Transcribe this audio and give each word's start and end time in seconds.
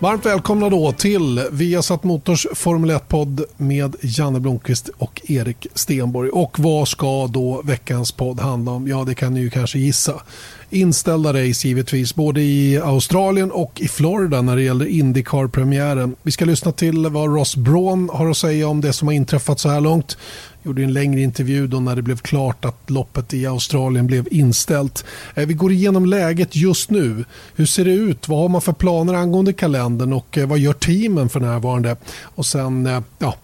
Varmt 0.00 0.26
välkomna 0.26 0.68
då 0.68 0.92
till 0.92 1.42
Viasat 1.50 2.04
Motors 2.04 2.46
Formel 2.54 2.90
1-podd 2.90 3.44
med 3.56 3.96
Janne 4.00 4.40
Blomqvist 4.40 4.90
och 4.98 5.22
Erik 5.24 5.66
Stenborg. 5.74 6.30
Och 6.30 6.58
vad 6.58 6.88
ska 6.88 7.26
då 7.26 7.62
veckans 7.62 8.12
podd 8.12 8.40
handla 8.40 8.72
om? 8.72 8.88
Ja, 8.88 9.04
det 9.04 9.14
kan 9.14 9.34
ni 9.34 9.40
ju 9.40 9.50
kanske 9.50 9.78
gissa. 9.78 10.22
Inställda 10.70 11.32
race 11.32 11.68
givetvis, 11.68 12.14
både 12.14 12.40
i 12.40 12.80
Australien 12.84 13.50
och 13.50 13.80
i 13.80 13.88
Florida 13.88 14.42
när 14.42 14.56
det 14.56 14.62
gäller 14.62 14.86
Indycar-premiären. 14.86 16.16
Vi 16.22 16.30
ska 16.30 16.44
lyssna 16.44 16.72
till 16.72 17.06
vad 17.06 17.34
Ross 17.34 17.56
Braun 17.56 18.10
har 18.12 18.30
att 18.30 18.36
säga 18.36 18.68
om 18.68 18.80
det 18.80 18.92
som 18.92 19.08
har 19.08 19.12
inträffat 19.12 19.60
så 19.60 19.68
här 19.68 19.80
långt 19.80 20.16
gjorde 20.62 20.82
en 20.82 20.92
längre 20.92 21.20
intervju 21.20 21.66
då 21.66 21.80
när 21.80 21.96
det 21.96 22.02
blev 22.02 22.16
klart 22.16 22.64
att 22.64 22.90
loppet 22.90 23.34
i 23.34 23.46
Australien 23.46 24.06
blev 24.06 24.28
inställt. 24.30 25.04
Eh, 25.34 25.46
vi 25.46 25.54
går 25.54 25.72
igenom 25.72 26.06
läget 26.06 26.56
just 26.56 26.90
nu. 26.90 27.24
Hur 27.54 27.66
ser 27.66 27.84
det 27.84 27.92
ut? 27.92 28.28
Vad 28.28 28.38
har 28.38 28.48
man 28.48 28.60
för 28.60 28.72
planer 28.72 29.14
angående 29.14 29.52
kalendern 29.52 30.12
och 30.12 30.38
eh, 30.38 30.46
vad 30.46 30.58
gör 30.58 30.72
teamen 30.72 31.28
för 31.28 31.40
närvarande? 31.40 31.96
Och 32.22 32.46
sen 32.46 32.86
eh, 32.86 33.00
ja, 33.18 33.34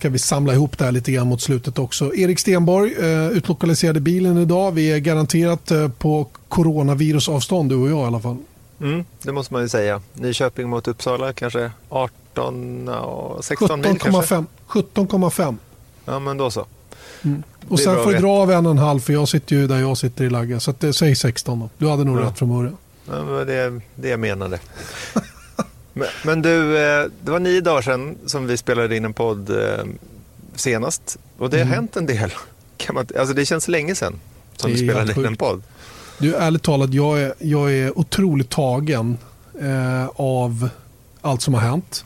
kan 0.00 0.12
vi 0.12 0.18
samla 0.18 0.52
ihop 0.52 0.78
det 0.78 0.84
här 0.84 0.92
lite 0.92 1.12
grann 1.12 1.26
mot 1.26 1.42
slutet 1.42 1.78
också. 1.78 2.14
Erik 2.14 2.38
Stenborg 2.38 2.94
utlokaliserade 3.32 4.00
bilen 4.00 4.38
idag. 4.38 4.72
Vi 4.72 4.92
är 4.92 4.98
garanterat 4.98 5.72
på 5.98 6.26
coronavirusavstånd 6.48 7.68
du 7.70 7.76
och 7.76 7.90
jag 7.90 8.00
i 8.00 8.06
alla 8.06 8.20
fall. 8.20 8.36
Mm, 8.80 9.04
det 9.22 9.32
måste 9.32 9.52
man 9.52 9.62
ju 9.62 9.68
säga. 9.68 10.02
Nyköping 10.14 10.68
mot 10.68 10.88
Uppsala 10.88 11.32
kanske 11.32 11.70
18 11.88 12.90
16 13.40 13.68
17, 13.68 13.80
mil 13.80 13.98
kanske? 13.98 14.44
17,5. 14.68 15.56
Ja, 16.04 16.18
men 16.18 16.36
då 16.36 16.50
så. 16.50 16.66
Mm. 17.22 17.42
Och 17.68 17.80
sen 17.80 18.04
får 18.04 18.12
du 18.12 18.18
dra 18.18 18.30
av 18.30 18.50
en 18.50 18.66
och 18.66 18.72
en 18.72 18.78
halv 18.78 19.00
för 19.00 19.12
jag 19.12 19.28
sitter 19.28 19.56
ju 19.56 19.66
där 19.66 19.78
jag 19.78 19.98
sitter 19.98 20.24
i 20.24 20.30
Lagga. 20.30 20.60
Så 20.60 20.70
att 20.70 20.80
det, 20.80 20.92
säg 20.92 21.16
16 21.16 21.60
då. 21.60 21.68
Du 21.78 21.88
hade 21.88 22.04
nog 22.04 22.18
ja. 22.18 22.22
rätt 22.22 22.38
från 22.38 22.48
början. 22.48 22.76
Ja, 23.06 23.24
men 23.24 23.46
det 23.46 23.54
är 23.54 23.80
det 23.94 24.08
jag 24.08 24.20
menade. 24.20 24.58
men, 26.00 26.08
men, 26.24 26.42
du, 26.42 26.78
eh, 26.78 27.06
det 27.22 27.30
var 27.30 27.38
nio 27.38 27.60
dagar 27.60 27.82
sedan 27.82 28.16
som 28.26 28.46
vi 28.46 28.56
spelade 28.56 28.96
in 28.96 29.04
en 29.04 29.12
podd 29.12 29.50
eh, 29.50 29.84
senast. 30.54 31.18
Och 31.38 31.50
det 31.50 31.56
har 31.56 31.62
mm. 31.62 31.74
hänt 31.74 31.96
en 31.96 32.06
del. 32.06 32.30
Kan 32.76 32.94
man, 32.94 33.06
alltså 33.18 33.34
det 33.34 33.46
känns 33.46 33.68
länge 33.68 33.94
sedan 33.94 34.20
som 34.56 34.70
vi 34.70 34.78
spelade 34.78 35.12
in 35.12 35.26
en 35.26 35.36
podd. 35.36 35.62
Du, 36.18 36.34
ärligt 36.34 36.62
talat, 36.62 36.94
jag 36.94 37.20
är, 37.20 37.34
jag 37.38 37.72
är 37.72 37.98
otroligt 37.98 38.50
tagen 38.50 39.18
eh, 39.60 40.06
av 40.16 40.68
allt 41.20 41.42
som 41.42 41.54
har 41.54 41.60
hänt. 41.60 42.04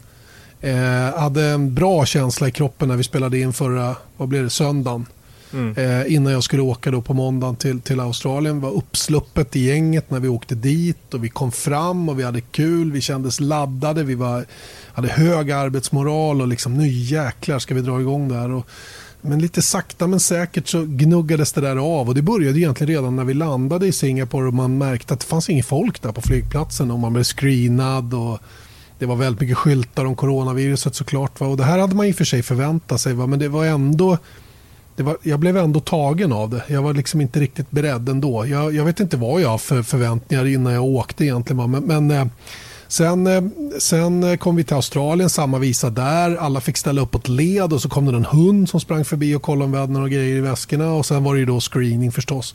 Eh, 0.60 1.18
hade 1.20 1.44
en 1.44 1.74
bra 1.74 2.06
känsla 2.06 2.48
i 2.48 2.50
kroppen 2.50 2.88
när 2.88 2.96
vi 2.96 3.04
spelade 3.04 3.38
in 3.38 3.52
förra 3.52 3.96
vad 4.16 4.28
blev 4.28 4.42
det, 4.44 4.50
söndagen. 4.50 5.06
Mm. 5.52 5.76
Eh, 5.76 6.14
innan 6.14 6.32
jag 6.32 6.42
skulle 6.42 6.62
åka 6.62 6.90
då 6.90 7.00
på 7.00 7.14
måndagen 7.14 7.56
till, 7.56 7.80
till 7.80 8.00
Australien. 8.00 8.60
var 8.60 8.70
uppsluppet 8.70 9.56
i 9.56 9.60
gänget 9.60 10.10
när 10.10 10.20
vi 10.20 10.28
åkte 10.28 10.54
dit 10.54 11.14
och 11.14 11.24
vi 11.24 11.28
kom 11.28 11.52
fram 11.52 12.08
och 12.08 12.18
vi 12.18 12.22
hade 12.22 12.40
kul. 12.40 12.92
Vi 12.92 13.00
kändes 13.00 13.40
laddade. 13.40 14.04
Vi 14.04 14.14
var, 14.14 14.44
hade 14.92 15.08
hög 15.08 15.50
arbetsmoral 15.50 16.40
och 16.40 16.48
liksom 16.48 16.74
nu 16.74 16.88
jäklar 16.88 17.58
ska 17.58 17.74
vi 17.74 17.80
dra 17.80 18.00
igång 18.00 18.28
där. 18.28 18.50
Och, 18.50 18.66
men 19.20 19.40
lite 19.40 19.62
sakta 19.62 20.06
men 20.06 20.20
säkert 20.20 20.68
så 20.68 20.84
gnuggades 20.84 21.52
det 21.52 21.60
där 21.60 21.76
av 21.76 22.08
och 22.08 22.14
det 22.14 22.22
började 22.22 22.58
egentligen 22.58 22.94
redan 22.94 23.16
när 23.16 23.24
vi 23.24 23.34
landade 23.34 23.86
i 23.86 23.92
Singapore 23.92 24.46
och 24.46 24.54
man 24.54 24.78
märkte 24.78 25.14
att 25.14 25.20
det 25.20 25.26
fanns 25.26 25.50
ingen 25.50 25.64
folk 25.64 26.02
där 26.02 26.12
på 26.12 26.22
flygplatsen 26.22 26.90
och 26.90 26.98
man 26.98 27.12
blev 27.12 27.24
screenad 27.24 28.14
och 28.14 28.38
det 28.98 29.06
var 29.06 29.16
väldigt 29.16 29.40
mycket 29.40 29.56
skyltar 29.56 30.04
om 30.04 30.16
coronaviruset 30.16 30.94
såklart. 30.94 31.40
Va? 31.40 31.46
Och 31.46 31.56
det 31.56 31.64
här 31.64 31.78
hade 31.78 31.94
man 31.94 32.06
i 32.06 32.12
och 32.12 32.16
för 32.16 32.24
sig 32.24 32.42
förväntat 32.42 33.00
sig. 33.00 33.12
Va? 33.14 33.26
Men 33.26 33.38
det 33.38 33.48
var 33.48 33.64
ändå... 33.64 34.18
Det 34.96 35.02
var, 35.02 35.16
jag 35.22 35.40
blev 35.40 35.56
ändå 35.56 35.80
tagen 35.80 36.32
av 36.32 36.50
det. 36.50 36.62
Jag 36.68 36.82
var 36.82 36.94
liksom 36.94 37.20
inte 37.20 37.40
riktigt 37.40 37.70
beredd 37.70 38.08
ändå. 38.08 38.46
Jag, 38.46 38.74
jag 38.74 38.84
vet 38.84 39.00
inte 39.00 39.16
vad 39.16 39.40
jag 39.40 39.48
har 39.48 39.58
för 39.58 39.82
förväntningar 39.82 40.46
innan 40.46 40.72
jag 40.72 40.84
åkte 40.84 41.24
egentligen. 41.24 41.70
Men, 41.70 41.84
men 41.84 42.10
eh, 42.10 42.26
sen, 42.88 43.26
eh, 43.26 43.42
sen 43.78 44.24
eh, 44.24 44.36
kom 44.36 44.56
vi 44.56 44.64
till 44.64 44.76
Australien, 44.76 45.30
samma 45.30 45.58
visa 45.58 45.90
där. 45.90 46.36
Alla 46.36 46.60
fick 46.60 46.76
ställa 46.76 47.00
upp 47.00 47.10
på 47.10 47.18
ett 47.18 47.28
led 47.28 47.72
och 47.72 47.82
så 47.82 47.88
kom 47.88 48.06
det 48.06 48.16
en 48.16 48.24
hund 48.24 48.68
som 48.68 48.80
sprang 48.80 49.04
förbi 49.04 49.34
och 49.34 49.42
kollade 49.42 49.64
om 49.64 49.72
vi 49.72 49.78
hade 49.78 49.92
några 49.92 50.08
grejer 50.08 50.36
i 50.36 50.40
väskorna. 50.40 50.92
Och 50.92 51.06
sen 51.06 51.24
var 51.24 51.34
det 51.34 51.40
ju 51.40 51.46
då 51.46 51.60
screening 51.60 52.12
förstås. 52.12 52.54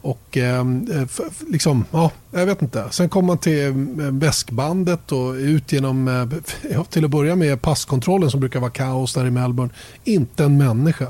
Och 0.00 0.36
ehm, 0.36 0.86
eh, 0.92 1.24
liksom, 1.48 1.84
ja, 1.90 2.10
jag 2.30 2.46
vet 2.46 2.62
inte. 2.62 2.84
Sen 2.90 3.08
kom 3.08 3.26
man 3.26 3.38
till 3.38 3.66
eh, 3.66 3.74
väskbandet 4.10 5.12
och 5.12 5.32
ut 5.32 5.72
genom, 5.72 6.08
eh, 6.08 6.82
till 6.90 7.04
att 7.04 7.10
börja 7.10 7.36
med 7.36 7.62
passkontrollen 7.62 8.30
som 8.30 8.40
brukar 8.40 8.60
vara 8.60 8.70
kaos 8.70 9.14
där 9.14 9.26
i 9.26 9.30
Melbourne. 9.30 9.72
Inte 10.04 10.44
en 10.44 10.56
människa. 10.56 11.06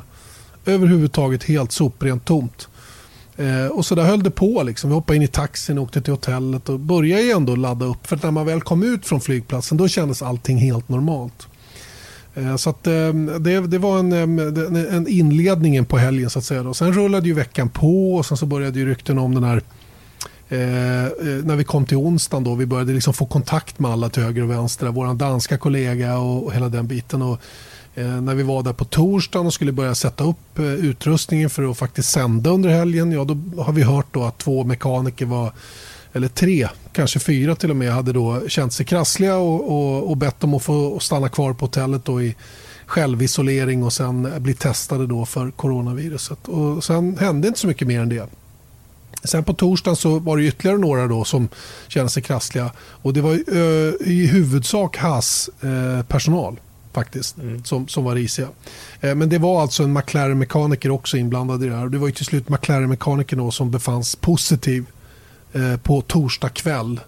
Överhuvudtaget 0.68 1.44
helt 1.44 1.72
soprent 1.72 2.24
tomt. 2.24 2.68
Eh, 3.36 3.66
och 3.66 3.86
så 3.86 3.94
där 3.94 4.02
höll 4.02 4.22
det 4.22 4.30
på. 4.30 4.62
Liksom. 4.62 4.90
Vi 4.90 4.94
hoppade 4.94 5.16
in 5.16 5.22
i 5.22 5.28
taxin 5.28 5.78
och 5.78 5.84
åkte 5.84 6.00
till 6.00 6.12
hotellet 6.12 6.68
och 6.68 6.80
började 6.80 7.32
ändå 7.32 7.56
ladda 7.56 7.86
upp. 7.86 8.06
För 8.06 8.18
när 8.22 8.30
man 8.30 8.46
väl 8.46 8.60
kom 8.60 8.82
ut 8.82 9.06
från 9.06 9.20
flygplatsen 9.20 9.78
då 9.78 9.88
kändes 9.88 10.22
allting 10.22 10.58
helt 10.58 10.88
normalt. 10.88 11.48
Eh, 12.34 12.56
så 12.56 12.70
att, 12.70 12.86
eh, 12.86 13.12
det, 13.40 13.60
det 13.66 13.78
var 13.78 13.98
en, 13.98 14.12
eh, 14.12 14.22
en, 14.22 14.76
en 14.76 15.08
inledningen 15.08 15.84
på 15.84 15.98
helgen 15.98 16.30
så 16.30 16.38
att 16.38 16.44
säga. 16.44 16.62
Då. 16.62 16.74
Sen 16.74 16.92
rullade 16.92 17.28
ju 17.28 17.34
veckan 17.34 17.68
på 17.68 18.14
och 18.14 18.26
sen 18.26 18.36
så 18.36 18.46
började 18.46 18.78
ju 18.78 18.86
rykten 18.86 19.18
om 19.18 19.34
den 19.34 19.44
här 19.44 19.62
Eh, 20.50 21.04
eh 21.04 21.10
när 21.44 21.56
vi 21.56 21.64
kom 21.64 21.86
till 21.86 21.96
onsdagen 21.96 22.44
då, 22.44 22.54
vi 22.54 22.66
började 22.66 22.92
liksom 22.92 23.14
få 23.14 23.26
kontakt 23.26 23.78
med 23.78 23.90
alla 23.90 24.08
till 24.08 24.22
höger 24.22 24.42
och 24.42 24.50
vänster. 24.50 24.86
Vår 24.86 25.14
danska 25.14 25.58
kollega 25.58 26.18
och, 26.18 26.44
och 26.44 26.54
hela 26.54 26.68
den 26.68 26.86
biten. 26.86 27.22
Och, 27.22 27.40
Eh, 27.98 28.20
när 28.20 28.34
vi 28.34 28.42
var 28.42 28.62
där 28.62 28.72
på 28.72 28.84
torsdagen 28.84 29.46
och 29.46 29.54
skulle 29.54 29.72
börja 29.72 29.94
sätta 29.94 30.24
upp 30.24 30.58
eh, 30.58 30.64
utrustningen 30.64 31.50
för 31.50 31.70
att 31.70 31.78
faktiskt 31.78 32.10
sända 32.10 32.50
under 32.50 32.68
helgen. 32.68 33.12
Ja, 33.12 33.24
då 33.24 33.62
har 33.62 33.72
vi 33.72 33.82
hört 33.82 34.06
då 34.10 34.24
att 34.24 34.38
två 34.38 34.64
mekaniker 34.64 35.26
var 35.26 35.52
eller 36.12 36.28
tre, 36.28 36.68
kanske 36.92 37.18
fyra 37.18 37.54
till 37.54 37.70
och 37.70 37.76
med, 37.76 37.92
hade 37.92 38.12
då 38.12 38.48
känt 38.48 38.72
sig 38.72 38.86
krassliga 38.86 39.36
och, 39.36 39.70
och, 39.70 40.10
och 40.10 40.16
bett 40.16 40.44
om 40.44 40.54
att 40.54 40.62
få 40.62 41.00
stanna 41.00 41.28
kvar 41.28 41.52
på 41.52 41.64
hotellet 41.64 42.04
då 42.04 42.22
i 42.22 42.34
självisolering 42.86 43.84
och 43.84 43.92
sen 43.92 44.32
bli 44.38 44.54
testade 44.54 45.06
då 45.06 45.26
för 45.26 45.50
coronaviruset. 45.50 46.48
Och 46.48 46.84
sen 46.84 47.18
hände 47.18 47.48
inte 47.48 47.60
så 47.60 47.66
mycket 47.66 47.88
mer 47.88 48.00
än 48.00 48.08
det. 48.08 48.28
Sen 49.24 49.44
på 49.44 49.52
torsdagen 49.52 49.96
så 49.96 50.18
var 50.18 50.36
det 50.36 50.44
ytterligare 50.44 50.78
några 50.78 51.06
då 51.06 51.24
som 51.24 51.48
kände 51.88 52.10
sig 52.10 52.22
krassliga. 52.22 52.70
Och 52.78 53.12
det 53.12 53.20
var 53.20 53.34
i 54.08 54.26
huvudsak 54.26 54.96
HAS 54.96 55.50
eh, 55.62 56.02
personal 56.02 56.56
faktiskt 57.00 57.38
mm. 57.38 57.64
som, 57.64 57.88
som 57.88 58.04
var 58.04 58.14
risiga. 58.14 58.48
Eh, 59.00 59.14
men 59.14 59.28
det 59.28 59.38
var 59.38 59.62
alltså 59.62 59.82
en 59.82 59.92
McLaren-mekaniker 59.92 60.90
också 60.90 61.16
inblandad 61.16 61.64
i 61.64 61.68
det 61.68 61.76
här. 61.76 61.88
Det 61.88 61.98
var 61.98 62.06
ju 62.06 62.12
till 62.12 62.24
slut 62.24 62.48
McLaren-mekanikern 62.48 63.52
som 63.52 63.70
befanns 63.70 64.16
positiv 64.16 64.84
Eh, 65.52 65.76
på 65.76 66.00
torsdag 66.00 66.48
kväll. 66.48 67.00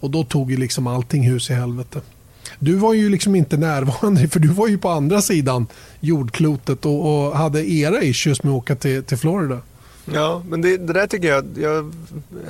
Och 0.00 0.10
då 0.10 0.24
tog 0.24 0.50
ju 0.50 0.56
liksom 0.56 0.86
allting 0.86 1.22
hus 1.22 1.50
i 1.50 1.54
helvete. 1.54 2.00
Du 2.58 2.74
var 2.74 2.94
ju 2.94 3.08
liksom 3.08 3.34
inte 3.34 3.56
närvarande 3.56 4.28
för 4.28 4.40
du 4.40 4.48
var 4.48 4.68
ju 4.68 4.78
på 4.78 4.88
andra 4.88 5.22
sidan 5.22 5.66
jordklotet 6.00 6.86
och, 6.86 7.26
och 7.26 7.36
hade 7.36 7.70
era 7.70 8.02
issues 8.02 8.42
med 8.42 8.52
att 8.52 8.58
åka 8.58 8.76
till, 8.76 9.02
till 9.02 9.16
Florida. 9.16 9.60
Ja, 10.12 10.42
men 10.48 10.60
det, 10.60 10.76
det 10.76 10.92
där 10.92 11.06
tycker 11.06 11.28
jag, 11.28 11.44
jag, 11.56 11.92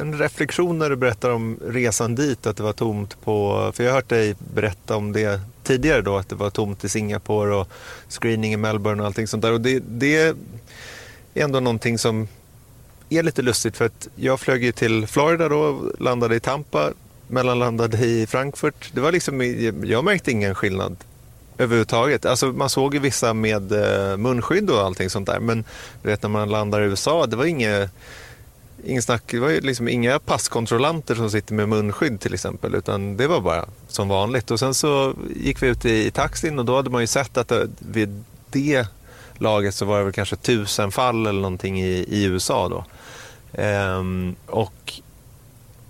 en 0.00 0.18
reflektion 0.18 0.78
när 0.78 0.90
du 0.90 0.96
berättar 0.96 1.30
om 1.30 1.58
resan 1.66 2.14
dit, 2.14 2.46
att 2.46 2.56
det 2.56 2.62
var 2.62 2.72
tomt 2.72 3.20
på, 3.20 3.70
för 3.74 3.84
jag 3.84 3.90
har 3.90 3.96
hört 3.96 4.08
dig 4.08 4.34
berätta 4.54 4.96
om 4.96 5.12
det 5.12 5.40
tidigare 5.62 6.02
då, 6.02 6.16
att 6.16 6.28
det 6.28 6.34
var 6.34 6.50
tomt 6.50 6.84
i 6.84 6.88
Singapore 6.88 7.54
och 7.54 7.68
screening 8.08 8.52
i 8.52 8.56
Melbourne 8.56 9.02
och 9.02 9.06
allting 9.06 9.26
sånt 9.26 9.42
där. 9.42 9.52
Och 9.52 9.60
det, 9.60 9.82
det 9.88 10.16
är 10.16 10.34
ändå 11.34 11.60
någonting 11.60 11.98
som 11.98 12.28
är 13.08 13.22
lite 13.22 13.42
lustigt 13.42 13.76
för 13.76 13.84
att 13.84 14.08
jag 14.16 14.40
flög 14.40 14.64
ju 14.64 14.72
till 14.72 15.06
Florida 15.06 15.48
då, 15.48 15.92
landade 15.98 16.36
i 16.36 16.40
Tampa, 16.40 16.90
mellanlandade 17.28 18.06
i 18.06 18.26
Frankfurt. 18.26 18.90
Det 18.92 19.00
var 19.00 19.12
liksom, 19.12 19.42
jag 19.84 20.04
märkte 20.04 20.30
ingen 20.30 20.54
skillnad 20.54 20.96
överhuvudtaget. 21.58 22.26
Alltså 22.26 22.46
man 22.46 22.68
såg 22.68 22.94
ju 22.94 23.00
vissa 23.00 23.34
med 23.34 23.72
eh, 23.72 24.16
munskydd 24.16 24.70
och 24.70 24.80
allting 24.80 25.10
sånt 25.10 25.26
där. 25.26 25.40
Men 25.40 25.64
du 26.02 26.08
vet 26.08 26.22
när 26.22 26.30
man 26.30 26.48
landar 26.48 26.80
i 26.80 26.84
USA, 26.84 27.26
det 27.26 27.36
var 27.36 27.44
inget 27.44 27.90
Ingen 28.84 29.02
snack, 29.02 29.22
det 29.26 29.38
var 29.38 29.50
liksom 29.50 29.88
inga 29.88 30.18
passkontrollanter 30.18 31.14
som 31.14 31.30
sitter 31.30 31.54
med 31.54 31.68
munskydd 31.68 32.20
till 32.20 32.34
exempel, 32.34 32.74
utan 32.74 33.16
det 33.16 33.26
var 33.26 33.40
bara 33.40 33.64
som 33.88 34.08
vanligt. 34.08 34.50
Och 34.50 34.58
sen 34.58 34.74
så 34.74 35.14
gick 35.36 35.62
vi 35.62 35.66
ut 35.66 35.84
i, 35.84 36.06
i 36.06 36.10
taxin 36.10 36.58
och 36.58 36.64
då 36.64 36.76
hade 36.76 36.90
man 36.90 37.00
ju 37.00 37.06
sett 37.06 37.36
att 37.36 37.48
det, 37.48 37.68
vid 37.78 38.24
det 38.50 38.86
laget 39.38 39.74
så 39.74 39.84
var 39.84 39.98
det 39.98 40.04
väl 40.04 40.12
kanske 40.12 40.36
tusen 40.36 40.92
fall 40.92 41.26
eller 41.26 41.40
någonting 41.40 41.80
i, 41.80 42.06
i 42.08 42.24
USA 42.24 42.68
då. 42.68 42.84
Ehm, 43.62 44.36
och 44.46 44.92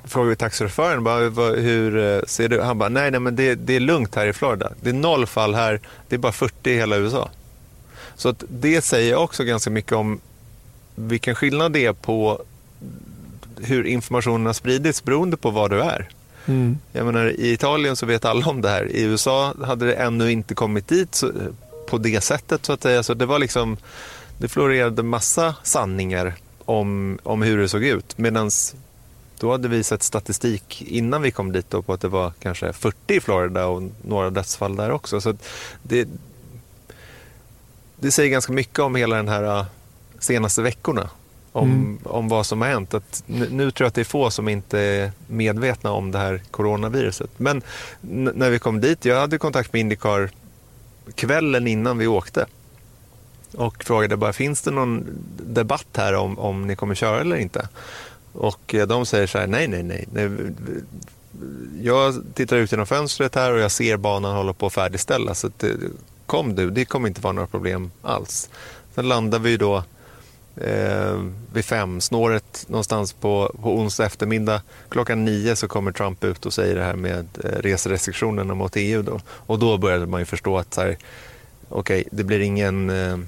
frågade 0.08 0.36
taxichauffören 0.36 1.04
bara, 1.04 1.50
hur 1.50 1.96
eh, 1.96 2.22
ser 2.26 2.48
du 2.48 2.60
Han 2.60 2.78
bara, 2.78 2.88
nej, 2.88 3.10
nej 3.10 3.20
men 3.20 3.36
det, 3.36 3.54
det, 3.54 3.76
är 3.76 3.80
lugnt 3.80 4.14
här 4.14 4.26
i 4.26 4.32
Florida. 4.32 4.72
Det 4.80 4.90
är 4.90 4.94
noll 4.94 5.26
fall 5.26 5.54
här, 5.54 5.80
det 6.08 6.16
är 6.16 6.18
bara 6.18 6.32
40 6.32 6.70
i 6.70 6.76
hela 6.76 6.96
USA. 6.96 7.30
Så 8.16 8.28
att 8.28 8.44
det 8.48 8.82
säger 8.82 9.16
också 9.16 9.44
ganska 9.44 9.70
mycket 9.70 9.92
om 9.92 10.20
vilken 10.94 11.34
skillnad 11.34 11.72
det 11.72 11.86
är 11.86 11.92
på 11.92 12.42
hur 13.60 13.86
informationen 13.86 14.46
har 14.46 14.52
spridits 14.52 15.04
beroende 15.04 15.36
på 15.36 15.50
var 15.50 15.68
du 15.68 15.80
är. 15.80 16.08
Mm. 16.46 16.78
Jag 16.92 17.06
menar, 17.06 17.26
I 17.26 17.52
Italien 17.52 17.96
så 17.96 18.06
vet 18.06 18.24
alla 18.24 18.46
om 18.46 18.60
det 18.60 18.68
här. 18.68 18.92
I 18.92 19.02
USA 19.02 19.54
hade 19.64 19.86
det 19.86 19.94
ännu 19.94 20.32
inte 20.32 20.54
kommit 20.54 20.88
dit 20.88 21.14
så, 21.14 21.32
på 21.88 21.98
det 21.98 22.20
sättet. 22.20 22.66
så 22.66 22.72
att 22.72 22.82
säga. 22.82 23.02
Så 23.02 23.14
det 23.14 23.26
var 23.26 23.38
liksom, 23.38 23.76
det 24.38 24.48
florerade 24.48 25.02
massa 25.02 25.54
sanningar 25.62 26.34
om, 26.64 27.18
om 27.22 27.42
hur 27.42 27.58
det 27.58 27.68
såg 27.68 27.84
ut. 27.84 28.18
Medan 28.18 28.50
då 29.38 29.52
hade 29.52 29.68
vi 29.68 29.82
sett 29.82 30.02
statistik 30.02 30.82
innan 30.82 31.22
vi 31.22 31.30
kom 31.30 31.52
dit 31.52 31.70
på 31.70 31.92
att 31.92 32.00
det 32.00 32.08
var 32.08 32.32
kanske 32.40 32.72
40 32.72 33.14
i 33.14 33.20
Florida 33.20 33.66
och 33.66 33.82
några 34.02 34.30
dödsfall 34.30 34.76
där 34.76 34.90
också. 34.90 35.20
Så 35.20 35.34
det, 35.82 36.08
det 37.96 38.10
säger 38.10 38.30
ganska 38.30 38.52
mycket 38.52 38.78
om 38.78 38.94
hela 38.94 39.16
den 39.16 39.28
här 39.28 39.58
äh, 39.58 39.66
senaste 40.18 40.62
veckorna. 40.62 41.10
Om, 41.52 41.70
mm. 41.70 41.98
om 42.04 42.28
vad 42.28 42.46
som 42.46 42.60
har 42.60 42.68
hänt. 42.68 42.94
Att 42.94 43.22
nu, 43.26 43.48
nu, 43.50 43.70
tror 43.70 43.84
jag 43.84 43.88
att 43.88 43.94
det 43.94 44.00
är 44.00 44.04
få 44.04 44.30
som 44.30 44.48
inte 44.48 44.80
är 44.80 45.12
medvetna 45.26 45.90
om 45.90 46.10
det 46.10 46.18
här 46.18 46.42
coronaviruset. 46.50 47.30
Men 47.36 47.62
när 48.00 48.50
vi 48.50 48.58
kom 48.58 48.80
dit, 48.80 49.04
jag 49.04 49.20
hade 49.20 49.38
kontakt 49.38 49.72
med 49.72 49.80
Indycar 49.80 50.30
kvällen 51.14 51.66
innan 51.66 51.98
vi 51.98 52.06
åkte 52.06 52.46
och 53.56 53.84
frågade 53.84 54.16
bara 54.16 54.32
finns 54.32 54.62
det 54.62 54.70
någon 54.70 55.06
debatt 55.36 55.88
här 55.96 56.14
om, 56.14 56.38
om 56.38 56.66
ni 56.66 56.76
kommer 56.76 56.94
köra 56.94 57.20
eller 57.20 57.36
inte. 57.36 57.68
Och 58.38 58.74
eh, 58.74 58.86
de 58.86 59.06
säger 59.06 59.26
så 59.26 59.38
här, 59.38 59.46
nej, 59.46 59.68
nej, 59.68 59.82
nej. 59.82 60.08
nej. 60.12 60.30
Jag 61.82 62.14
tittar 62.34 62.56
ut 62.56 62.72
genom 62.72 62.86
fönstret 62.86 63.34
här 63.34 63.52
och 63.52 63.60
jag 63.60 63.70
ser 63.70 63.96
banan 63.96 64.36
hålla 64.36 64.52
på 64.52 64.66
att 64.66 64.72
färdigställas. 64.72 65.40
Så 65.40 65.50
det, 65.56 65.66
eh, 65.66 65.74
kom 66.26 66.54
du, 66.54 66.70
det 66.70 66.84
kommer 66.84 67.08
inte 67.08 67.20
vara 67.20 67.32
några 67.32 67.46
problem 67.46 67.90
alls. 68.02 68.50
Sen 68.94 69.08
landar 69.08 69.38
vi 69.38 69.56
då 69.56 69.82
eh, 70.56 71.22
vid 71.52 71.64
fem, 71.64 72.00
snåret 72.00 72.64
någonstans 72.68 73.12
på, 73.12 73.54
på 73.62 73.78
onsdag 73.78 74.06
eftermiddag. 74.06 74.62
Klockan 74.88 75.24
nio 75.24 75.56
så 75.56 75.68
kommer 75.68 75.92
Trump 75.92 76.24
ut 76.24 76.46
och 76.46 76.52
säger 76.52 76.74
det 76.74 76.84
här 76.84 76.96
med 76.96 77.26
eh, 77.44 77.50
reserestriktionerna 77.50 78.54
mot 78.54 78.76
EU. 78.76 79.02
Då. 79.02 79.20
Och 79.28 79.58
då 79.58 79.78
började 79.78 80.06
man 80.06 80.20
ju 80.20 80.24
förstå 80.24 80.58
att 80.58 80.74
så 80.74 80.80
här, 80.80 80.96
okay, 81.68 82.04
det 82.10 82.24
blir 82.24 82.40
ingen 82.40 82.90
eh, 82.90 83.18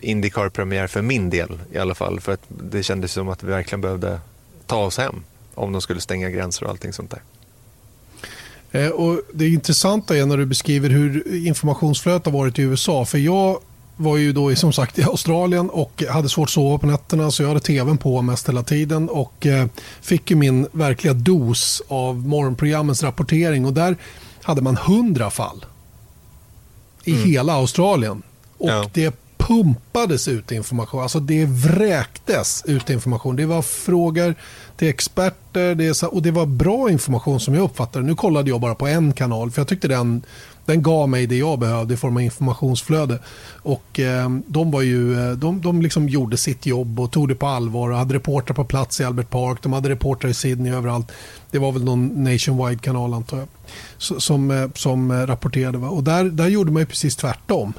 Indycar-premiär 0.00 0.86
för 0.86 1.02
min 1.02 1.30
del 1.30 1.58
i 1.72 1.78
alla 1.78 1.94
fall. 1.94 2.20
För 2.20 2.32
att 2.32 2.42
det 2.48 2.82
kändes 2.82 3.12
som 3.12 3.28
att 3.28 3.42
vi 3.42 3.50
verkligen 3.50 3.80
behövde 3.80 4.20
ta 4.66 4.84
oss 4.84 4.98
hem 4.98 5.24
om 5.54 5.72
de 5.72 5.80
skulle 5.82 6.00
stänga 6.00 6.30
gränser 6.30 6.64
och 6.64 6.70
allting 6.70 6.92
sånt 6.92 7.10
där. 7.10 7.22
Eh, 8.70 8.90
och 8.90 9.20
det 9.32 9.48
intressanta 9.48 10.16
är 10.16 10.26
när 10.26 10.36
du 10.36 10.46
beskriver 10.46 10.90
hur 10.90 11.34
informationsflödet 11.46 12.24
har 12.24 12.32
varit 12.32 12.58
i 12.58 12.62
USA. 12.62 13.04
För 13.04 13.18
jag 13.18 13.60
var 13.96 14.16
ju 14.16 14.32
då 14.32 14.56
som 14.56 14.72
sagt 14.72 14.98
i 14.98 15.02
Australien 15.02 15.70
och 15.70 16.04
hade 16.10 16.28
svårt 16.28 16.48
att 16.48 16.52
sova 16.52 16.78
på 16.78 16.86
nätterna 16.86 17.30
så 17.30 17.42
jag 17.42 17.48
hade 17.48 17.60
tvn 17.60 17.98
på 17.98 18.22
mest 18.22 18.48
hela 18.48 18.62
tiden 18.62 19.08
och 19.08 19.46
eh, 19.46 19.66
fick 20.00 20.30
ju 20.30 20.36
min 20.36 20.66
verkliga 20.72 21.14
dos 21.14 21.82
av 21.88 22.26
morgonprogrammens 22.26 23.02
rapportering 23.02 23.66
och 23.66 23.72
där 23.72 23.96
hade 24.42 24.62
man 24.62 24.76
hundra 24.76 25.30
fall 25.30 25.64
i 27.04 27.12
mm. 27.12 27.28
hela 27.28 27.52
Australien. 27.52 28.22
Och 28.58 28.70
ja. 28.70 28.90
det 28.94 29.14
pumpades 29.48 30.28
ut 30.28 30.52
information. 30.52 31.02
Alltså 31.02 31.20
det 31.20 31.44
vräktes 31.44 32.62
ut 32.66 32.90
information. 32.90 33.36
Det 33.36 33.46
var 33.46 33.62
frågor 33.62 34.34
till 34.76 34.88
experter 34.88 35.74
det 35.74 36.02
och 36.02 36.22
det 36.22 36.30
var 36.30 36.46
bra 36.46 36.90
information 36.90 37.40
som 37.40 37.54
jag 37.54 37.64
uppfattade 37.64 38.06
Nu 38.06 38.14
kollade 38.14 38.50
jag 38.50 38.60
bara 38.60 38.74
på 38.74 38.86
en 38.86 39.12
kanal 39.12 39.50
för 39.50 39.60
jag 39.60 39.68
tyckte 39.68 39.88
den, 39.88 40.22
den 40.64 40.82
gav 40.82 41.08
mig 41.08 41.26
det 41.26 41.36
jag 41.36 41.58
behövde 41.58 41.94
i 41.94 41.96
form 41.96 42.16
av 42.16 42.22
informationsflöde. 42.22 43.18
Och 43.62 44.00
eh, 44.00 44.30
de, 44.46 44.70
var 44.70 44.82
ju, 44.82 45.30
eh, 45.30 45.32
de, 45.32 45.60
de 45.60 45.82
liksom 45.82 46.08
gjorde 46.08 46.36
sitt 46.36 46.66
jobb 46.66 47.00
och 47.00 47.10
tog 47.10 47.28
det 47.28 47.34
på 47.34 47.46
allvar 47.46 47.90
och 47.90 47.98
hade 47.98 48.14
reportrar 48.14 48.54
på 48.54 48.64
plats 48.64 49.00
i 49.00 49.04
Albert 49.04 49.30
Park. 49.30 49.58
De 49.62 49.72
hade 49.72 49.88
reportrar 49.88 50.30
i 50.30 50.34
Sydney 50.34 50.72
överallt. 50.72 51.12
Det 51.50 51.58
var 51.58 51.72
väl 51.72 51.84
någon 51.84 52.24
nationwide-kanal 52.24 53.14
antar 53.14 53.38
jag. 53.38 53.48
Som, 53.98 54.50
eh, 54.50 54.68
som 54.74 55.10
eh, 55.10 55.26
rapporterade. 55.26 55.78
Va? 55.78 55.88
Och 55.88 56.04
där, 56.04 56.24
där 56.24 56.48
gjorde 56.48 56.72
man 56.72 56.82
ju 56.82 56.86
precis 56.86 57.16
tvärtom 57.16 57.72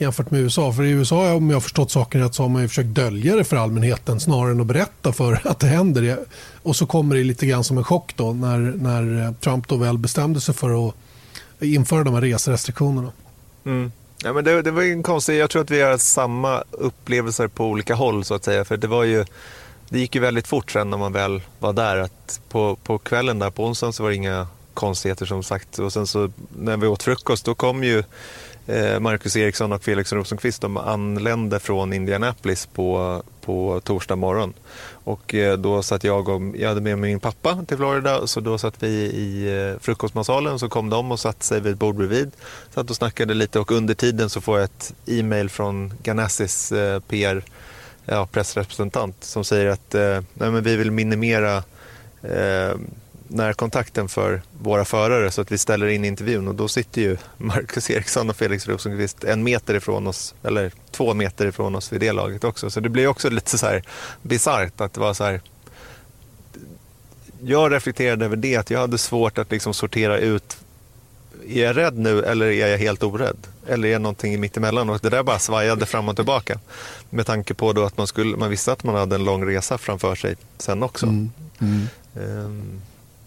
jämfört 0.00 0.30
med 0.30 0.40
USA. 0.40 0.72
För 0.72 0.82
i 0.82 0.90
USA, 0.90 1.34
om 1.34 1.50
jag 1.50 1.56
har 1.56 1.60
förstått 1.60 1.90
saken 1.90 2.20
rätt, 2.20 2.34
så 2.34 2.42
har 2.42 2.48
man 2.48 2.62
ju 2.62 2.68
försökt 2.68 2.88
dölja 2.88 3.36
det 3.36 3.44
för 3.44 3.56
allmänheten 3.56 4.20
snarare 4.20 4.50
än 4.50 4.60
att 4.60 4.66
berätta 4.66 5.12
för 5.12 5.40
att 5.44 5.58
det 5.58 5.66
händer. 5.66 6.18
Och 6.62 6.76
så 6.76 6.86
kommer 6.86 7.16
det 7.16 7.24
lite 7.24 7.46
grann 7.46 7.64
som 7.64 7.78
en 7.78 7.84
chock 7.84 8.12
då 8.16 8.32
när, 8.32 8.58
när 8.58 9.26
eh, 9.26 9.32
Trump 9.32 9.68
då 9.68 9.76
väl 9.76 9.98
bestämde 9.98 10.40
sig 10.40 10.54
för 10.54 10.88
att 10.88 10.94
införa 11.60 12.04
de 12.04 12.14
här 12.14 12.20
reserestriktionerna. 12.20 13.12
Mm. 13.64 13.92
Ja, 14.24 14.32
men 14.32 14.44
det, 14.44 14.62
det 14.62 14.70
var 14.70 14.82
en 14.82 15.02
konstig, 15.02 15.38
jag 15.38 15.50
tror 15.50 15.62
att 15.62 15.70
vi 15.70 15.80
har 15.80 15.98
samma 15.98 16.64
upplevelser 16.70 17.48
på 17.48 17.66
olika 17.66 17.94
håll 17.94 18.24
så 18.24 18.34
att 18.34 18.44
säga. 18.44 18.64
För 18.64 18.76
det 18.76 18.86
var 18.86 19.04
ju 19.04 19.24
det 19.90 19.98
gick 19.98 20.14
ju 20.14 20.20
väldigt 20.20 20.46
fort 20.46 20.70
sen 20.70 20.90
när 20.90 20.98
man 20.98 21.12
väl 21.12 21.42
var 21.58 21.72
där. 21.72 21.96
Att 21.96 22.40
på, 22.48 22.76
på 22.76 22.98
kvällen 22.98 23.38
där 23.38 23.50
på 23.50 23.64
onsdagen 23.64 23.92
så 23.92 24.02
var 24.02 24.10
det 24.10 24.16
inga 24.16 24.46
konstigheter 24.74 25.26
som 25.26 25.42
sagt. 25.42 25.78
Och 25.78 25.92
sen 25.92 26.06
så 26.06 26.30
när 26.58 26.76
vi 26.76 26.86
åt 26.86 27.02
frukost 27.02 27.44
då 27.44 27.54
kom 27.54 27.84
ju 27.84 28.04
Eh, 28.66 29.00
Marcus 29.00 29.36
Eriksson 29.36 29.72
och 29.72 29.84
Felix 29.84 30.12
Rosenqvist 30.12 30.62
de 30.62 30.76
anlände 30.76 31.60
från 31.60 31.92
Indianapolis 31.92 32.66
på, 32.66 33.22
på 33.40 33.80
torsdag 33.84 34.16
morgon. 34.16 34.52
Och 34.92 35.34
eh, 35.34 35.58
då 35.58 35.82
satt 35.82 36.04
jag 36.04 36.28
och, 36.28 36.42
jag 36.56 36.68
hade 36.68 36.80
med 36.80 36.98
mig 36.98 37.10
min 37.10 37.20
pappa 37.20 37.64
till 37.68 37.76
Florida, 37.76 38.26
så 38.26 38.40
då 38.40 38.58
satt 38.58 38.82
vi 38.82 38.88
i 38.88 39.56
eh, 39.56 39.80
frukostmatsalen 39.80 40.58
så 40.58 40.68
kom 40.68 40.90
de 40.90 41.12
och 41.12 41.20
satte 41.20 41.44
sig 41.44 41.60
vid 41.60 41.72
ett 41.72 41.78
bord 41.78 41.94
bredvid. 41.96 42.30
Satt 42.74 42.90
och 42.90 42.96
snackade 42.96 43.34
lite 43.34 43.60
och 43.60 43.72
under 43.72 43.94
tiden 43.94 44.30
så 44.30 44.40
får 44.40 44.58
jag 44.58 44.64
ett 44.64 44.94
e-mail 45.06 45.50
från 45.50 45.94
Ganassis 46.02 46.72
PR 47.08 47.42
ja, 48.04 48.26
pressrepresentant 48.26 49.24
som 49.24 49.44
säger 49.44 49.66
att 49.70 49.92
nej, 49.92 50.50
men 50.50 50.62
vi 50.62 50.76
vill 50.76 50.90
minimera 50.90 51.62
eh, 52.22 52.74
närkontakten 53.30 54.08
för 54.08 54.42
våra 54.62 54.84
förare 54.84 55.30
så 55.30 55.40
att 55.40 55.52
vi 55.52 55.58
ställer 55.58 55.86
in 55.86 56.04
intervjun 56.04 56.48
och 56.48 56.54
då 56.54 56.68
sitter 56.68 57.00
ju 57.00 57.16
Marcus 57.36 57.90
Eriksson 57.90 58.30
och 58.30 58.36
Felix 58.36 58.68
Rosenqvist 58.68 59.24
en 59.24 59.42
meter 59.42 59.74
ifrån 59.74 60.06
oss, 60.06 60.34
eller 60.42 60.72
två 60.90 61.14
meter 61.14 61.46
ifrån 61.46 61.74
oss 61.74 61.92
vid 61.92 62.00
det 62.00 62.12
laget 62.12 62.44
också. 62.44 62.70
Så 62.70 62.80
det 62.80 62.88
blir 62.88 63.06
också 63.06 63.30
lite 63.30 63.58
så 63.58 63.66
här 63.66 63.82
bisarrt 64.22 64.80
att 64.80 64.92
det 64.92 65.00
var 65.00 65.14
så 65.14 65.24
här. 65.24 65.40
Jag 67.42 67.72
reflekterade 67.72 68.24
över 68.24 68.36
det, 68.36 68.56
att 68.56 68.70
jag 68.70 68.80
hade 68.80 68.98
svårt 68.98 69.38
att 69.38 69.50
liksom 69.50 69.74
sortera 69.74 70.18
ut 70.18 70.56
är 71.48 71.64
jag 71.64 71.76
rädd 71.76 71.98
nu 71.98 72.22
eller 72.22 72.46
är 72.46 72.66
jag 72.68 72.78
helt 72.78 73.02
orädd? 73.02 73.46
Eller 73.66 73.88
är 73.88 73.92
jag 73.92 74.02
någonting 74.02 74.40
mittemellan? 74.40 74.90
Och 74.90 75.00
det 75.00 75.10
där 75.10 75.22
bara 75.22 75.38
svajade 75.38 75.86
fram 75.86 76.08
och 76.08 76.16
tillbaka. 76.16 76.60
Med 77.10 77.26
tanke 77.26 77.54
på 77.54 77.72
då 77.72 77.84
att 77.84 77.96
man, 77.96 78.06
skulle, 78.06 78.36
man 78.36 78.50
visste 78.50 78.72
att 78.72 78.84
man 78.84 78.94
hade 78.94 79.14
en 79.14 79.24
lång 79.24 79.46
resa 79.46 79.78
framför 79.78 80.14
sig 80.14 80.36
sen 80.58 80.82
också. 80.82 81.06
Mm. 81.06 81.30
Mm. 81.58 81.88
Um, 82.14 82.80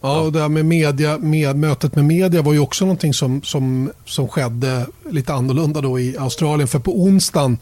Ja, 0.05 0.19
och 0.21 0.31
det 0.31 0.41
här 0.41 0.49
med, 0.49 0.65
media, 0.65 1.17
med 1.17 1.55
mötet 1.55 1.95
med 1.95 2.05
media 2.05 2.41
var 2.41 2.53
ju 2.53 2.59
också 2.59 2.85
någonting 2.85 3.13
som, 3.13 3.41
som, 3.41 3.91
som 4.05 4.27
skedde 4.27 4.85
lite 5.09 5.33
annorlunda 5.33 5.81
då 5.81 5.99
i 5.99 6.17
Australien. 6.17 6.67
För 6.67 6.79
på 6.79 7.01
onsdagen 7.03 7.57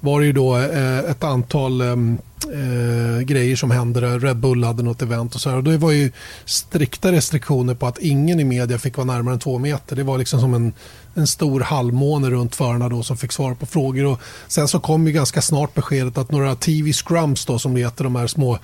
var 0.00 0.20
det 0.20 0.26
ju 0.26 0.32
då 0.32 0.56
eh, 0.56 0.98
ett 0.98 1.24
antal 1.24 1.80
eh, 1.80 1.88
eh, 1.88 3.20
grejer 3.20 3.56
som 3.56 3.70
hände. 3.70 4.00
Där. 4.00 4.18
Red 4.18 4.36
Bull 4.36 4.64
hade 4.64 4.82
något 4.82 5.02
event 5.02 5.34
och 5.34 5.40
så 5.40 5.50
här. 5.50 5.56
Och 5.56 5.64
det 5.64 5.76
var 5.76 5.92
ju 5.92 6.12
strikta 6.44 7.12
restriktioner 7.12 7.74
på 7.74 7.86
att 7.86 7.98
ingen 7.98 8.40
i 8.40 8.44
media 8.44 8.78
fick 8.78 8.96
vara 8.96 9.06
närmare 9.06 9.34
än 9.34 9.40
två 9.40 9.58
meter. 9.58 9.96
Det 9.96 10.02
var 10.02 10.18
liksom 10.18 10.40
som 10.40 10.54
en, 10.54 10.72
en 11.14 11.26
stor 11.26 11.60
halvmåne 11.60 12.30
runt 12.30 12.54
förarna 12.54 12.88
då 12.88 13.02
som 13.02 13.16
fick 13.16 13.32
svara 13.32 13.54
på 13.54 13.66
frågor. 13.66 14.06
Och 14.06 14.20
sen 14.48 14.68
så 14.68 14.80
kom 14.80 15.06
ju 15.06 15.12
ganska 15.12 15.42
snart 15.42 15.74
beskedet 15.74 16.18
att 16.18 16.30
några 16.30 16.54
TV 16.54 16.92
scrums 16.92 17.46
då 17.46 17.58
som 17.58 17.74
det 17.74 17.80
heter, 17.80 18.04
de 18.04 18.16
här 18.16 18.26
små 18.26 18.58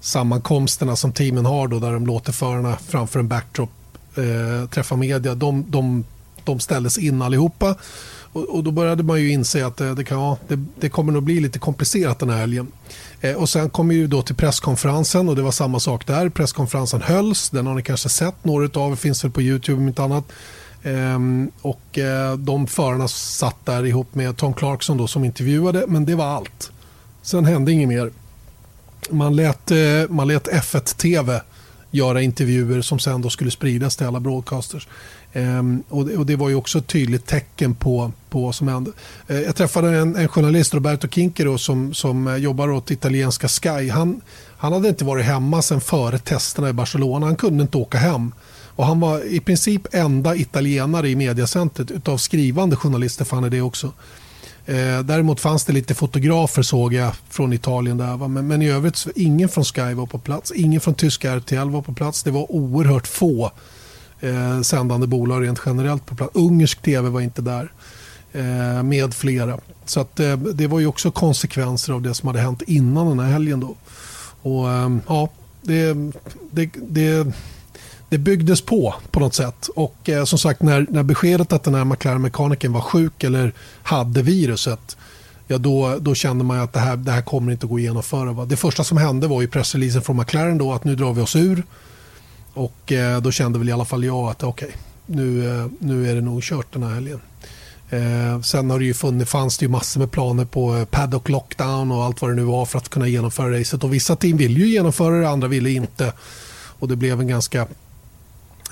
sammankomsterna 0.00 0.96
som 0.96 1.12
teamen 1.12 1.46
har 1.46 1.68
då, 1.68 1.78
där 1.78 1.92
de 1.92 2.06
låter 2.06 2.32
förarna 2.32 2.76
framför 2.88 3.20
en 3.20 3.28
backdrop 3.28 3.70
eh, 4.16 4.68
träffa 4.68 4.96
media, 4.96 5.34
de, 5.34 5.64
de, 5.68 6.04
de 6.44 6.60
ställdes 6.60 6.98
in 6.98 7.22
allihopa. 7.22 7.76
Och, 8.32 8.54
och 8.54 8.64
då 8.64 8.70
började 8.70 9.02
man 9.02 9.20
ju 9.20 9.30
inse 9.30 9.66
att 9.66 9.76
det, 9.76 9.94
det, 9.94 10.04
kan, 10.04 10.20
ja, 10.20 10.38
det, 10.48 10.64
det, 10.80 10.88
kommer 10.88 11.12
nog 11.12 11.22
bli 11.22 11.40
lite 11.40 11.58
komplicerat 11.58 12.18
den 12.18 12.30
här 12.30 12.36
helgen. 12.36 12.66
Eh, 13.20 13.34
och 13.34 13.48
sen 13.48 13.70
kom 13.70 13.88
vi 13.88 14.06
då 14.06 14.22
till 14.22 14.34
presskonferensen 14.34 15.28
och 15.28 15.36
det 15.36 15.42
var 15.42 15.50
samma 15.50 15.80
sak 15.80 16.06
där. 16.06 16.28
Presskonferensen 16.28 17.02
hölls, 17.02 17.50
den 17.50 17.66
har 17.66 17.74
ni 17.74 17.82
kanske 17.82 18.08
sett, 18.08 18.44
några 18.44 18.80
av 18.80 18.92
er 18.92 18.96
finns 18.96 19.24
väl 19.24 19.30
på 19.30 19.42
YouTube 19.42 19.80
om 19.80 19.88
inte 19.88 20.02
annat. 20.02 20.24
Ehm, 20.82 21.50
och 21.62 21.98
eh, 21.98 22.36
de 22.36 22.66
förarna 22.66 23.08
satt 23.08 23.66
där 23.66 23.86
ihop 23.86 24.14
med 24.14 24.36
Tom 24.36 24.54
Clarkson 24.54 24.96
då 24.96 25.06
som 25.06 25.24
intervjuade, 25.24 25.84
men 25.88 26.04
det 26.04 26.14
var 26.14 26.26
allt. 26.26 26.72
Sen 27.22 27.44
hände 27.44 27.72
inget 27.72 27.88
mer. 27.88 28.10
Man 29.10 29.36
lät, 29.36 29.70
eh, 29.70 29.78
man 30.08 30.28
lät 30.28 30.48
F1 30.48 30.96
TV 30.96 31.40
göra 31.90 32.22
intervjuer 32.22 32.82
som 32.82 32.98
sen 32.98 33.22
då 33.22 33.30
skulle 33.30 33.50
spridas 33.50 33.96
till 33.96 34.06
alla 34.06 34.20
broadcasters. 34.20 34.88
Ehm, 35.32 35.82
och, 35.88 36.06
det, 36.06 36.16
och, 36.16 36.26
det, 36.26 36.36
var 36.36 36.48
ju 36.48 36.54
också 36.54 36.78
ett 36.78 36.86
tydligt 36.86 37.26
tecken 37.26 37.74
på, 37.74 38.12
på 38.30 38.42
vad 38.42 38.54
som 38.54 38.68
hände. 38.68 38.92
Ehm, 39.28 39.42
jag 39.42 39.56
träffade 39.56 39.98
en, 39.98 40.16
en 40.16 40.28
journalist, 40.28 40.74
Roberto 40.74 41.08
Kinkero, 41.08 41.58
som, 41.58 41.94
som 41.94 42.28
eh, 42.28 42.36
jobbar 42.36 42.70
åt 42.70 42.90
italienska 42.90 43.48
Sky. 43.48 43.90
Han, 43.90 44.20
han 44.56 44.72
hade 44.72 44.88
inte 44.88 45.04
varit 45.04 45.24
hemma 45.24 45.62
sen 45.62 45.80
före 45.80 46.18
testerna 46.18 46.68
i 46.68 46.72
Barcelona. 46.72 47.26
Han 47.26 47.36
kunde 47.36 47.62
inte 47.62 47.78
åka 47.78 47.98
hem. 47.98 48.32
Och 48.76 48.86
han 48.86 49.00
var 49.00 49.24
i 49.24 49.40
princip 49.40 49.94
enda 49.94 50.36
italienare 50.36 51.08
i 51.08 51.16
mediacentret 51.16 51.90
utav 51.90 52.16
skrivande 52.16 52.76
journalister, 52.76 53.24
för 53.24 53.36
han 53.36 53.44
är 53.44 53.50
det 53.50 53.60
också. 53.60 53.92
Eh, 54.70 55.00
däremot 55.00 55.40
fanns 55.40 55.64
det 55.64 55.72
lite 55.72 55.94
fotografer 55.94 56.62
såg 56.62 56.94
jag 56.94 57.12
från 57.28 57.52
Italien 57.52 57.96
där. 57.98 58.16
Va? 58.16 58.28
Men, 58.28 58.46
men 58.46 58.62
i 58.62 58.70
övrigt 58.70 59.06
ingen 59.14 59.48
från 59.48 59.64
Sky 59.64 59.94
var 59.94 60.06
på 60.06 60.18
plats. 60.18 60.52
Ingen 60.52 60.80
från 60.80 60.94
tyska 60.94 61.32
RTL 61.32 61.70
var 61.70 61.82
på 61.82 61.94
plats. 61.94 62.22
Det 62.22 62.30
var 62.30 62.52
oerhört 62.52 63.06
få 63.06 63.52
eh, 64.20 64.60
sändande 64.60 65.06
bolag 65.06 65.44
rent 65.44 65.60
generellt 65.66 66.06
på 66.06 66.14
plats. 66.14 66.34
Ungersk 66.34 66.82
tv 66.82 67.08
var 67.08 67.20
inte 67.20 67.42
där 67.42 67.72
eh, 68.32 68.82
med 68.82 69.14
flera. 69.14 69.58
Så 69.84 70.00
att, 70.00 70.20
eh, 70.20 70.36
det 70.36 70.66
var 70.66 70.80
ju 70.80 70.86
också 70.86 71.10
konsekvenser 71.10 71.92
av 71.92 72.02
det 72.02 72.14
som 72.14 72.26
hade 72.26 72.40
hänt 72.40 72.62
innan 72.62 73.08
den 73.08 73.18
här 73.18 73.32
helgen. 73.32 73.60
Då. 73.60 73.76
Och, 74.42 74.70
eh, 74.70 74.96
ja, 75.08 75.28
det, 75.62 75.94
det, 76.50 76.70
det, 76.74 77.26
det 78.10 78.18
byggdes 78.18 78.60
på 78.60 78.94
på 79.10 79.20
något 79.20 79.34
sätt. 79.34 79.68
Och 79.76 80.08
eh, 80.08 80.24
som 80.24 80.38
sagt, 80.38 80.62
när, 80.62 80.86
när 80.90 81.02
beskedet 81.02 81.52
att 81.52 81.62
den 81.62 81.74
här 81.74 81.84
McLaren-mekanikern 81.84 82.72
var 82.72 82.80
sjuk 82.80 83.24
eller 83.24 83.52
hade 83.82 84.22
viruset, 84.22 84.96
ja 85.46 85.58
då, 85.58 85.96
då 86.00 86.14
kände 86.14 86.44
man 86.44 86.60
att 86.60 86.72
det 86.72 86.80
här, 86.80 86.96
det 86.96 87.12
här 87.12 87.22
kommer 87.22 87.52
inte 87.52 87.66
att 87.66 87.70
gå 87.70 87.76
att 87.76 87.82
genomföra. 87.82 88.32
Va? 88.32 88.44
Det 88.44 88.56
första 88.56 88.84
som 88.84 88.96
hände 88.96 89.26
var 89.26 89.40
ju 89.40 89.48
pressreleasen 89.48 90.02
från 90.02 90.16
McLaren 90.16 90.58
då 90.58 90.72
att 90.72 90.84
nu 90.84 90.96
drar 90.96 91.12
vi 91.12 91.22
oss 91.22 91.36
ur. 91.36 91.62
Och 92.54 92.92
eh, 92.92 93.20
då 93.20 93.32
kände 93.32 93.58
väl 93.58 93.68
i 93.68 93.72
alla 93.72 93.84
fall 93.84 94.04
jag 94.04 94.30
att 94.30 94.42
okej, 94.42 94.68
okay, 94.68 94.80
nu, 95.06 95.50
eh, 95.50 95.66
nu 95.78 96.10
är 96.10 96.14
det 96.14 96.20
nog 96.20 96.42
kört 96.42 96.72
den 96.72 96.82
här 96.82 96.94
helgen. 96.94 97.20
Eh, 97.90 98.40
sen 98.40 98.70
har 98.70 98.78
det 98.78 98.84
ju 98.84 98.94
funnits, 98.94 99.30
fanns 99.30 99.58
det 99.58 99.64
ju 99.64 99.68
massor 99.68 100.00
med 100.00 100.10
planer 100.10 100.44
på 100.44 100.76
eh, 100.76 100.84
paddock 100.84 101.28
lockdown 101.28 101.92
och 101.92 102.04
allt 102.04 102.22
vad 102.22 102.30
det 102.30 102.34
nu 102.34 102.42
var 102.42 102.66
för 102.66 102.78
att 102.78 102.88
kunna 102.88 103.08
genomföra 103.08 103.60
racet. 103.60 103.84
Och 103.84 103.94
vissa 103.94 104.16
team 104.16 104.36
ville 104.36 104.60
ju 104.60 104.66
genomföra 104.66 105.20
det, 105.20 105.28
andra 105.28 105.48
ville 105.48 105.70
inte. 105.70 106.12
Och 106.78 106.88
det 106.88 106.96
blev 106.96 107.20
en 107.20 107.28
ganska 107.28 107.66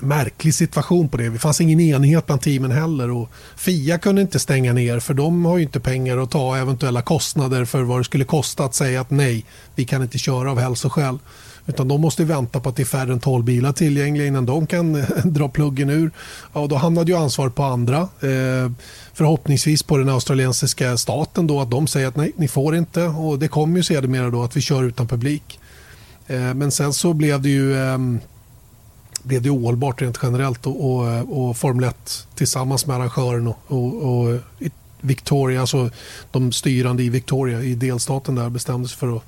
märklig 0.01 0.53
situation 0.55 1.09
på 1.09 1.17
det. 1.17 1.29
Det 1.29 1.39
fanns 1.39 1.61
ingen 1.61 1.79
enighet 1.79 2.25
bland 2.25 2.41
teamen 2.41 2.71
heller. 2.71 3.11
Och 3.11 3.29
Fia 3.55 3.97
kunde 3.97 4.21
inte 4.21 4.39
stänga 4.39 4.73
ner 4.73 4.99
för 4.99 5.13
de 5.13 5.45
har 5.45 5.57
ju 5.57 5.63
inte 5.63 5.79
pengar 5.79 6.17
att 6.17 6.31
ta 6.31 6.57
eventuella 6.57 7.01
kostnader 7.01 7.65
för 7.65 7.83
vad 7.83 7.99
det 7.99 8.03
skulle 8.03 8.25
kosta 8.25 8.63
att 8.63 8.75
säga 8.75 9.01
att 9.01 9.11
nej, 9.11 9.45
vi 9.75 9.85
kan 9.85 10.01
inte 10.01 10.17
köra 10.17 10.51
av 10.51 10.59
hälsoskäl. 10.59 11.17
Utan 11.69 11.87
de 11.87 12.01
måste 12.01 12.23
vänta 12.23 12.59
på 12.59 12.69
att 12.69 12.75
det 12.75 12.83
är 12.83 12.85
färre 12.85 13.13
än 13.13 13.19
12 13.19 13.43
bilar 13.43 13.71
tillgängliga 13.71 14.27
innan 14.27 14.45
de 14.45 14.67
kan 14.67 14.93
dra 15.23 15.49
pluggen 15.49 15.89
ur. 15.89 16.11
Ja, 16.53 16.67
då 16.67 16.75
hamnade 16.75 17.11
ju 17.11 17.17
ansvaret 17.17 17.55
på 17.55 17.63
andra. 17.63 17.97
Eh, 17.99 18.71
förhoppningsvis 19.13 19.83
på 19.83 19.97
den 19.97 20.09
australiensiska 20.09 20.97
staten 20.97 21.47
då 21.47 21.61
att 21.61 21.71
de 21.71 21.87
säger 21.87 22.07
att 22.07 22.15
nej, 22.15 22.31
ni 22.35 22.47
får 22.47 22.75
inte. 22.75 23.03
Och 23.03 23.39
det 23.39 23.47
kommer 23.47 23.77
ju 23.77 23.83
sedermera 23.83 24.29
då 24.29 24.43
att 24.43 24.57
vi 24.57 24.61
kör 24.61 24.83
utan 24.83 25.07
publik. 25.07 25.59
Eh, 26.27 26.53
men 26.53 26.71
sen 26.71 26.93
så 26.93 27.13
blev 27.13 27.41
det 27.41 27.49
ju 27.49 27.77
eh, 27.77 27.97
blev 29.29 29.41
det 29.41 29.49
ohållbart 29.49 30.01
rent 30.01 30.19
generellt 30.23 30.67
och, 30.67 30.85
och, 30.85 31.47
och 31.47 31.57
Formel 31.57 31.83
1 31.83 32.27
tillsammans 32.35 32.85
med 32.85 32.95
arrangören 32.95 33.47
och, 33.47 33.57
och, 33.67 34.19
och 34.19 34.39
Victoria, 35.01 35.61
alltså 35.61 35.89
de 36.31 36.51
styrande 36.51 37.03
i 37.03 37.09
Victoria 37.09 37.61
i 37.61 37.75
delstaten 37.75 38.35
där 38.35 38.49
bestämde 38.49 38.87
sig 38.89 38.97
för 38.97 39.15
att 39.15 39.23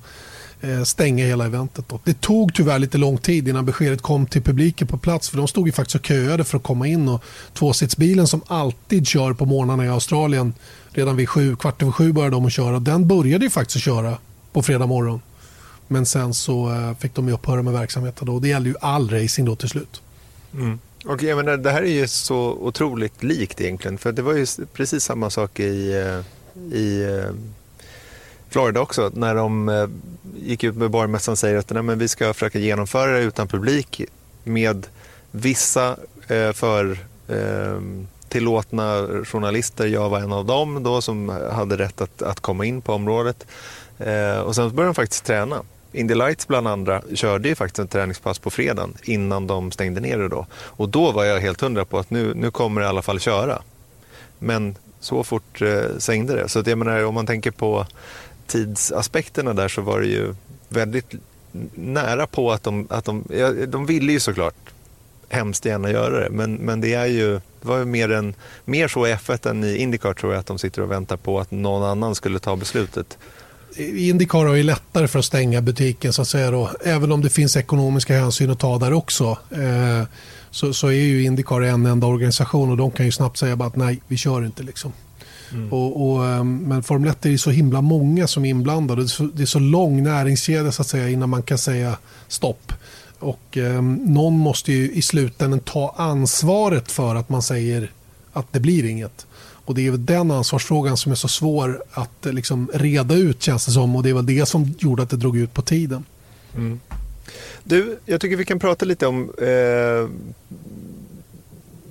eh, 0.60 0.82
stänga 0.82 1.26
hela 1.26 1.46
eventet. 1.46 1.84
Då. 1.88 2.00
Det 2.04 2.20
tog 2.20 2.54
tyvärr 2.54 2.78
lite 2.78 2.98
lång 2.98 3.18
tid 3.18 3.48
innan 3.48 3.66
beskedet 3.66 4.02
kom 4.02 4.26
till 4.26 4.42
publiken 4.42 4.86
på 4.86 4.98
plats 4.98 5.30
för 5.30 5.36
de 5.36 5.48
stod 5.48 5.66
ju 5.66 5.72
faktiskt 5.72 5.94
och 5.94 6.06
köade 6.06 6.44
för 6.44 6.56
att 6.56 6.62
komma 6.62 6.86
in 6.86 7.08
och 7.08 7.24
tvåsitsbilen 7.52 8.26
som 8.26 8.42
alltid 8.46 9.06
kör 9.06 9.32
på 9.32 9.46
morgnarna 9.46 9.84
i 9.84 9.88
Australien 9.88 10.54
redan 10.90 11.16
vid 11.16 11.28
sju, 11.28 11.56
kvart 11.56 11.82
över 11.82 11.92
sju 11.92 12.12
började 12.12 12.36
de 12.36 12.46
att 12.46 12.52
köra. 12.52 12.78
Den 12.78 13.08
började 13.08 13.44
ju 13.44 13.50
faktiskt 13.50 13.76
att 13.76 13.82
köra 13.82 14.16
på 14.52 14.62
fredag 14.62 14.86
morgon. 14.86 15.20
Men 15.88 16.06
sen 16.06 16.34
så 16.34 16.70
eh, 16.70 16.94
fick 16.94 17.14
de 17.14 17.28
ju 17.28 17.34
upphöra 17.34 17.62
med 17.62 17.72
verksamheten 17.72 18.26
då. 18.26 18.38
Det 18.38 18.48
gällde 18.48 18.68
ju 18.68 18.74
all 18.80 19.10
racing 19.10 19.48
då 19.48 19.56
till 19.56 19.68
slut. 19.68 20.02
Mm. 20.54 20.78
Och 21.04 21.22
jag 21.22 21.36
menar, 21.36 21.56
det 21.56 21.70
här 21.70 21.82
är 21.82 21.86
ju 21.86 22.08
så 22.08 22.36
otroligt 22.38 23.22
likt 23.22 23.60
egentligen. 23.60 23.98
För 23.98 24.12
det 24.12 24.22
var 24.22 24.32
ju 24.32 24.46
precis 24.72 25.04
samma 25.04 25.30
sak 25.30 25.60
i, 25.60 25.92
eh, 25.92 26.76
i 26.78 27.02
eh, 27.02 27.34
Florida 28.48 28.80
också, 28.80 29.10
när 29.14 29.34
de 29.34 29.88
gick 30.36 30.64
ut 30.64 30.76
med 30.76 30.90
borgmässan 30.90 31.32
och 31.32 31.38
säger 31.38 31.58
att 31.58 31.70
nej, 31.70 31.82
men 31.82 31.98
vi 31.98 32.08
ska 32.08 32.34
försöka 32.34 32.58
genomföra 32.58 33.12
det 33.12 33.22
utan 33.22 33.48
publik 33.48 34.02
med 34.44 34.86
vissa 35.30 35.96
eh, 36.28 36.52
för 36.52 36.98
eh, 37.28 37.80
tillåtna 38.28 39.06
journalister. 39.24 39.86
Jag 39.86 40.08
var 40.08 40.20
en 40.20 40.32
av 40.32 40.46
dem 40.46 40.82
då 40.82 41.00
som 41.00 41.28
hade 41.52 41.76
rätt 41.76 42.00
att, 42.00 42.22
att 42.22 42.40
komma 42.40 42.64
in 42.64 42.82
på 42.82 42.92
området. 42.92 43.46
Eh, 44.06 44.40
och 44.40 44.54
sen 44.54 44.70
började 44.74 44.88
de 44.88 44.94
faktiskt 44.94 45.24
träna. 45.24 45.62
Indy 45.92 46.14
Lights 46.14 46.48
bland 46.48 46.68
andra 46.68 47.02
körde 47.14 47.48
ju 47.48 47.54
faktiskt 47.54 47.78
en 47.78 47.88
träningspass 47.88 48.38
på 48.38 48.50
fredagen 48.50 48.94
innan 49.02 49.46
de 49.46 49.72
stängde 49.72 50.00
ner 50.00 50.18
det 50.18 50.28
då. 50.28 50.46
Och 50.54 50.88
då 50.88 51.12
var 51.12 51.24
jag 51.24 51.40
helt 51.40 51.60
hundra 51.60 51.84
på 51.84 51.98
att 51.98 52.10
nu, 52.10 52.34
nu 52.34 52.50
kommer 52.50 52.80
det 52.80 52.84
i 52.84 52.88
alla 52.88 53.02
fall 53.02 53.20
köra. 53.20 53.62
Men 54.38 54.76
så 55.00 55.24
fort 55.24 55.62
eh, 55.62 55.98
svängde 55.98 56.34
det. 56.34 56.48
Så 56.48 56.58
att 56.58 56.66
jag 56.66 56.78
menar, 56.78 57.04
om 57.04 57.14
man 57.14 57.26
tänker 57.26 57.50
på 57.50 57.86
tidsaspekterna 58.46 59.54
där 59.54 59.68
så 59.68 59.82
var 59.82 60.00
det 60.00 60.06
ju 60.06 60.34
väldigt 60.68 61.14
nära 61.74 62.26
på 62.26 62.52
att 62.52 62.62
de, 62.62 62.86
att 62.90 63.04
de, 63.04 63.24
ja, 63.30 63.52
de 63.52 63.86
ville 63.86 64.12
ju 64.12 64.20
såklart 64.20 64.54
hemskt 65.28 65.64
gärna 65.64 65.90
göra 65.90 66.20
det, 66.20 66.30
men, 66.30 66.54
men 66.54 66.80
det 66.80 66.94
är 66.94 67.06
ju, 67.06 67.32
det 67.32 67.68
var 67.68 67.78
ju 67.78 67.84
mer, 67.84 68.10
en, 68.12 68.34
mer 68.64 68.88
så 68.88 69.06
i 69.06 69.14
F1 69.14 69.50
än 69.50 69.64
i 69.64 69.76
Indycar 69.76 70.14
tror 70.14 70.32
jag 70.32 70.40
att 70.40 70.46
de 70.46 70.58
sitter 70.58 70.82
och 70.82 70.90
väntar 70.90 71.16
på 71.16 71.40
att 71.40 71.50
någon 71.50 71.82
annan 71.82 72.14
skulle 72.14 72.38
ta 72.38 72.56
beslutet. 72.56 73.18
Indycar 73.76 74.46
har 74.46 74.54
ju 74.54 74.62
lättare 74.62 75.08
för 75.08 75.18
att 75.18 75.24
stänga 75.24 75.60
butiken 75.60 76.12
så 76.12 76.22
att 76.22 76.28
säga 76.28 76.50
då, 76.50 76.70
även 76.84 77.12
om 77.12 77.22
det 77.22 77.30
finns 77.30 77.56
ekonomiska 77.56 78.14
hänsyn 78.14 78.50
att 78.50 78.58
ta 78.58 78.78
där 78.78 78.92
också. 78.92 79.38
Eh, 79.50 80.06
så, 80.50 80.72
så 80.72 80.86
är 80.86 80.92
ju 80.92 81.22
Indycar 81.22 81.60
en 81.60 81.86
enda 81.86 82.06
organisation 82.06 82.70
och 82.70 82.76
de 82.76 82.90
kan 82.90 83.06
ju 83.06 83.12
snabbt 83.12 83.36
säga 83.36 83.54
att 83.54 83.76
nej, 83.76 84.00
vi 84.08 84.16
kör 84.16 84.44
inte 84.44 84.62
liksom. 84.62 84.92
Mm. 85.52 85.72
Och, 85.72 86.12
och, 86.12 86.26
ehm, 86.26 86.58
men 86.58 86.82
Formel 86.82 87.10
1 87.10 87.26
är 87.26 87.36
så 87.36 87.50
himla 87.50 87.80
många 87.80 88.26
som 88.26 88.44
är 88.44 88.50
inblandade. 88.50 89.02
Det 89.02 89.06
är 89.06 89.08
så, 89.08 89.22
det 89.34 89.42
är 89.42 89.46
så 89.46 89.58
lång 89.58 90.02
näringskedja 90.02 90.72
så 90.72 90.82
att 90.82 90.88
säga 90.88 91.08
innan 91.08 91.28
man 91.30 91.42
kan 91.42 91.58
säga 91.58 91.96
stopp. 92.28 92.72
Och 93.18 93.58
eh, 93.58 93.82
någon 93.82 94.38
måste 94.38 94.72
ju 94.72 94.92
i 94.92 95.02
slutändan 95.02 95.60
ta 95.60 95.94
ansvaret 95.96 96.92
för 96.92 97.14
att 97.14 97.28
man 97.28 97.42
säger 97.42 97.90
att 98.32 98.52
det 98.52 98.60
blir 98.60 98.84
inget. 98.84 99.26
Och 99.64 99.74
det 99.74 99.86
är 99.86 99.92
den 99.92 100.30
ansvarsfrågan 100.30 100.96
som 100.96 101.12
är 101.12 101.16
så 101.16 101.28
svår 101.28 101.82
att 101.92 102.26
eh, 102.26 102.32
liksom 102.32 102.70
reda 102.74 103.14
ut 103.14 103.42
känns 103.42 103.66
det 103.66 103.72
som. 103.72 103.96
Och 103.96 104.02
det 104.02 104.10
är 104.10 104.14
väl 104.14 104.26
det 104.26 104.46
som 104.46 104.74
gjorde 104.78 105.02
att 105.02 105.10
det 105.10 105.16
drog 105.16 105.36
ut 105.36 105.54
på 105.54 105.62
tiden. 105.62 106.04
Mm. 106.56 106.80
Du, 107.64 107.98
jag 108.06 108.20
tycker 108.20 108.36
vi 108.36 108.44
kan 108.44 108.58
prata 108.58 108.84
lite 108.84 109.06
om 109.06 109.32
eh, 109.38 110.08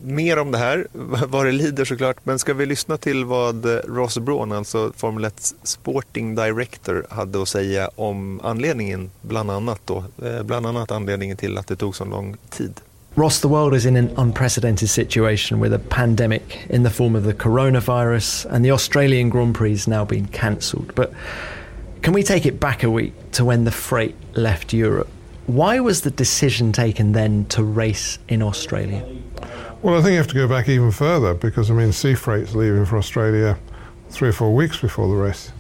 mer 0.03 0.39
om 0.39 0.51
det 0.51 0.57
här, 0.57 0.87
vad 1.27 1.45
det 1.45 1.51
lider 1.51 1.85
såklart. 1.85 2.17
Men 2.23 2.39
ska 2.39 2.53
vi 2.53 2.65
lyssna 2.65 2.97
till 2.97 3.25
vad 3.25 3.65
Ross 3.87 4.17
Braun, 4.17 4.51
alltså 4.51 4.91
Formel 4.95 5.25
1 5.25 5.53
Sporting 5.63 6.35
Director, 6.35 7.05
hade 7.09 7.41
att 7.41 7.49
säga 7.49 7.89
om 7.95 8.41
anledningen, 8.43 9.11
bland 9.21 9.51
annat, 9.51 9.81
då, 9.85 10.03
eh, 10.23 10.43
bland 10.43 10.67
annat 10.67 10.91
anledningen 10.91 11.37
till 11.37 11.57
att 11.57 11.67
det 11.67 11.75
tog 11.75 11.95
så 11.95 12.05
lång 12.05 12.37
tid. 12.49 12.81
Ross, 13.17 13.41
the 13.41 13.49
world 13.49 13.73
is 13.73 13.85
in 13.85 13.97
an 13.97 14.13
unprecedented 14.17 14.87
situation 14.87 15.59
with 15.59 15.73
a 15.73 15.79
pandemic 15.79 16.65
in 16.69 16.83
the 16.83 16.89
form 16.89 17.13
of 17.13 17.23
the 17.23 17.33
coronavirus, 17.33 18.45
and 18.45 18.63
the 18.63 18.71
Australian 18.71 19.29
Grand 19.29 19.53
Prix 19.53 19.71
has 19.71 19.87
now 19.87 20.05
been 20.05 20.27
cancelled. 20.27 20.95
But 20.95 21.11
can 22.03 22.13
we 22.13 22.23
take 22.23 22.45
it 22.45 22.57
back 22.57 22.83
a 22.83 22.89
week 22.89 23.13
to 23.33 23.43
when 23.43 23.65
the 23.65 23.71
freight 23.71 24.15
left 24.33 24.71
Europe? 24.71 25.09
Why 25.45 25.81
was 25.81 26.01
the 26.01 26.11
decision 26.11 26.71
taken 26.71 27.11
then 27.11 27.45
to 27.47 27.65
race 27.65 28.17
in 28.29 28.41
Australia? 28.41 29.05
Well, 29.81 29.95
I 29.95 30.01
think 30.01 30.11
you 30.11 30.17
have 30.17 30.27
to 30.27 30.33
go 30.33 30.47
back 30.47 30.69
even 30.69 30.91
further 30.91 31.33
because, 31.33 31.69
I 31.69 31.73
mean, 31.73 31.91
sea 31.91 32.13
freight's 32.13 32.55
leaving 32.55 32.85
for 32.85 32.97
Australia 32.97 33.57
three 34.09 34.29
or 34.29 34.33
four 34.33 34.55
weeks 34.55 34.79
before 34.79 35.09
the 35.09 35.15
race. 35.15 35.51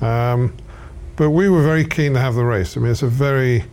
Um, 0.00 0.54
but 1.16 1.30
we 1.30 1.48
were 1.48 1.62
very 1.62 1.84
keen 1.84 2.12
to 2.12 2.20
have 2.20 2.36
the 2.36 2.44
race. 2.44 2.76
I 2.76 2.80
mean, 2.80 2.92
it's 2.92 3.02
a 3.02 3.08
very 3.08 3.64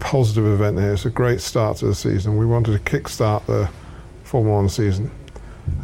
positive 0.00 0.46
event 0.46 0.78
here. 0.78 0.94
It's 0.94 1.04
a 1.04 1.10
great 1.10 1.40
start 1.40 1.76
to 1.78 1.86
the 1.86 1.94
season. 1.94 2.36
We 2.36 2.46
wanted 2.46 2.72
to 2.72 2.78
kick-start 2.78 3.46
the 3.46 3.70
Formula 4.24 4.56
One 4.56 4.68
season. 4.68 5.10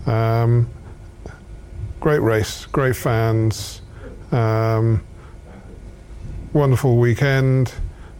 Um, 0.06 0.68
great 2.00 2.20
race, 2.20 2.66
great 2.66 2.96
fans, 2.96 3.82
um, 4.32 5.04
wonderful 6.52 6.96
weekend, 6.96 7.72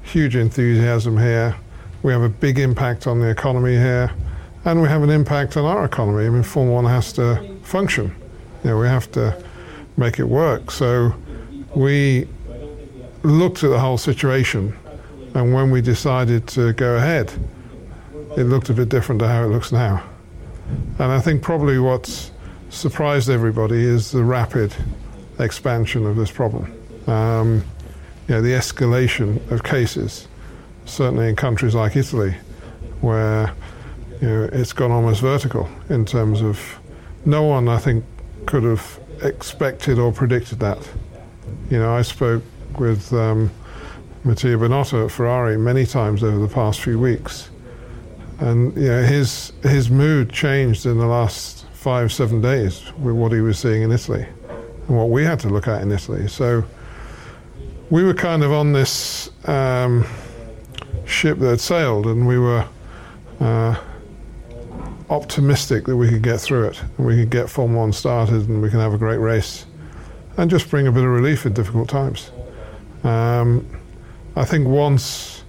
huge 0.03 0.37
enthusiasm 0.37 1.19
here. 1.19 1.57
We 2.03 2.13
have 2.13 2.23
a 2.23 2.29
big 2.29 2.59
impact 2.59 3.07
on 3.07 3.21
the 3.21 3.29
economy 3.29 3.73
here 3.73 4.13
and 4.67 4.83
we 4.83 4.89
have 4.89 5.03
an 5.03 5.11
impact 5.11 5.57
on 5.57 5.65
our 5.65 5.85
economy. 5.85 6.27
I 6.27 6.29
mean, 6.29 6.43
Formula 6.43 6.75
One 6.75 6.85
has 6.87 7.13
to 7.15 7.57
function. 7.63 8.15
You 8.65 8.71
know, 8.71 8.79
we 8.79 8.89
have 8.89 9.11
to 9.13 9.43
make 9.97 10.19
it 10.19 10.25
work. 10.25 10.71
So 10.73 11.15
we 11.75 12.29
looked 13.23 13.63
at 13.63 13.71
the 13.71 13.79
whole 13.79 13.97
situation, 13.97 14.77
and 15.37 15.53
when 15.53 15.71
we 15.71 15.83
decided 15.83 16.47
to 16.49 16.73
go 16.73 16.97
ahead, 16.97 17.31
it 18.39 18.45
looked 18.45 18.71
a 18.71 18.73
bit 18.73 18.89
different 18.89 19.19
to 19.21 19.29
how 19.29 19.45
it 19.45 19.49
looks 19.49 19.71
now. 19.71 20.03
And 20.99 21.13
I 21.13 21.21
think 21.21 21.43
probably 21.43 21.79
what's 21.79 22.31
surprised 22.71 23.29
everybody 23.29 23.85
is 23.85 24.13
the 24.13 24.25
rapid 24.25 24.75
expansion 25.39 26.07
of 26.07 26.17
this 26.17 26.31
problem. 26.31 26.73
Um, 27.07 27.65
you 28.27 28.35
know, 28.35 28.41
the 28.41 28.53
escalation 28.53 29.51
of 29.51 29.63
cases, 29.63 30.27
certainly 30.87 31.29
in 31.29 31.37
countries 31.37 31.75
like 31.75 31.97
Italy, 31.97 32.35
where 33.03 33.53
you 34.23 34.29
know, 34.29 34.49
it's 34.51 34.73
gone 34.73 34.91
almost 34.91 35.21
vertical 35.21 35.69
in 35.91 36.07
terms 36.07 36.41
of 36.41 36.79
no 37.27 37.43
one, 37.43 37.69
I 37.69 37.77
think, 37.77 38.07
could 38.47 38.63
have 38.63 38.99
expected 39.23 39.99
or 39.99 40.13
predicted 40.13 40.61
that. 40.61 40.89
You 41.71 41.79
know, 41.79 41.95
I 41.95 42.01
spoke 42.01 42.43
with 42.79 43.13
um, 43.13 43.51
Mattia 44.27 44.57
Bonotto 44.57 45.07
at 45.07 45.11
Ferrari 45.11 45.57
many 45.57 45.87
times 45.87 46.23
over 46.23 46.39
the 46.39 46.53
past 46.53 46.81
few 46.81 46.99
weeks, 46.99 47.49
and 48.41 48.77
you 48.77 48.89
know, 48.89 49.03
his 49.03 49.53
his 49.63 49.89
mood 49.89 50.31
changed 50.31 50.85
in 50.85 50.99
the 50.99 51.07
last 51.07 51.67
five 51.73 52.13
seven 52.13 52.41
days 52.41 52.93
with 52.99 53.15
what 53.15 53.33
he 53.33 53.41
was 53.41 53.59
seeing 53.59 53.83
in 53.83 53.93
Italy 53.93 54.27
and 54.89 54.97
what 54.97 55.09
we 55.09 55.25
had 55.25 55.41
to 55.41 55.49
look 55.49 55.69
at 55.69 55.81
in 55.81 55.91
Italy. 55.91 56.29
So 56.29 56.65
we 57.89 58.05
were 58.05 58.15
kind 58.15 58.43
of 58.43 58.53
on 58.53 58.73
this. 58.73 59.31
Um, 59.49 60.05
ship 61.07 61.39
that 61.39 61.49
had 61.49 61.61
sailed, 61.61 62.07
and 62.07 62.27
we 62.27 62.39
were 62.39 62.67
uh, 63.41 63.77
optimistic 65.09 65.87
that 65.87 65.97
we 65.97 66.09
could 66.09 66.23
get 66.23 66.41
through 66.41 66.67
it 66.67 66.83
and 66.99 67.07
we 67.07 67.17
could 67.17 67.31
get 67.31 67.49
Formula 67.49 67.81
One 67.81 67.93
started 67.93 68.49
and 68.49 68.61
we 68.61 68.69
can 68.71 68.81
have 68.81 68.93
a 68.93 68.99
great 68.99 69.19
race 69.19 69.67
and 70.37 70.51
just 70.51 70.69
bring 70.69 70.87
a 70.87 70.93
bit 70.93 71.05
of 71.05 71.11
relief 71.11 71.47
in 71.47 71.53
difficult 71.53 71.89
times. 71.89 72.31
Um, 73.05 73.67
I 74.39 74.45
think 74.45 74.69
once 74.69 75.43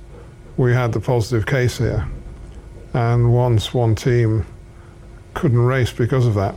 we 0.56 0.72
had 0.72 0.94
the 0.94 1.02
positive 1.02 1.46
case 1.46 1.78
here, 1.78 2.08
and 2.94 3.34
once 3.34 3.74
one 3.74 3.96
team 3.96 4.46
couldn't 5.34 5.60
race 5.60 5.92
because 5.92 6.26
of 6.26 6.36
that, 6.36 6.56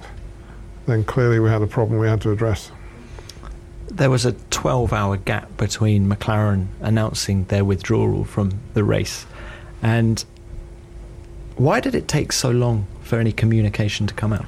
then 0.86 1.02
clearly 1.02 1.40
we 1.40 1.50
had 1.50 1.60
a 1.60 1.66
problem 1.66 1.98
we 1.98 2.06
had 2.06 2.20
to 2.20 2.30
address. 2.30 2.70
There 3.88 4.10
was 4.10 4.24
a 4.24 4.32
12 4.50 4.92
hour 4.92 5.16
gap 5.16 5.56
between 5.56 6.08
McLaren 6.08 6.68
announcing 6.80 7.46
their 7.46 7.64
withdrawal 7.64 8.22
from 8.22 8.60
the 8.74 8.84
race. 8.84 9.26
And 9.82 10.24
why 11.56 11.80
did 11.80 11.96
it 11.96 12.06
take 12.06 12.30
so 12.30 12.52
long 12.52 12.86
for 13.02 13.18
any 13.18 13.32
communication 13.32 14.06
to 14.06 14.14
come 14.14 14.32
out? 14.32 14.46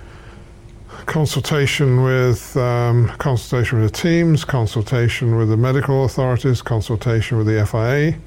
Consultation 1.06 2.02
with 2.02 2.56
um, 2.56 3.08
consultation 3.18 3.80
with 3.80 3.92
the 3.92 3.98
teams, 3.98 4.44
consultation 4.44 5.36
with 5.36 5.48
the 5.48 5.56
medical 5.56 6.04
authorities, 6.04 6.62
consultation 6.62 7.36
with 7.38 7.46
the 7.46 7.66
FIA, 7.66 8.18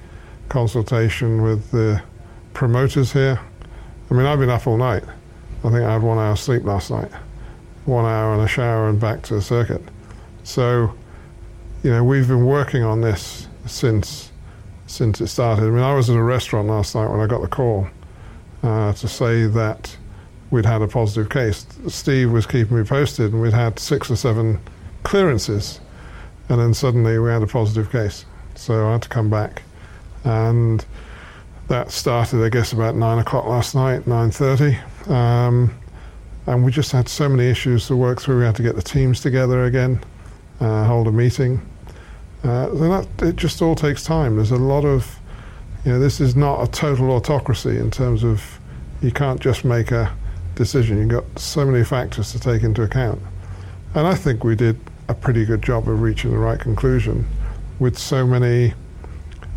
consultation 0.50 1.42
with 1.42 1.72
the 1.72 2.02
promoters 2.54 3.14
here. 3.14 3.40
I 4.10 4.14
mean, 4.14 4.26
I've 4.26 4.40
been 4.40 4.50
up 4.50 4.68
all 4.68 4.78
night. 4.78 5.04
I 5.64 5.70
think 5.70 5.84
I 5.84 5.94
had 5.94 6.04
one 6.04 6.18
hour 6.18 6.36
sleep 6.36 6.64
last 6.64 6.92
night, 6.92 7.12
one 7.86 8.06
hour 8.06 8.34
and 8.34 8.44
a 8.44 8.48
shower 8.48 8.90
and 8.90 9.00
back 9.00 9.24
to 9.24 9.36
the 9.36 9.42
circuit. 9.42 9.82
So, 10.44 10.94
you 11.82 11.92
know, 11.92 12.04
we've 12.04 12.28
been 12.28 12.46
working 12.46 12.84
on 12.84 13.02
this 13.02 13.48
since 13.66 14.32
since 14.86 15.20
it 15.22 15.28
started. 15.28 15.64
I 15.64 15.70
mean, 15.70 15.82
I 15.82 15.96
was 15.96 16.10
at 16.10 16.16
a 16.16 16.24
restaurant 16.24 16.68
last 16.68 16.94
night 16.94 17.10
when 17.10 17.20
I 17.20 17.26
got 17.26 17.42
the 17.42 17.48
call 17.48 17.88
uh, 18.62 18.94
to 18.94 19.08
say 19.08 19.48
that 19.48 19.98
we'd 20.56 20.66
had 20.66 20.82
a 20.82 20.88
positive 20.88 21.30
case. 21.30 21.68
Steve 21.88 22.32
was 22.32 22.46
keeping 22.46 22.78
me 22.78 22.84
posted, 22.84 23.34
and 23.34 23.42
we'd 23.42 23.54
had 23.54 23.78
six 23.78 24.10
or 24.10 24.16
seven 24.16 24.60
clearances, 25.04 25.82
and 26.50 26.60
then 26.60 26.74
suddenly 26.74 27.20
we 27.20 27.30
had 27.30 27.44
a 27.44 27.48
positive 27.48 27.92
case. 27.92 28.26
So 28.56 28.88
I 28.88 28.94
had 28.94 29.02
to 29.02 29.10
come 29.10 29.30
back, 29.30 29.62
and 30.24 30.84
that 31.68 31.92
started, 31.92 32.42
I 32.42 32.50
guess, 32.50 32.72
about 32.72 32.96
nine 32.96 33.20
o'clock 33.20 33.46
last 33.46 33.76
night, 33.76 34.08
nine 34.08 34.32
thirty, 34.32 34.78
um, 35.08 35.76
and 36.48 36.64
we 36.64 36.72
just 36.72 36.92
had 36.92 37.10
so 37.10 37.28
many 37.28 37.50
issues 37.50 37.88
to 37.88 37.98
work 37.98 38.22
through. 38.22 38.40
We 38.40 38.46
had 38.46 38.56
to 38.56 38.64
get 38.64 38.76
the 38.76 38.82
teams 38.82 39.20
together 39.20 39.66
again, 39.66 40.00
uh, 40.62 40.86
hold 40.86 41.08
a 41.08 41.12
meeting. 41.12 41.62
Uh, 42.44 42.70
that 42.70 43.08
it 43.24 43.36
just 43.36 43.62
all 43.62 43.76
takes 43.76 44.04
time. 44.04 44.36
There's 44.36 44.52
a 44.52 44.56
lot 44.56 44.86
of, 44.86 45.20
you 45.84 45.92
know, 45.92 46.00
this 46.00 46.22
is 46.22 46.36
not 46.36 46.64
a 46.64 46.72
total 46.72 47.12
autocracy 47.12 47.78
in 47.78 47.90
terms 47.90 48.24
of 48.24 48.60
you 49.02 49.12
can't 49.12 49.42
just 49.42 49.66
make 49.66 49.92
a 49.92 50.16
decision. 50.56 50.98
You've 50.98 51.10
got 51.10 51.40
so 51.40 51.66
many 51.66 51.84
factors 51.84 52.32
to 52.32 52.40
take 52.40 52.64
into 52.64 52.84
account. 52.84 53.22
And 53.94 54.08
I 54.08 54.16
think 54.16 54.44
we 54.44 54.56
did 54.56 54.80
a 55.08 55.14
pretty 55.14 55.46
good 55.46 55.62
job 55.62 55.88
of 55.88 56.02
reaching 56.02 56.32
the 56.32 56.38
right 56.38 56.60
conclusion 56.60 57.26
with 57.80 57.98
so 57.98 58.26
many 58.26 58.74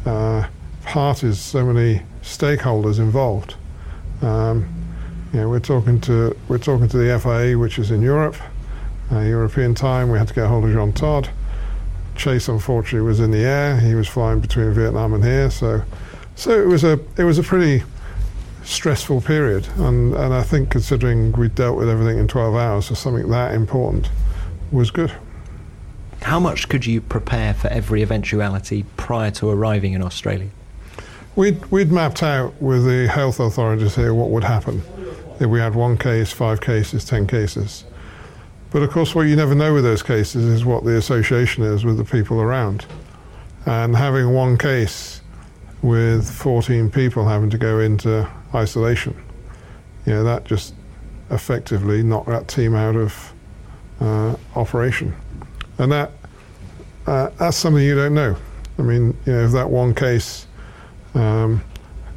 uh, 0.04 0.46
parties, 0.84 1.38
so 1.38 1.64
many 1.64 2.02
stakeholders 2.22 2.98
involved. 2.98 3.54
Um, 4.22 4.68
you 5.32 5.40
know, 5.40 5.48
we're 5.48 5.60
talking 5.60 6.00
to 6.02 6.36
we're 6.48 6.58
talking 6.58 6.88
to 6.88 6.96
the 6.96 7.18
FIA, 7.18 7.58
which 7.58 7.78
is 7.78 7.90
in 7.90 8.02
Europe, 8.02 8.36
uh, 9.12 9.20
European 9.20 9.74
time. 9.74 10.10
We 10.10 10.18
had 10.18 10.28
to 10.28 10.34
get 10.34 10.46
hold 10.46 10.64
of 10.64 10.72
Jean 10.72 10.92
Todt. 10.92 11.30
Chase, 12.16 12.48
unfortunately, 12.48 13.06
was 13.06 13.20
in 13.20 13.30
the 13.30 13.44
air. 13.44 13.78
He 13.78 13.94
was 13.94 14.08
flying 14.08 14.40
between 14.40 14.72
Vietnam 14.72 15.14
and 15.14 15.22
here, 15.22 15.50
so 15.50 15.82
so 16.34 16.50
it 16.50 16.66
was 16.66 16.82
a 16.84 16.98
it 17.16 17.24
was 17.24 17.38
a 17.38 17.42
pretty 17.42 17.84
stressful 18.68 19.22
period. 19.22 19.66
And 19.76 20.14
and 20.14 20.34
I 20.34 20.42
think 20.42 20.70
considering 20.70 21.32
we 21.32 21.48
dealt 21.48 21.76
with 21.76 21.88
everything 21.88 22.18
in 22.18 22.28
12 22.28 22.54
hours 22.54 22.88
for 22.88 22.94
something 22.94 23.28
that 23.30 23.54
important 23.54 24.10
was 24.70 24.90
good. 24.90 25.12
How 26.22 26.38
much 26.38 26.68
could 26.68 26.84
you 26.84 27.00
prepare 27.00 27.54
for 27.54 27.68
every 27.68 28.02
eventuality 28.02 28.84
prior 28.96 29.30
to 29.32 29.48
arriving 29.48 29.92
in 29.92 30.02
Australia? 30.02 30.50
We'd, 31.36 31.64
we'd 31.66 31.92
mapped 31.92 32.24
out 32.24 32.60
with 32.60 32.84
the 32.84 33.06
health 33.06 33.38
authorities 33.38 33.94
here 33.94 34.12
what 34.12 34.30
would 34.30 34.42
happen 34.42 34.82
if 35.38 35.46
we 35.46 35.60
had 35.60 35.76
one 35.76 35.96
case, 35.96 36.32
five 36.32 36.60
cases, 36.60 37.04
ten 37.04 37.28
cases. 37.28 37.84
But 38.70 38.82
of 38.82 38.90
course, 38.90 39.14
what 39.14 39.22
you 39.22 39.36
never 39.36 39.54
know 39.54 39.72
with 39.72 39.84
those 39.84 40.02
cases 40.02 40.44
is 40.44 40.64
what 40.64 40.84
the 40.84 40.96
association 40.96 41.62
is 41.62 41.84
with 41.84 41.96
the 41.96 42.04
people 42.04 42.40
around. 42.40 42.84
And 43.64 43.96
having 43.96 44.34
one 44.34 44.58
case 44.58 45.22
with 45.80 46.28
14 46.28 46.90
people 46.90 47.28
having 47.28 47.50
to 47.50 47.58
go 47.58 47.78
into 47.78 48.28
isolation, 48.54 49.16
you 50.06 50.12
know, 50.12 50.24
that 50.24 50.44
just 50.44 50.74
effectively 51.30 52.02
knocked 52.02 52.28
that 52.28 52.48
team 52.48 52.74
out 52.74 52.96
of 52.96 53.32
uh, 54.00 54.36
operation. 54.56 55.14
And 55.78 55.92
that 55.92 56.12
uh, 57.06 57.30
that's 57.38 57.56
something 57.56 57.82
you 57.82 57.94
don't 57.94 58.14
know. 58.14 58.36
I 58.78 58.82
mean, 58.82 59.16
you 59.24 59.32
know, 59.32 59.44
if 59.44 59.52
that 59.52 59.70
one 59.70 59.94
case 59.94 60.46
um, 61.14 61.62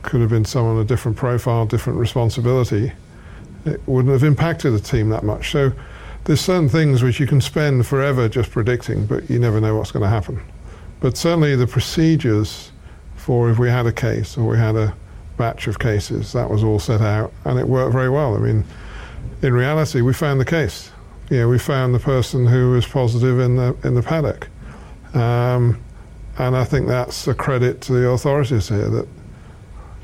could 0.02 0.22
have 0.22 0.30
been 0.30 0.46
someone 0.46 0.78
a 0.78 0.84
different 0.84 1.17
profile, 1.17 1.65
different 1.65 1.98
responsibility, 1.98 2.91
it 3.65 3.82
wouldn't 3.88 4.12
have 4.12 4.24
impacted 4.24 4.74
the 4.74 4.80
team 4.80 5.10
that 5.10 5.24
much. 5.24 5.52
So 5.52 5.72
there's 6.26 6.41
certain 6.41 6.70
things 6.70 7.04
which 7.04 7.20
you 7.20 7.28
can 7.28 7.41
spend 7.41 7.86
forever 7.88 8.28
just 8.28 8.52
predicting, 8.52 9.06
but 9.06 9.30
you 9.30 9.39
never 9.39 9.62
know 9.62 9.76
what's 9.76 9.91
going 9.91 10.04
to 10.04 10.10
happen. 10.10 10.41
But 11.00 11.17
certainly 11.17 11.56
the 11.56 11.67
procedures 11.67 12.72
for 13.15 13.50
if 13.50 13.60
we 13.60 13.70
had 13.70 13.86
a 13.86 13.91
case 13.91 14.38
or 14.38 14.48
we 14.50 14.58
had 14.58 14.76
a 14.76 14.94
batch 15.42 15.66
of 15.66 15.80
cases, 15.80 16.34
that 16.34 16.52
was 16.52 16.64
all 16.64 16.78
set 16.78 17.02
out, 17.02 17.34
and 17.46 17.58
it 17.58 17.68
worked 17.68 17.94
very 17.94 18.10
well. 18.10 18.36
I 18.36 18.40
mean, 18.40 18.64
in 19.42 19.54
reality, 19.54 20.02
we 20.02 20.14
found 20.14 20.40
the 20.40 20.46
case. 20.46 20.92
You 21.32 21.38
know, 21.40 21.50
we 21.50 21.58
found 21.58 21.96
the 21.96 22.00
person 22.00 22.46
who 22.46 22.72
was 22.72 22.86
positive 22.86 23.40
in 23.40 23.56
the 23.56 23.76
in 23.84 23.96
the 23.96 24.04
paddock, 24.04 24.50
um, 25.16 25.82
and 26.38 26.56
I 26.56 26.64
think 26.64 26.88
that's 26.88 27.28
a 27.28 27.34
credit 27.34 27.82
to 27.82 27.94
the 27.94 28.08
authorities 28.10 28.70
here 28.70 28.90
that 28.90 29.08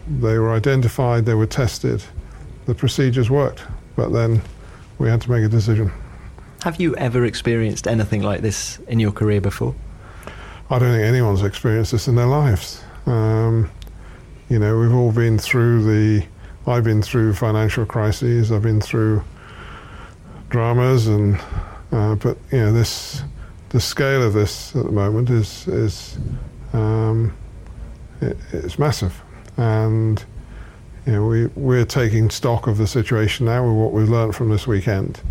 they 0.07 0.39
were 0.39 0.53
identified, 0.53 1.25
they 1.25 1.35
were 1.35 1.45
tested, 1.45 2.01
the 2.65 2.73
procedures 2.73 3.29
worked, 3.29 3.63
but 3.95 4.09
then 4.09 4.41
we 4.97 5.07
had 5.07 5.21
to 5.21 5.31
make 5.31 5.43
a 5.45 5.49
decision. 5.49 5.91
Have 6.63 6.81
you 6.81 6.95
ever 6.95 7.25
experienced 7.25 7.87
anything 7.87 8.23
like 8.23 8.41
this 8.41 8.79
in 8.87 8.99
your 8.99 9.11
career 9.11 9.41
before? 9.41 9.75
I 10.71 10.79
don't 10.79 10.91
think 10.91 11.03
anyone's 11.03 11.43
experienced 11.43 11.91
this 11.91 12.07
in 12.07 12.15
their 12.15 12.25
lives. 12.25 12.81
Um, 13.05 13.69
you 14.49 14.59
know, 14.59 14.79
we've 14.79 14.93
all 14.93 15.11
been 15.11 15.37
through 15.37 15.83
the. 15.83 16.25
I've 16.65 16.83
been 16.83 17.01
through 17.01 17.33
financial 17.33 17.85
crises. 17.85 18.51
I've 18.51 18.61
been 18.61 18.81
through 18.81 19.23
dramas, 20.49 21.07
and 21.07 21.39
uh, 21.91 22.15
but 22.15 22.37
you 22.51 22.59
know, 22.59 22.73
this 22.73 23.23
the 23.69 23.79
scale 23.79 24.23
of 24.23 24.33
this 24.33 24.75
at 24.75 24.85
the 24.85 24.91
moment 24.91 25.29
is 25.29 25.67
is 25.67 26.17
um, 26.73 27.35
it, 28.21 28.37
it's 28.53 28.79
massive, 28.79 29.21
and 29.57 30.23
you 31.05 31.13
know, 31.13 31.25
we 31.25 31.47
we're 31.47 31.85
taking 31.85 32.29
stock 32.29 32.67
of 32.67 32.77
the 32.77 32.87
situation 32.87 33.45
now 33.45 33.65
with 33.65 33.75
what 33.75 33.93
we've 33.93 34.09
learned 34.09 34.35
from 34.35 34.49
this 34.49 34.67
weekend, 34.67 35.21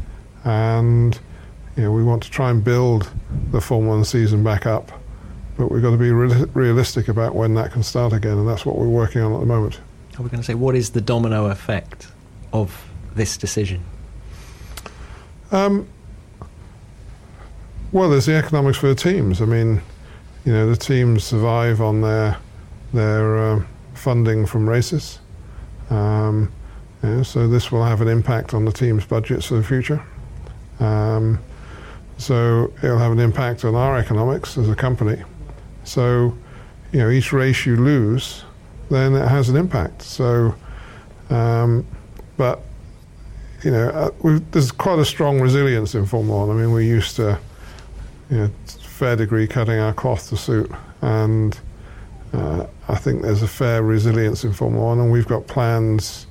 and 0.44 1.18
you 1.76 1.83
know, 1.85 1.92
we 1.92 2.02
want 2.02 2.22
to 2.22 2.31
try 2.31 2.50
and 2.50 2.64
build 2.64 3.11
the 3.50 3.61
Formula 3.61 3.96
One 3.96 4.05
season 4.05 4.42
back 4.42 4.64
up, 4.64 4.90
but 5.57 5.71
we've 5.71 5.83
got 5.83 5.90
to 5.90 5.97
be 5.97 6.11
re- 6.11 6.45
realistic 6.55 7.09
about 7.09 7.35
when 7.35 7.55
that 7.55 7.73
can 7.73 7.83
start 7.83 8.12
again, 8.12 8.38
and 8.38 8.49
that's 8.49 8.66
what 8.66 8.77
we're 8.77 8.88
working 8.88 9.23
on 9.23 9.33
at 9.33 9.40
the 9.40 9.47
moment. 9.47 9.81
Are 10.19 10.23
we 10.23 10.29
going 10.29 10.40
to 10.40 10.47
say 10.47 10.55
what 10.55 10.75
is 10.75 10.90
the 10.90 11.01
domino 11.01 11.47
effect 11.47 12.09
of 12.53 12.88
this 13.14 13.37
decision? 13.37 13.83
Um, 15.53 15.88
well, 17.92 18.11
there's 18.11 18.27
the 18.27 18.35
economics 18.35 18.79
for 18.79 18.88
the 18.88 18.95
teams. 18.95 19.40
I 19.40 19.45
mean, 19.45 19.81
you 20.45 20.53
know, 20.53 20.69
the 20.69 20.77
teams 20.77 21.25
survive 21.25 21.81
on 21.81 22.01
their 22.01 22.38
their 22.92 23.37
uh, 23.37 23.62
funding 23.95 24.47
from 24.47 24.69
races. 24.69 25.19
Um, 25.90 26.53
you 27.03 27.09
know, 27.11 27.23
so 27.23 27.47
this 27.47 27.71
will 27.71 27.85
have 27.85 28.01
an 28.01 28.09
impact 28.09 28.55
on 28.55 28.64
the 28.64 28.73
team's 28.73 29.05
budgets 29.05 29.47
for 29.47 29.55
the 29.55 29.62
future. 29.62 30.03
Um, 30.81 31.38
so 32.19 32.73
it'll 32.83 32.99
have 32.99 33.12
an 33.12 33.19
impact 33.19 33.64
on 33.64 33.75
our 33.75 33.99
economics 33.99 34.57
as 34.57 34.69
a 34.69 34.75
company. 34.75 35.23
So, 35.87 36.37
you 36.92 36.99
know, 36.99 37.11
each 37.11 37.33
race 37.33 37.64
you 37.64 37.77
lose, 37.77 38.44
then 38.90 39.14
it 39.14 39.27
has 39.29 39.49
an 39.49 39.57
impact. 39.57 40.03
So, 40.03 40.55
um, 41.31 41.87
but 42.37 42.61
you 43.64 43.70
know, 43.70 43.88
uh, 43.88 44.38
there's 44.51 44.70
quite 44.70 44.99
a 44.99 45.05
strong 45.05 45.40
resilience 45.40 45.94
in 45.94 46.07
Formula 46.07 46.46
One. 46.46 46.57
I 46.57 46.61
mean, 46.61 46.72
we're 46.72 46.83
used 46.83 47.16
to, 47.16 47.38
you 48.31 48.37
know, 48.37 48.51
fair 48.83 49.16
degree 49.16 49.46
cutting 49.46 49.79
our 49.79 49.92
cloth 49.92 50.29
to 50.29 50.37
suit, 50.37 50.70
and 51.01 51.59
uh, 52.33 52.66
I 52.88 52.96
think 52.96 53.22
there's 53.22 53.42
a 53.42 53.49
fair 53.49 53.83
resilience 53.83 54.44
in 54.44 54.53
Formula 54.53 54.85
One, 54.85 55.01
and 55.01 55.11
we've 55.11 55.27
got 55.27 55.46
plans 55.46 56.27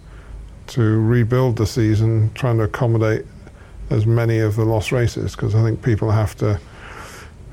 to 0.67 0.81
rebuild 1.01 1.57
the 1.57 1.65
season, 1.65 2.31
trying 2.33 2.57
to 2.57 2.63
accommodate 2.63 3.25
as 3.89 4.05
many 4.05 4.39
of 4.39 4.55
the 4.55 4.65
lost 4.65 4.91
races, 4.91 5.35
because 5.35 5.55
I 5.55 5.63
think 5.63 5.81
people 5.83 6.11
have 6.11 6.35
to 6.37 6.59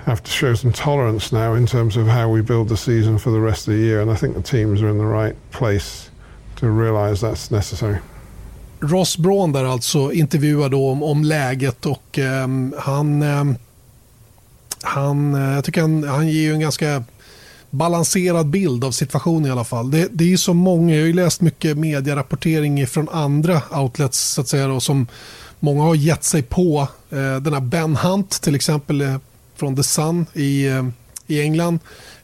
have 0.05 0.23
to 0.23 0.31
show 0.31 0.55
some 0.57 0.73
tolerance 0.73 1.33
now 1.33 1.57
in 1.57 1.67
terms 1.67 1.97
of 1.97 2.07
how 2.07 2.35
we 2.35 2.43
build 2.43 2.69
the 2.69 2.77
season 2.77 3.19
for 3.19 3.33
the 3.33 3.41
rest 3.41 3.69
of 3.69 3.75
the 3.75 3.81
year. 3.81 4.01
And 4.03 4.11
I 4.11 4.17
think 4.17 4.37
the 4.37 4.43
teams 4.43 4.83
are 4.83 4.91
in 4.91 4.99
the 4.99 5.05
right 5.05 5.37
place 5.51 6.11
to 6.57 6.67
realize 6.67 7.27
that's 7.27 7.51
necessary. 7.51 7.99
Ross 8.81 9.19
Braun 9.19 9.53
där 9.53 9.65
alltså 9.65 10.13
intervjuad 10.13 10.75
om, 10.75 11.03
om 11.03 11.25
läget 11.25 11.87
och 11.87 12.19
eh, 12.19 12.49
han, 12.79 13.23
eh, 13.23 13.45
han, 14.83 15.35
jag 15.35 15.65
tycker 15.65 15.81
han, 15.81 16.05
han 16.05 16.29
ger 16.29 16.43
ju 16.43 16.53
en 16.53 16.61
ganska 16.61 17.05
balanserad 17.73 18.47
bild 18.47 18.85
av 18.85 18.91
situationen 18.91 19.47
i 19.47 19.51
alla 19.51 19.65
fall. 19.65 19.91
Det, 19.91 20.09
det 20.13 20.25
är 20.25 20.29
ju 20.29 20.39
så 20.39 20.55
många, 20.55 20.95
jag 20.95 21.03
har 21.03 21.07
ju 21.07 21.13
läst 21.13 21.41
mycket 21.41 21.79
medierapportering 21.79 22.87
från 22.87 23.09
andra 23.09 23.63
outlets 23.71 24.21
så 24.21 24.41
att 24.41 24.49
säga 24.49 24.67
då, 24.67 24.81
som 24.81 25.07
många 25.61 25.83
har 25.83 25.95
gett 25.95 26.25
sig 26.25 26.43
på. 26.43 26.89
Eh, 27.11 27.37
den 27.37 27.53
här 27.53 27.61
Ben 27.61 27.97
Hunt 27.97 28.43
till 28.43 28.55
exempel 28.55 29.01
eh, 29.01 29.17
från 29.63 29.77
The 29.77 29.83
Sun 29.83 30.27
i, 30.33 30.67
eh, 30.67 30.85
i 31.27 31.41
England. 31.41 31.79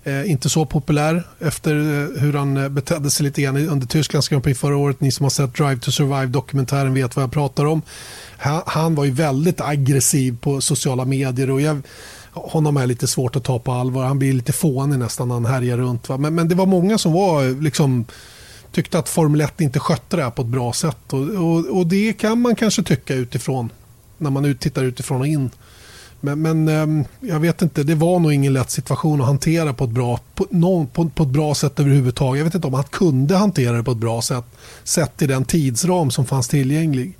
Eh, 0.05 0.31
inte 0.31 0.48
så 0.48 0.66
populär 0.66 1.27
efter 1.40 1.77
eh, 1.77 2.20
hur 2.20 2.33
han 2.33 2.57
eh, 2.57 2.68
betedde 2.68 3.11
sig 3.11 3.24
lite 3.24 3.42
grann 3.42 3.57
under 3.57 3.87
Tysklands 3.87 4.29
Grand 4.29 4.44
Prix 4.44 4.61
förra 4.61 4.77
året. 4.77 5.01
Ni 5.01 5.11
som 5.11 5.24
har 5.24 5.31
sett 5.31 5.55
Drive 5.55 5.79
to 5.79 5.90
Survive-dokumentären 5.90 6.94
vet 6.94 7.16
vad 7.16 7.22
jag 7.22 7.33
pratar 7.33 7.64
om. 7.64 7.83
Han, 8.38 8.62
han, 8.66 8.94
var 8.94 9.05
ju 9.05 9.11
väldigt 9.11 9.61
aggressiv 9.61 10.38
på 10.40 10.61
sociala 10.61 11.05
medier 11.05 11.51
och 11.51 11.61
jag, 11.61 11.83
honom 12.33 12.77
är 12.77 12.87
lite 12.87 13.07
svårt 13.07 13.37
att 13.37 13.44
ta 13.44 13.59
på 13.59 13.72
allvar. 13.72 14.05
Han 14.05 14.18
blir 14.18 14.33
lite 14.33 14.53
fånig 14.53 14.98
nästan 14.98 15.29
när 15.29 15.35
han 15.35 15.46
härjar 15.46 15.77
runt. 15.77 16.09
Men, 16.09 16.35
men, 16.35 16.48
det 16.48 16.55
var 16.55 16.66
många 16.66 16.98
som 16.98 17.12
var 17.12 17.44
eh, 17.44 17.61
liksom 17.61 18.05
tyckte 18.72 18.98
att 18.98 19.09
Formel 19.09 19.40
1 19.40 19.61
inte 19.61 19.81
skötte 19.81 20.16
det 20.16 20.22
här 20.22 20.31
på 20.31 20.42
ett 20.42 20.48
bra 20.48 20.72
sätt. 20.72 21.12
Och, 21.12 21.20
och, 21.20 21.79
och 21.79 21.87
det 21.87 22.12
kan 22.12 22.40
man 22.40 22.55
kanske 22.57 22.83
tycka 22.83 23.14
utifrån 23.14 23.70
när 24.18 24.31
man 24.31 24.55
tittar 24.55 24.85
utifrån 24.85 25.20
och 25.20 25.27
in. 25.27 25.51
Men, 26.20 26.42
men 26.42 26.68
ehm, 26.68 27.04
jag 27.20 27.40
vet 27.40 27.62
inte, 27.62 27.83
det 27.83 27.94
var 27.94 28.18
nog 28.18 28.33
ingen 28.33 28.52
lätt 28.52 28.70
situation 28.70 29.20
att 29.20 29.26
hantera 29.26 29.72
på 29.72 29.85
ett, 29.85 29.90
bra, 29.90 30.20
på, 30.35 30.46
någon, 30.50 30.87
på, 30.87 31.09
på, 31.09 31.22
ett 31.22 31.28
bra 31.28 31.54
sätt 31.54 31.81
överhuvudtaget. 31.81 32.38
Jag 32.38 32.44
vet 32.44 32.54
inte 32.54 32.66
om 32.66 32.74
han 32.74 32.85
kunde 32.85 33.37
hantera 33.37 33.76
det 33.76 33.83
på 33.83 33.90
ett 33.90 33.98
bra 33.98 34.22
sätt 34.22 34.44
sett 34.85 35.22
i 35.22 35.26
den 35.26 35.44
tidsram 35.44 36.11
som 36.11 36.26
fanns 36.26 36.48
tillgänglig. 36.48 37.14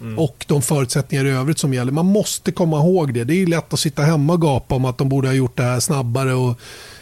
Mm. 0.00 0.18
Och 0.18 0.44
de 0.48 0.62
förutsättningar 0.62 1.24
i 1.24 1.30
övrigt 1.30 1.58
som 1.58 1.74
gäller. 1.74 1.92
Man 1.92 2.06
måste 2.06 2.52
komma 2.52 2.78
ihåg 2.78 3.14
det. 3.14 3.24
Det 3.24 3.34
är 3.34 3.46
lätt 3.46 3.72
att 3.72 3.80
sitta 3.80 4.02
hemma 4.02 4.32
och 4.32 4.40
gapa 4.40 4.74
om 4.74 4.84
att 4.84 4.98
de 4.98 5.08
borde 5.08 5.28
ha 5.28 5.34
gjort 5.34 5.56
det 5.56 5.62
här 5.62 5.80
snabbare 5.80 6.34
och 6.34 6.60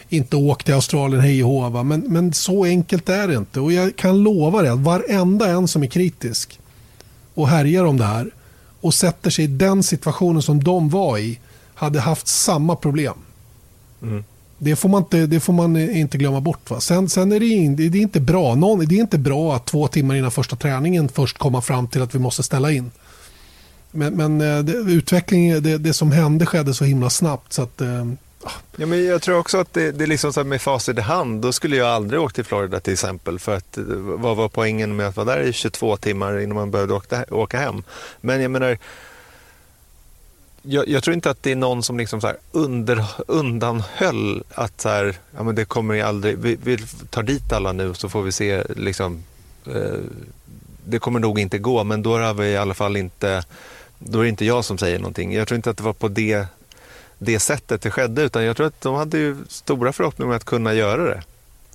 inte 0.09 0.35
åkt 0.35 0.65
till 0.65 0.73
Australien 0.73 1.21
hej 1.21 1.43
och 1.43 1.85
men, 1.85 1.99
men 1.99 2.33
så 2.33 2.65
enkelt 2.65 3.09
är 3.09 3.27
det 3.27 3.35
inte. 3.35 3.59
Och 3.59 3.73
jag 3.73 3.95
kan 3.95 4.23
lova 4.23 4.61
dig 4.61 4.71
att 4.71 4.79
varenda 4.79 5.49
en 5.49 5.67
som 5.67 5.83
är 5.83 5.87
kritisk 5.87 6.59
och 7.33 7.47
härjar 7.47 7.85
om 7.85 7.97
det 7.97 8.05
här 8.05 8.31
och 8.81 8.93
sätter 8.93 9.29
sig 9.29 9.45
i 9.45 9.47
den 9.47 9.83
situationen 9.83 10.41
som 10.41 10.63
de 10.63 10.89
var 10.89 11.17
i 11.17 11.39
hade 11.73 11.99
haft 11.99 12.27
samma 12.27 12.75
problem. 12.75 13.13
Mm. 14.01 14.23
Det, 14.57 14.75
får 14.75 14.89
man 14.89 15.01
inte, 15.01 15.25
det 15.25 15.39
får 15.39 15.53
man 15.53 15.77
inte 15.77 16.17
glömma 16.17 16.41
bort. 16.41 16.69
Va? 16.69 16.79
Sen, 16.79 17.09
sen 17.09 17.31
är 17.31 17.39
det, 17.39 17.89
det 17.89 17.97
är 17.97 18.01
inte 18.01 18.19
bra. 18.19 18.55
Någon, 18.55 18.85
det 18.85 18.95
är 18.95 18.99
inte 18.99 19.17
bra 19.17 19.55
att 19.55 19.65
två 19.65 19.87
timmar 19.87 20.15
innan 20.15 20.31
första 20.31 20.55
träningen 20.55 21.09
först 21.09 21.37
komma 21.37 21.61
fram 21.61 21.87
till 21.87 22.01
att 22.01 22.15
vi 22.15 22.19
måste 22.19 22.43
ställa 22.43 22.71
in. 22.71 22.91
Men, 23.91 24.13
men 24.13 24.41
eh, 24.41 24.63
det, 24.63 24.73
utvecklingen, 24.73 25.63
det, 25.63 25.77
det, 25.77 25.93
som 25.93 26.11
hände 26.11 26.45
skedde 26.45 26.73
så 26.73 26.85
himla 26.85 27.09
snabbt. 27.09 27.53
Så 27.53 27.61
att, 27.61 27.81
eh, 27.81 28.05
Ja, 28.75 28.85
men 28.85 29.05
jag 29.05 29.21
tror 29.21 29.37
också 29.37 29.57
att 29.57 29.73
det, 29.73 29.91
det 29.91 30.03
är 30.03 30.07
liksom 30.07 30.33
så 30.33 30.43
med 30.43 30.61
facit 30.61 30.97
i 30.97 31.01
hand. 31.01 31.41
Då 31.41 31.53
skulle 31.53 31.75
jag 31.75 31.87
aldrig 31.87 32.21
åkt 32.21 32.35
till 32.35 32.43
Florida 32.43 32.79
till 32.79 32.93
exempel. 32.93 33.39
För 33.39 33.55
att, 33.55 33.77
eh, 33.77 33.83
vad 33.97 34.37
var 34.37 34.49
poängen 34.49 34.95
med 34.95 35.07
att 35.07 35.15
vara 35.15 35.35
där 35.35 35.41
i 35.41 35.53
22 35.53 35.97
timmar 35.97 36.39
innan 36.39 36.55
man 36.55 36.71
behövde 36.71 36.93
åka, 36.93 37.25
åka 37.29 37.59
hem? 37.59 37.83
Men 38.21 38.41
jag 38.41 38.51
menar, 38.51 38.77
jag, 40.61 40.87
jag, 40.87 41.03
tror 41.03 41.13
inte 41.13 41.29
att 41.29 41.43
det 41.43 41.51
är 41.51 41.55
någon 41.55 41.83
som 41.83 41.97
liksom 41.97 42.21
så 42.21 42.33
under, 42.51 43.05
undanhöll 43.27 44.43
att 44.49 44.81
så 44.81 44.89
här, 44.89 45.15
ja, 45.37 45.43
men 45.43 45.55
det 45.55 45.65
kommer 45.65 46.03
aldrig, 46.03 46.37
vi, 46.37 46.57
vi 46.63 46.77
tar 47.09 47.23
dit 47.23 47.53
alla 47.53 47.71
nu 47.71 47.93
så 47.93 48.09
får 48.09 48.21
vi 48.21 48.31
se. 48.31 48.63
Liksom, 48.75 49.23
eh, 49.65 49.99
det 50.85 50.99
kommer 50.99 51.19
nog 51.19 51.39
inte 51.39 51.57
gå, 51.57 51.83
men 51.83 52.03
då 52.03 52.17
har 52.17 52.33
vi 52.33 52.47
i 52.47 52.57
alla 52.57 52.73
fall 52.73 52.97
inte 52.97 53.43
då 53.99 54.19
är 54.19 54.23
det 54.23 54.29
inte 54.29 54.45
jag 54.45 54.65
som 54.65 54.77
säger 54.77 54.99
någonting. 54.99 55.33
Jag 55.33 55.47
tror 55.47 55.55
inte 55.55 55.69
att 55.69 55.77
det 55.77 55.83
var 55.83 55.93
på 55.93 56.07
det 56.07 56.45
det 57.19 57.39
sättet 57.39 57.81
det 57.81 57.91
skedde 57.91 58.21
utan 58.21 58.43
jag 58.43 58.57
tror 58.57 58.67
att 58.67 58.81
de 58.81 58.95
hade 58.95 59.17
ju 59.17 59.35
stora 59.49 59.93
förhoppningar 59.93 60.31
om 60.31 60.37
att 60.37 60.45
kunna 60.45 60.73
göra 60.73 61.03
det. 61.03 61.23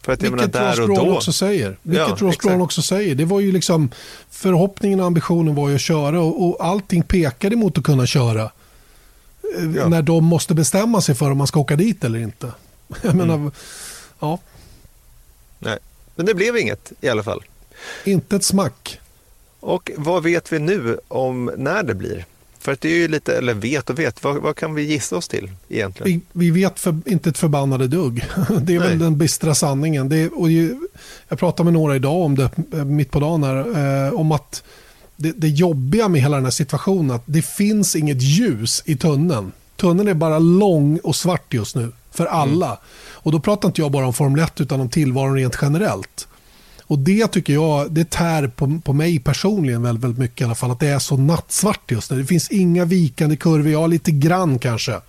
För 0.03 0.13
att, 0.13 0.23
Vilket 0.23 0.37
menar, 0.37 0.75
där 0.77 0.83
och 0.83 0.89
då... 0.89 1.17
också 1.17 1.33
säger. 1.33 1.77
Vilket 1.83 2.21
ja, 2.21 2.27
Ross 2.27 2.63
också 2.63 2.83
säger. 2.83 3.15
Det 3.15 3.25
var 3.25 3.41
ju 3.41 3.53
liksom, 3.53 3.91
förhoppningen 4.31 5.01
och 5.01 5.07
ambitionen 5.07 5.55
var 5.55 5.69
ju 5.69 5.75
att 5.75 5.81
köra 5.81 6.21
och, 6.21 6.49
och 6.49 6.67
allting 6.67 7.03
pekade 7.03 7.57
mot 7.57 7.79
att 7.79 7.85
kunna 7.85 8.07
köra. 8.07 8.43
Eh, 9.59 9.71
ja. 9.77 9.89
När 9.89 10.03
de 10.03 10.25
måste 10.25 10.55
bestämma 10.55 11.01
sig 11.01 11.15
för 11.15 11.31
om 11.31 11.39
man 11.39 11.47
ska 11.47 11.61
åka 11.61 11.77
dit 11.77 12.05
eller 12.05 12.19
inte. 12.19 12.53
Jag 13.03 13.15
menar, 13.15 13.35
mm. 13.35 13.53
ja. 14.21 14.39
Nej, 15.59 15.79
men 16.15 16.27
det 16.27 16.35
blev 16.35 16.57
inget 16.57 16.93
i 17.01 17.09
alla 17.09 17.23
fall. 17.23 17.43
Inte 18.05 18.37
ett 18.37 18.45
smack. 18.45 19.01
Och 19.61 19.91
vad 19.97 20.23
vet 20.23 20.53
vi 20.53 20.59
nu 20.59 20.99
om 21.09 21.51
när 21.57 21.83
det 21.83 21.95
blir? 21.95 22.25
För 22.63 22.73
att 22.73 22.81
det 22.81 22.89
är 22.89 22.97
ju 22.97 23.09
lite, 23.09 23.37
eller 23.37 23.55
vet 23.55 23.91
och 23.91 23.99
vet, 23.99 24.25
vad, 24.25 24.37
vad 24.37 24.57
kan 24.57 24.75
vi 24.75 24.83
gissa 24.83 25.17
oss 25.17 25.29
till 25.29 25.51
egentligen? 25.69 26.23
Vi, 26.33 26.47
vi 26.47 26.51
vet 26.51 26.81
för, 26.81 27.01
inte 27.07 27.31
ett 27.31 27.39
förbannade 27.39 27.89
dugg. 27.89 28.25
Det 28.63 28.75
är 28.75 28.79
Nej. 28.79 28.89
väl 28.89 28.99
den 28.99 29.19
bistra 29.19 29.55
sanningen. 29.55 30.09
Det 30.09 30.29
och 30.29 30.51
ju, 30.51 30.77
jag 31.29 31.39
pratade 31.39 31.65
med 31.65 31.73
några 31.73 31.97
idag 31.97 32.23
om 32.23 32.35
det, 32.35 32.51
eh, 32.73 32.85
mitt 32.85 33.11
på 33.11 33.21
dagen 33.21 33.45
här, 33.45 34.07
eh, 34.07 34.13
om 34.13 34.33
att 34.33 34.63
det, 35.17 35.33
det 35.33 35.49
jobbiga 35.49 36.09
med 36.09 36.21
hela 36.21 36.37
den 36.37 36.45
här 36.45 36.51
situationen, 36.51 37.11
att 37.11 37.23
det 37.27 37.43
finns 37.43 37.97
inget 37.97 38.23
ljus 38.23 38.83
i 38.85 38.97
tunneln. 38.97 39.53
Tunneln 39.77 40.09
är 40.09 40.15
bara 40.15 40.39
lång 40.39 40.99
och 40.99 41.17
svart 41.17 41.55
just 41.55 41.77
nu, 41.77 41.93
för 42.11 42.27
alla. 42.27 42.67
Mm. 42.67 42.79
Och 43.13 43.33
då 43.33 43.41
pratar 43.41 43.69
inte 43.69 43.81
jag 43.81 43.91
bara 43.91 44.07
om 44.07 44.15
Formel 44.15 44.45
1, 44.45 44.61
utan 44.61 44.81
om 44.81 44.89
tillvaron 44.89 45.37
rent 45.37 45.59
generellt. 45.63 46.29
Och 46.93 46.99
det 46.99 47.27
tycker 47.27 47.53
jag, 47.53 47.93
det 47.93 48.11
tär 48.11 48.47
på, 48.47 48.81
på 48.85 48.93
mig 48.93 49.19
personligen 49.19 49.83
väldigt, 49.83 50.05
väldigt 50.05 50.19
mycket 50.19 50.41
i 50.41 50.45
alla 50.45 50.55
fall. 50.55 50.71
Att 50.71 50.81
det 50.81 50.89
är 50.89 50.99
så 50.99 51.17
nattsvart 51.17 51.91
just 51.91 52.11
nu. 52.11 52.19
Det 52.19 52.27
finns 52.27 52.51
inga 52.51 52.85
vikande 52.85 53.37
kurvor, 53.37 53.73
ja 53.73 53.87
lite 53.87 54.11
grann 54.11 54.59
kanske. 54.59 55.01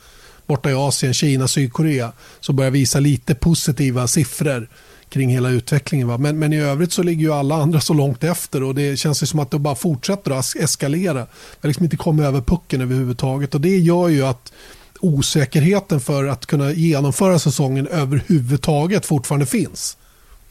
Borta 0.48 0.72
i 0.72 0.74
Asien, 0.74 1.14
Kina, 1.14 1.48
Sydkorea. 1.48 2.12
Så 2.40 2.54
börjar 2.54 2.72
visa 2.72 3.00
lite 3.00 3.36
positiva 3.36 4.08
siffror 4.08 4.68
kring 5.10 5.30
hela 5.30 5.50
utvecklingen. 5.50 6.08
Va? 6.08 6.18
Men, 6.18 6.40
men 6.40 6.54
i 6.54 6.60
övrigt 6.60 6.92
så 6.92 7.04
ligger 7.04 7.22
ju 7.22 7.34
alla 7.34 7.56
andra 7.56 7.82
så 7.82 7.94
långt 7.94 8.24
efter 8.24 8.64
och 8.64 8.76
det 8.76 8.98
känns 8.98 9.30
som 9.30 9.40
att 9.40 9.52
det 9.52 9.60
bara 9.60 9.76
fortsätter 9.76 10.32
att 10.32 10.56
eskalera. 10.56 11.14
Det 11.14 11.28
har 11.62 11.68
liksom 11.68 11.84
inte 11.84 11.98
kommit 11.98 12.26
över 12.26 12.42
pucken 12.42 12.82
överhuvudtaget 12.82 13.56
och 13.56 13.62
det 13.62 13.78
gör 13.78 14.08
ju 14.08 14.26
att 14.26 14.54
osäkerheten 15.00 16.00
för 16.00 16.26
att 16.26 16.46
kunna 16.46 16.72
genomföra 16.72 17.40
säsongen 17.40 17.88
överhuvudtaget 17.88 19.06
fortfarande 19.06 19.46
finns. 19.46 19.98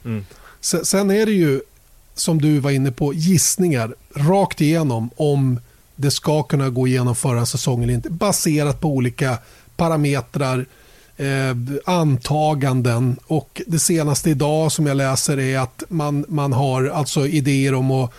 Mm. 0.05 0.25
Sen 0.63 1.11
är 1.11 1.27
det 1.27 1.33
ju, 1.33 1.61
som 2.15 2.43
du 2.43 2.59
var 2.59 2.71
inne 2.71 2.93
på, 2.93 3.15
gissningar 3.15 3.95
rakt 4.15 4.61
igenom 4.61 5.11
om 5.17 5.61
det 5.97 6.11
ska 6.11 6.43
kunna 6.43 6.71
gå 6.71 6.87
igenom 6.87 7.15
förra 7.15 7.47
säsongen 7.47 7.83
eller 7.83 7.95
inte. 7.95 8.11
Baserat 8.11 8.81
på 8.81 8.89
olika 8.89 9.39
parametrar, 9.77 10.67
eh, 11.17 11.57
antaganden 11.85 13.17
och 13.27 13.63
det 13.67 13.79
senaste 13.79 14.31
idag 14.31 14.73
som 14.73 14.87
jag 14.87 14.97
läser 14.97 15.39
är 15.39 15.59
att 15.59 15.85
man, 15.89 16.25
man 16.29 16.53
har 16.53 16.85
alltså 16.85 17.27
idéer 17.27 17.75
om 17.75 17.91
att 17.91 18.13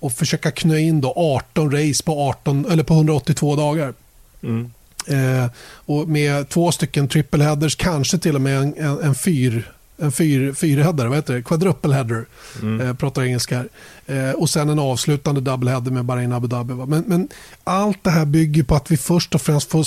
och 0.00 0.12
försöka 0.12 0.50
knö 0.50 0.78
in 0.78 1.00
då 1.00 1.12
18 1.16 1.70
race 1.70 2.04
på, 2.04 2.28
18, 2.28 2.66
eller 2.70 2.82
på 2.82 2.94
182 2.94 3.56
dagar. 3.56 3.94
Mm. 4.42 4.70
Eh, 5.06 5.50
och 5.70 6.08
med 6.08 6.48
två 6.48 6.72
stycken 6.72 7.08
triple 7.08 7.44
headers, 7.44 7.76
kanske 7.76 8.18
till 8.18 8.34
och 8.34 8.40
med 8.40 8.58
en, 8.58 8.74
en, 8.76 9.00
en 9.02 9.14
fyr 9.14 9.72
en 9.98 10.12
fyr, 10.12 10.52
fyrheader, 10.52 11.06
vad 11.06 11.16
heter 11.16 11.34
det? 11.34 11.42
Quadruple 11.42 11.94
header, 11.94 12.26
mm. 12.62 12.80
eh, 12.80 12.94
pratar 12.94 13.22
engelska 13.22 13.56
här. 13.56 13.68
Eh, 14.06 14.34
och 14.34 14.50
sen 14.50 14.68
en 14.68 14.78
avslutande 14.78 15.40
double 15.40 15.70
header 15.70 15.90
med 15.90 16.04
Bahrain 16.04 16.32
Abu 16.32 16.48
Dhabi. 16.48 16.74
Men, 16.74 17.04
men, 17.06 17.28
allt 17.64 18.04
det 18.04 18.10
här 18.10 18.24
bygger 18.24 18.62
på 18.62 18.74
att 18.74 18.90
vi 18.90 18.96
först 18.96 19.34
och 19.34 19.42
främst 19.42 19.70
får, 19.70 19.84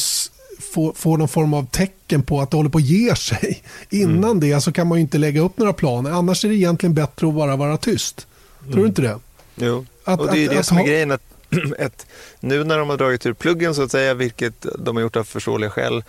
får, 0.74 0.94
får 0.94 1.18
någon 1.18 1.28
form 1.28 1.54
av 1.54 1.66
tecken 1.66 2.24
på 2.24 2.42
att 2.42 2.52
det 2.52 2.58
håller 2.58 2.70
på 2.70 2.78
att 2.78 2.84
ge 2.84 3.16
sig. 3.16 3.64
Innan 3.90 4.24
mm. 4.24 4.40
det 4.40 4.62
så 4.62 4.72
kan 4.72 4.88
man 4.88 4.98
ju 4.98 5.02
inte 5.02 5.18
lägga 5.18 5.42
upp 5.42 5.58
några 5.58 5.74
planer. 5.74 6.12
Annars 6.12 6.46
är 6.46 6.50
det 6.50 6.56
egentligen 6.56 6.94
bättre 6.94 7.28
att 7.28 7.34
bara 7.34 7.56
vara 7.56 7.78
tyst. 7.78 8.28
Tror 8.60 8.74
mm. 8.74 8.82
du 8.82 8.88
inte 8.88 9.02
det? 9.02 9.20
Jo, 9.56 9.86
att, 10.04 10.20
och 10.20 10.28
det 10.32 10.40
är 10.40 10.46
att, 10.46 10.54
det 10.54 10.60
att, 10.60 10.66
som 10.66 10.78
är 10.78 10.84
grejen. 10.84 11.12
Att 11.12 11.22
ett, 11.80 12.06
nu 12.40 12.64
när 12.64 12.78
de 12.78 12.90
har 12.90 12.98
dragit 12.98 13.26
ur 13.26 13.34
pluggen 13.34 13.76
så 13.76 13.84
att 13.84 13.92
säga, 13.92 14.14
vilket 14.14 14.66
de 14.80 14.96
har 14.96 15.04
gjort 15.04 15.16
av 15.16 15.24
förståeliga 15.24 15.70
skäl, 15.70 16.04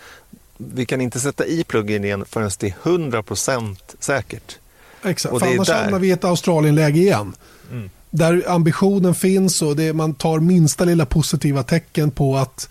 vi 0.73 0.85
kan 0.85 1.01
inte 1.01 1.19
sätta 1.19 1.45
i 1.45 1.63
pluggen 1.63 2.03
igen 2.03 2.25
förrän 2.29 2.51
det 2.59 2.67
är 2.67 2.73
100% 2.83 3.75
säkert. 3.99 4.57
Exakt, 5.03 5.39
för 5.39 5.47
annars 5.47 5.69
hamnar 5.69 5.99
vi 5.99 6.07
i 6.07 6.11
ett 6.11 6.23
Australienläge 6.23 6.99
igen. 6.99 7.33
Mm. 7.71 7.89
Där 8.09 8.43
ambitionen 8.47 9.15
finns 9.15 9.61
och 9.61 9.75
det, 9.75 9.93
man 9.93 10.13
tar 10.13 10.39
minsta 10.39 10.85
lilla 10.85 11.05
positiva 11.05 11.63
tecken 11.63 12.11
på 12.11 12.37
att, 12.37 12.69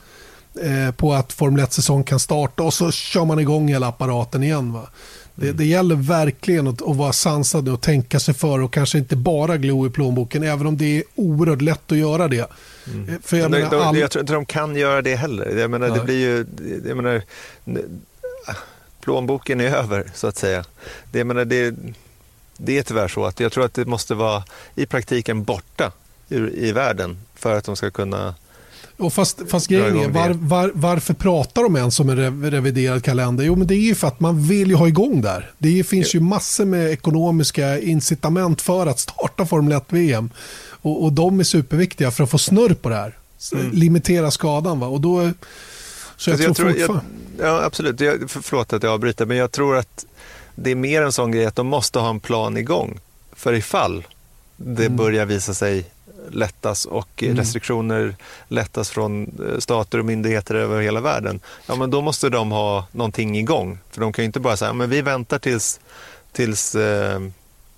eh, 0.63 0.95
på 0.95 1.13
att 1.13 1.33
Formel 1.33 1.65
1-säsong 1.65 2.05
kan 2.05 2.21
starta 2.21 2.63
och 2.63 2.75
så 2.75 2.91
kör 2.91 3.25
man 3.25 3.39
igång 3.39 3.69
hela 3.69 3.87
apparaten 3.87 4.43
igen. 4.43 4.73
Va? 4.73 4.89
Det, 5.35 5.47
mm. 5.47 5.57
det 5.57 5.65
gäller 5.65 5.95
verkligen 5.95 6.67
att, 6.67 6.83
att 6.83 6.97
vara 6.97 7.13
sansad 7.13 7.69
och 7.69 7.81
tänka 7.81 8.21
sig 8.21 8.35
för 8.35 8.61
och 8.61 8.73
kanske 8.73 8.99
inte 8.99 9.17
bara 9.17 9.57
glo 9.57 9.87
i 9.87 9.91
plånboken, 9.91 10.43
även 10.43 10.67
om 10.67 10.77
det 10.77 10.99
är 10.99 11.05
oerhört 11.15 11.63
lätt 11.63 11.93
att 11.93 11.99
göra 11.99 12.29
det. 12.29 12.51
Mm. 12.87 13.23
För 13.23 13.37
jag, 13.37 13.51
menar, 13.51 13.71
de, 13.71 13.77
all... 13.77 13.99
jag 13.99 14.11
tror 14.11 14.21
inte 14.21 14.33
de 14.33 14.47
kan 14.47 14.77
göra 14.77 15.03
det 15.03 15.15
heller. 15.15 15.57
Jag 15.57 15.71
menar, 15.71 15.89
det 15.89 16.05
blir 16.05 16.19
ju, 16.19 16.47
jag 16.89 16.97
menar, 16.97 17.23
plånboken 19.01 19.61
är 19.61 19.77
över, 19.77 20.11
så 20.15 20.27
att 20.27 20.37
säga. 20.37 20.65
Det, 21.11 21.25
menar, 21.25 21.45
det, 21.45 21.75
det 22.57 22.79
är 22.79 22.83
tyvärr 22.83 23.09
så 23.09 23.25
att 23.25 23.41
jag 23.41 23.53
tror 23.53 23.65
att 23.65 23.75
det 23.75 23.85
måste 23.85 24.15
vara 24.15 24.45
i 24.75 24.87
praktiken 24.87 25.45
borta 25.45 25.93
ur, 26.29 26.55
i 26.55 26.73
världen 26.73 27.19
för 27.35 27.57
att 27.59 27.65
de 27.65 27.77
ska 27.77 27.91
kunna 27.91 28.35
och 28.97 29.13
fast, 29.13 29.43
fast 29.49 29.69
grejen 29.69 29.99
är, 29.99 30.09
var, 30.09 30.31
var, 30.31 30.71
varför 30.75 31.15
pratar 31.15 31.63
de 31.63 31.77
ens 31.77 32.01
om 32.01 32.09
en 32.09 32.51
reviderad 32.51 33.05
kalender? 33.05 33.45
Jo, 33.45 33.57
men 33.57 33.67
det 33.67 33.75
är 33.75 33.79
ju 33.79 33.95
för 33.95 34.09
att 34.09 34.21
man 34.21 34.43
vill 34.43 34.69
ju 34.69 34.75
ha 34.75 34.89
igång 34.89 35.21
där. 35.21 35.51
Det 35.59 35.85
finns 35.85 36.15
ju 36.15 36.21
massor 36.21 36.65
med 36.65 36.91
ekonomiska 36.91 37.79
incitament 37.79 38.63
för 38.63 38.87
att 38.87 38.99
starta 38.99 39.47
Formel 39.47 39.73
1-VM. 39.73 40.31
Och, 40.71 41.05
och 41.05 41.13
de 41.13 41.41
är 41.41 41.45
superviktiga 41.45 42.11
för 42.11 42.25
att 42.25 42.31
få 42.31 42.39
snurr 42.39 42.75
på 42.75 42.89
det 42.89 42.95
här. 42.95 43.17
Mm. 43.53 43.71
Limitera 43.71 44.31
skadan. 44.31 44.81
Va? 44.81 44.87
Och 44.87 45.01
då, 45.01 45.31
så 46.17 46.31
jag, 46.31 46.35
alltså, 46.35 46.49
jag 46.49 46.57
tror, 46.57 46.79
jag, 46.79 47.01
Ja, 47.39 47.63
absolut. 47.65 48.01
Jag, 48.01 48.31
förlåt 48.31 48.73
att 48.73 48.83
jag 48.83 48.93
avbryter, 48.93 49.27
men 49.27 49.37
jag 49.37 49.53
tror 49.53 49.77
att 49.77 50.07
det 50.55 50.71
är 50.71 50.75
mer 50.75 51.03
en 51.03 51.13
sån 51.13 51.33
grej 51.33 51.47
att 51.47 51.57
de 51.57 51.67
måste 51.67 51.99
ha 51.99 52.11
en 52.11 52.21
plan 52.21 52.57
igång. 52.57 53.01
För 53.33 53.53
ifall 53.53 54.05
det 54.57 54.85
mm. 54.85 54.97
börjar 54.97 55.27
visa 55.27 55.55
sig 55.55 55.85
lättas 56.31 56.85
och 56.85 57.23
mm. 57.23 57.37
restriktioner 57.37 58.17
lättas 58.49 58.91
från 58.91 59.23
eh, 59.23 59.59
stater 59.59 59.99
och 59.99 60.05
myndigheter 60.05 60.55
över 60.55 60.83
hela 60.83 61.01
världen, 61.01 61.41
ja 61.67 61.77
men 61.77 61.91
då 61.91 62.01
måste 62.01 62.29
de 62.29 62.51
ha 62.51 62.87
någonting 62.93 63.39
igång. 63.39 63.79
För 63.91 64.01
de 64.01 64.13
kan 64.13 64.23
ju 64.23 64.27
inte 64.27 64.41
bara 64.41 64.57
säga, 64.57 64.73
men 64.73 64.91
vi 64.91 65.03
väntar 65.03 65.39
tills, 65.39 65.81
tills 66.33 66.75
eh, 66.75 67.21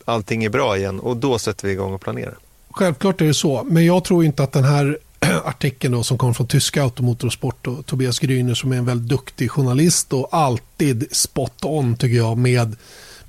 allting 0.04 0.44
är 0.44 0.48
bra 0.48 0.76
igen 0.76 1.00
och 1.00 1.16
då 1.16 1.38
sätter 1.38 1.68
vi 1.68 1.72
igång 1.72 1.92
och 1.92 2.00
planerar. 2.00 2.34
Självklart 2.70 3.20
är 3.20 3.24
det 3.24 3.34
så, 3.34 3.66
men 3.70 3.86
jag 3.86 4.04
tror 4.04 4.24
inte 4.24 4.42
att 4.42 4.52
den 4.52 4.64
här 4.64 4.98
artikeln 5.44 5.94
då, 5.94 6.02
som 6.02 6.18
kom 6.18 6.34
från 6.34 6.46
tyska 6.46 6.82
Automotorsport 6.82 7.66
och 7.66 7.86
Tobias 7.86 8.18
Gryner 8.18 8.54
som 8.54 8.72
är 8.72 8.76
en 8.76 8.84
väldigt 8.84 9.08
duktig 9.08 9.50
journalist 9.50 10.12
och 10.12 10.28
alltid 10.30 11.16
spot 11.16 11.64
on 11.64 11.96
tycker 11.96 12.16
jag 12.16 12.38
med 12.38 12.76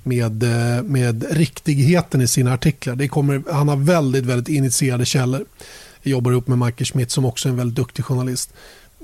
med, 0.06 0.42
eh, 0.42 0.82
med 0.82 1.26
riktigheten 1.30 2.20
i 2.20 2.28
sina 2.28 2.54
artiklar. 2.54 2.96
Det 2.96 3.08
kommer, 3.08 3.42
han 3.52 3.68
har 3.68 3.76
väldigt, 3.76 4.24
väldigt 4.24 4.48
initierade 4.48 5.06
källor. 5.06 5.44
Jag 6.02 6.10
jobbar 6.10 6.30
ihop 6.30 6.48
med 6.48 6.58
Michael 6.58 6.86
Schmidt 6.86 7.10
som 7.10 7.24
också 7.24 7.48
är 7.48 7.50
en 7.50 7.56
väldigt 7.56 7.76
duktig 7.76 8.04
journalist. 8.04 8.50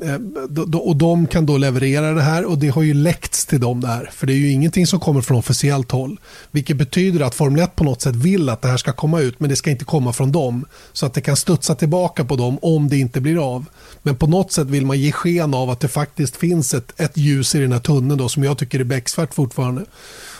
Eh, 0.04 0.76
och 0.76 0.96
de 0.96 1.26
kan 1.26 1.46
då 1.46 1.56
leverera 1.56 2.12
det 2.12 2.22
här 2.22 2.44
och 2.44 2.58
det 2.58 2.68
har 2.68 2.82
ju 2.82 2.94
läckts 2.94 3.46
till 3.46 3.60
dem 3.60 3.80
där. 3.80 4.10
För 4.12 4.26
det 4.26 4.32
är 4.32 4.36
ju 4.36 4.50
ingenting 4.50 4.86
som 4.86 5.00
kommer 5.00 5.20
från 5.20 5.38
officiellt 5.38 5.90
håll. 5.90 6.20
Vilket 6.50 6.76
betyder 6.76 7.20
att 7.20 7.34
Formel 7.34 7.62
1 7.62 7.76
på 7.76 7.84
något 7.84 8.02
sätt 8.02 8.16
vill 8.16 8.48
att 8.48 8.62
det 8.62 8.68
här 8.68 8.76
ska 8.76 8.92
komma 8.92 9.20
ut 9.20 9.40
men 9.40 9.50
det 9.50 9.56
ska 9.56 9.70
inte 9.70 9.84
komma 9.84 10.12
från 10.12 10.32
dem. 10.32 10.64
Så 10.92 11.06
att 11.06 11.14
det 11.14 11.20
kan 11.20 11.36
studsa 11.36 11.74
tillbaka 11.74 12.24
på 12.24 12.36
dem 12.36 12.58
om 12.62 12.88
det 12.88 12.98
inte 12.98 13.20
blir 13.20 13.54
av. 13.54 13.64
Men 14.02 14.16
på 14.16 14.26
något 14.26 14.52
sätt 14.52 14.66
vill 14.66 14.86
man 14.86 15.00
ge 15.00 15.12
sken 15.12 15.54
av 15.54 15.70
att 15.70 15.80
det 15.80 15.88
faktiskt 15.88 16.36
finns 16.36 16.74
ett, 16.74 17.00
ett 17.00 17.16
ljus 17.16 17.54
i 17.54 17.58
den 17.58 17.72
här 17.72 17.80
tunneln 17.80 18.18
då, 18.18 18.28
som 18.28 18.44
jag 18.44 18.58
tycker 18.58 18.80
är 18.80 18.84
becksvart 18.84 19.34
fortfarande. 19.34 19.84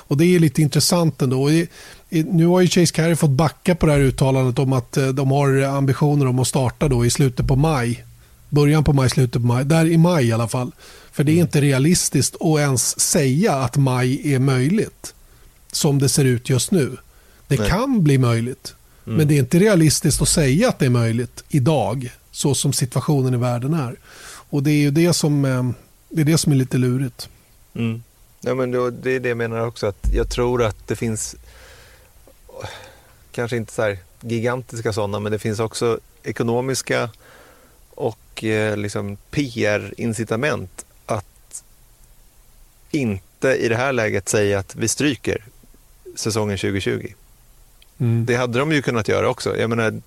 Och 0.08 0.16
det 0.16 0.24
är 0.24 0.38
lite 0.38 0.62
intressant 0.62 1.22
ändå. 1.22 1.50
I, 1.50 1.68
i, 2.10 2.22
nu 2.22 2.46
har 2.46 2.60
ju 2.60 2.68
Chase 2.68 2.92
Carey 2.92 3.16
fått 3.16 3.30
backa 3.30 3.74
på 3.74 3.86
det 3.86 3.92
här 3.92 4.00
uttalandet 4.00 4.58
om 4.58 4.72
att 4.72 4.96
eh, 4.96 5.08
de 5.08 5.30
har 5.30 5.62
ambitioner 5.62 6.26
om 6.26 6.38
att 6.38 6.48
starta 6.48 6.88
då 6.88 7.06
i 7.06 7.10
slutet 7.10 7.46
på 7.46 7.56
maj. 7.56 8.04
Början 8.48 8.84
på 8.84 8.92
maj, 8.92 9.10
slutet 9.10 9.42
på 9.42 9.48
maj. 9.48 9.64
Där 9.64 9.86
i 9.86 9.96
maj 9.96 10.26
i 10.26 10.32
alla 10.32 10.48
fall. 10.48 10.72
För 11.12 11.24
det 11.24 11.32
är 11.32 11.40
inte 11.40 11.60
realistiskt 11.60 12.36
att 12.40 12.58
ens 12.58 13.00
säga 13.00 13.54
att 13.54 13.76
maj 13.76 14.34
är 14.34 14.38
möjligt. 14.38 15.14
Som 15.72 15.98
det 15.98 16.08
ser 16.08 16.24
ut 16.24 16.48
just 16.48 16.70
nu. 16.70 16.96
Det 17.48 17.58
Nej. 17.58 17.68
kan 17.70 18.02
bli 18.04 18.18
möjligt. 18.18 18.74
Mm. 19.06 19.16
Men 19.16 19.28
det 19.28 19.34
är 19.34 19.38
inte 19.38 19.58
realistiskt 19.58 20.22
att 20.22 20.28
säga 20.28 20.68
att 20.68 20.78
det 20.78 20.86
är 20.86 20.90
möjligt 20.90 21.44
idag. 21.48 22.12
Så 22.30 22.54
som 22.54 22.72
situationen 22.72 23.34
i 23.34 23.36
världen 23.36 23.74
är. 23.74 23.96
Och 24.24 24.62
det 24.62 24.70
är 24.70 24.80
ju 24.80 24.90
det 24.90 25.12
som, 25.12 25.44
eh, 25.44 25.70
det 26.08 26.20
är, 26.20 26.24
det 26.24 26.38
som 26.38 26.52
är 26.52 26.56
lite 26.56 26.78
lurigt. 26.78 27.28
Mm. 27.74 28.02
Ja, 28.44 28.55
men 28.55 28.70
då, 28.70 28.90
det 28.90 29.11
är 29.11 29.20
det 29.20 29.28
jag 29.28 29.38
menar 29.38 29.66
också, 29.66 29.87
att 29.87 30.09
jag 30.12 30.28
tror 30.28 30.62
att 30.62 30.88
det 30.88 30.96
finns, 30.96 31.37
kanske 33.33 33.57
inte 33.57 33.72
så 33.72 33.96
gigantiska 34.20 34.92
sådana, 34.92 35.20
men 35.20 35.33
det 35.33 35.38
finns 35.38 35.61
också 35.61 35.98
ekonomiska 36.22 37.11
och 37.90 38.44
eh, 38.44 38.76
liksom 38.76 39.16
PR-incitament 39.31 40.85
att 41.07 41.64
inte 42.90 43.48
i 43.48 43.68
det 43.68 43.76
här 43.76 43.92
läget 43.92 44.28
säga 44.28 44.59
att 44.59 44.76
vi 44.76 44.88
stryker 44.88 45.44
säsongen 46.16 46.59
2020. 46.59 47.12
Mm. 47.98 48.26
Det 48.26 48.37
hade 48.37 48.59
de 48.59 48.72
ju 48.72 48.83
kunnat 48.83 49.09
göra 49.09 49.28
också. 49.28 49.57
Jag 49.57 49.70
menar, 49.70 50.00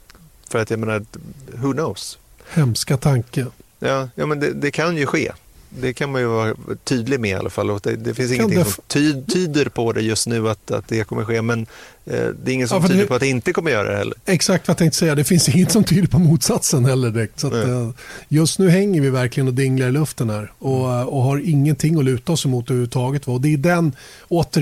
för 0.49 0.59
att 0.59 0.69
jag 0.69 0.79
menar, 0.79 1.05
who 1.53 1.73
knows? 1.73 2.19
Hemska 2.49 2.97
tanke. 2.97 3.45
Ja, 3.79 4.09
ja 4.15 4.25
men 4.25 4.39
det, 4.39 4.53
det 4.53 4.71
kan 4.71 4.97
ju 4.97 5.05
ske 5.05 5.31
det 5.81 5.93
kan 5.93 6.11
man 6.11 6.21
ju 6.21 6.27
vara 6.27 6.55
tydlig 6.83 7.19
med 7.19 7.29
i 7.29 7.33
alla 7.33 7.49
fall. 7.49 7.79
Det, 7.83 7.95
det 7.95 8.13
finns 8.13 8.31
ingenting 8.31 8.59
det... 8.59 8.65
som 8.65 8.83
ty, 8.87 9.23
tyder 9.23 9.65
på 9.65 9.91
det 9.91 10.01
just 10.01 10.27
nu 10.27 10.49
att, 10.49 10.71
att 10.71 10.87
det 10.87 11.03
kommer 11.03 11.25
ske. 11.25 11.41
Men 11.41 11.61
eh, 12.05 12.27
det 12.43 12.51
är 12.51 12.53
ingen 12.53 12.67
som 12.67 12.81
ja, 12.81 12.87
tyder 12.87 13.01
det... 13.01 13.07
på 13.07 13.13
att 13.13 13.19
det 13.19 13.27
inte 13.27 13.53
kommer 13.53 13.71
göra 13.71 13.91
det 13.91 13.97
heller. 13.97 14.17
Exakt 14.25 14.67
vad 14.67 14.73
jag 14.73 14.77
tänkte 14.77 14.97
säga. 14.97 15.15
Det 15.15 15.23
finns 15.23 15.49
inget 15.49 15.71
som 15.71 15.83
tyder 15.83 16.07
på 16.07 16.19
motsatsen 16.19 16.85
heller 16.85 17.09
direkt. 17.09 17.39
Så 17.39 17.47
att, 17.47 17.53
eh, 17.53 17.89
just 18.27 18.59
nu 18.59 18.69
hänger 18.69 19.01
vi 19.01 19.09
verkligen 19.09 19.47
och 19.47 19.53
dinglar 19.53 19.87
i 19.87 19.91
luften 19.91 20.29
här 20.29 20.51
och, 20.59 20.93
mm. 20.93 21.07
och 21.07 21.21
har 21.21 21.37
ingenting 21.37 21.99
att 21.99 22.05
luta 22.05 22.31
oss 22.31 22.45
emot 22.45 22.69
överhuvudtaget. 22.69 23.27
Och 23.27 23.41
det 23.41 23.53
är 23.53 23.57
den 23.57 23.95
åter 24.27 24.61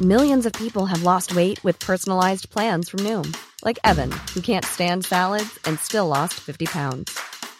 Millions 0.00 0.46
of 0.46 0.52
people 0.52 0.86
have 0.86 1.02
lost 1.02 1.34
weight 1.34 1.64
with 1.64 1.80
personalized 1.80 2.50
plans 2.50 2.88
from 2.88 3.02
Noom. 3.02 3.34
Like 3.64 3.80
Evan, 3.82 4.12
who 4.32 4.40
can't 4.40 4.64
stand 4.64 5.04
salads 5.04 5.58
and 5.64 5.80
still 5.80 6.06
lost 6.06 6.34
50 6.34 6.66
pounds. 6.66 7.18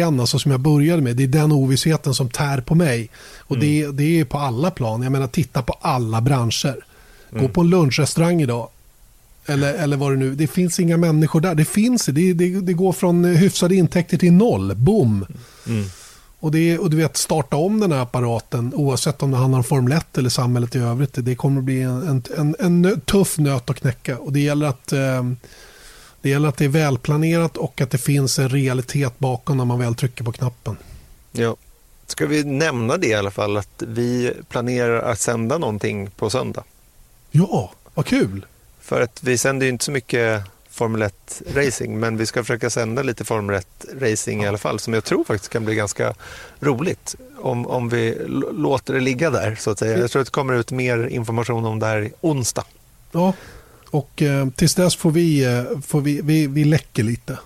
Alltså, 0.00 0.38
som 0.38 0.50
jag 0.50 0.60
började 0.60 1.02
med, 1.02 1.16
det 1.16 1.22
är 1.22 1.28
den 1.28 1.52
ovissheten 1.52 2.14
som 2.14 2.28
tär 2.30 2.60
på 2.60 2.74
mig. 2.74 3.10
Och 3.38 3.56
mm. 3.56 3.68
det, 3.68 3.92
det 3.92 4.20
är 4.20 4.24
på 4.24 4.38
alla 4.38 4.70
plan. 4.70 5.02
Jag 5.02 5.12
menar, 5.12 5.26
titta 5.26 5.62
på 5.62 5.76
alla 5.80 6.20
branscher. 6.20 6.84
Gå 7.30 7.38
mm. 7.38 7.52
på 7.52 7.60
en 7.60 7.70
lunchrestaurang 7.70 8.42
idag. 8.42 8.68
Eller, 9.46 9.74
eller 9.74 9.96
vad 9.96 10.12
det 10.12 10.16
nu 10.16 10.34
Det 10.34 10.46
finns 10.46 10.80
inga 10.80 10.96
människor 10.96 11.40
där. 11.40 11.54
Det 11.54 11.64
finns 11.64 12.06
det. 12.06 12.32
Det, 12.32 12.60
det 12.60 12.72
går 12.72 12.92
från 12.92 13.24
hyfsade 13.24 13.74
intäkter 13.74 14.18
till 14.18 14.32
noll. 14.32 14.74
Boom. 14.74 15.26
Mm. 15.66 15.84
Och, 16.42 16.52
det, 16.52 16.78
och 16.78 16.90
du 16.90 16.96
vet, 16.96 17.16
starta 17.16 17.56
om 17.56 17.80
den 17.80 17.92
här 17.92 17.98
apparaten 17.98 18.72
oavsett 18.74 19.22
om 19.22 19.30
det 19.30 19.36
handlar 19.36 19.58
om 19.58 19.64
Formel 19.64 19.92
1 19.92 20.18
eller 20.18 20.28
samhället 20.28 20.76
i 20.76 20.78
övrigt. 20.78 21.14
Det 21.14 21.34
kommer 21.34 21.58
att 21.58 21.64
bli 21.64 21.82
en, 21.82 22.22
en, 22.38 22.56
en 22.58 23.00
tuff 23.00 23.38
nöt 23.38 23.70
att 23.70 23.76
knäcka. 23.76 24.18
Och 24.18 24.32
det 24.32 24.40
gäller 24.40 24.66
att 24.66 24.92
eh, 24.92 25.22
det 26.22 26.30
gäller 26.30 26.48
att 26.48 26.56
det 26.56 26.64
är 26.64 26.68
välplanerat 26.68 27.56
och 27.56 27.80
att 27.80 27.90
det 27.90 27.98
finns 27.98 28.38
en 28.38 28.48
realitet 28.48 29.18
bakom 29.18 29.56
när 29.56 29.64
man 29.64 29.78
väl 29.78 29.94
trycker 29.94 30.24
på 30.24 30.32
knappen. 30.32 30.76
Ja. 31.32 31.56
Ska 32.06 32.26
vi 32.26 32.44
nämna 32.44 32.96
det 32.96 33.06
i 33.06 33.14
alla 33.14 33.30
fall, 33.30 33.56
att 33.56 33.82
vi 33.86 34.32
planerar 34.48 35.02
att 35.02 35.20
sända 35.20 35.58
någonting 35.58 36.10
på 36.10 36.30
söndag? 36.30 36.64
Ja, 37.30 37.72
vad 37.94 38.06
kul! 38.06 38.46
För 38.80 39.00
att 39.00 39.22
vi 39.22 39.38
sänder 39.38 39.66
ju 39.66 39.72
inte 39.72 39.84
så 39.84 39.90
mycket 39.90 40.42
Formel 40.70 41.02
1-racing, 41.02 41.98
men 41.98 42.16
vi 42.16 42.26
ska 42.26 42.42
försöka 42.42 42.70
sända 42.70 43.02
lite 43.02 43.24
Formel 43.24 43.60
1-racing 43.60 44.44
i 44.44 44.46
alla 44.46 44.58
fall, 44.58 44.78
som 44.78 44.94
jag 44.94 45.04
tror 45.04 45.24
faktiskt 45.24 45.52
kan 45.52 45.64
bli 45.64 45.74
ganska 45.74 46.14
roligt 46.60 47.14
om, 47.40 47.66
om 47.66 47.88
vi 47.88 48.18
låter 48.52 48.94
det 48.94 49.00
ligga 49.00 49.30
där, 49.30 49.54
så 49.54 49.70
att 49.70 49.78
säga. 49.78 49.98
Jag 49.98 50.10
tror 50.10 50.22
att 50.22 50.26
det 50.26 50.32
kommer 50.32 50.54
ut 50.54 50.70
mer 50.70 51.06
information 51.06 51.64
om 51.64 51.78
det 51.78 51.86
här 51.86 52.10
onsdag. 52.20 52.64
Ja, 53.12 53.32
och 53.92 54.22
eh, 54.22 54.48
tills 54.48 54.74
dess 54.74 54.96
får 54.96 55.10
vi, 55.10 55.44
eh, 55.44 55.80
får 55.86 56.00
vi, 56.00 56.20
vi, 56.22 56.46
vi 56.46 56.64
läcker 56.64 57.02
lite. 57.02 57.38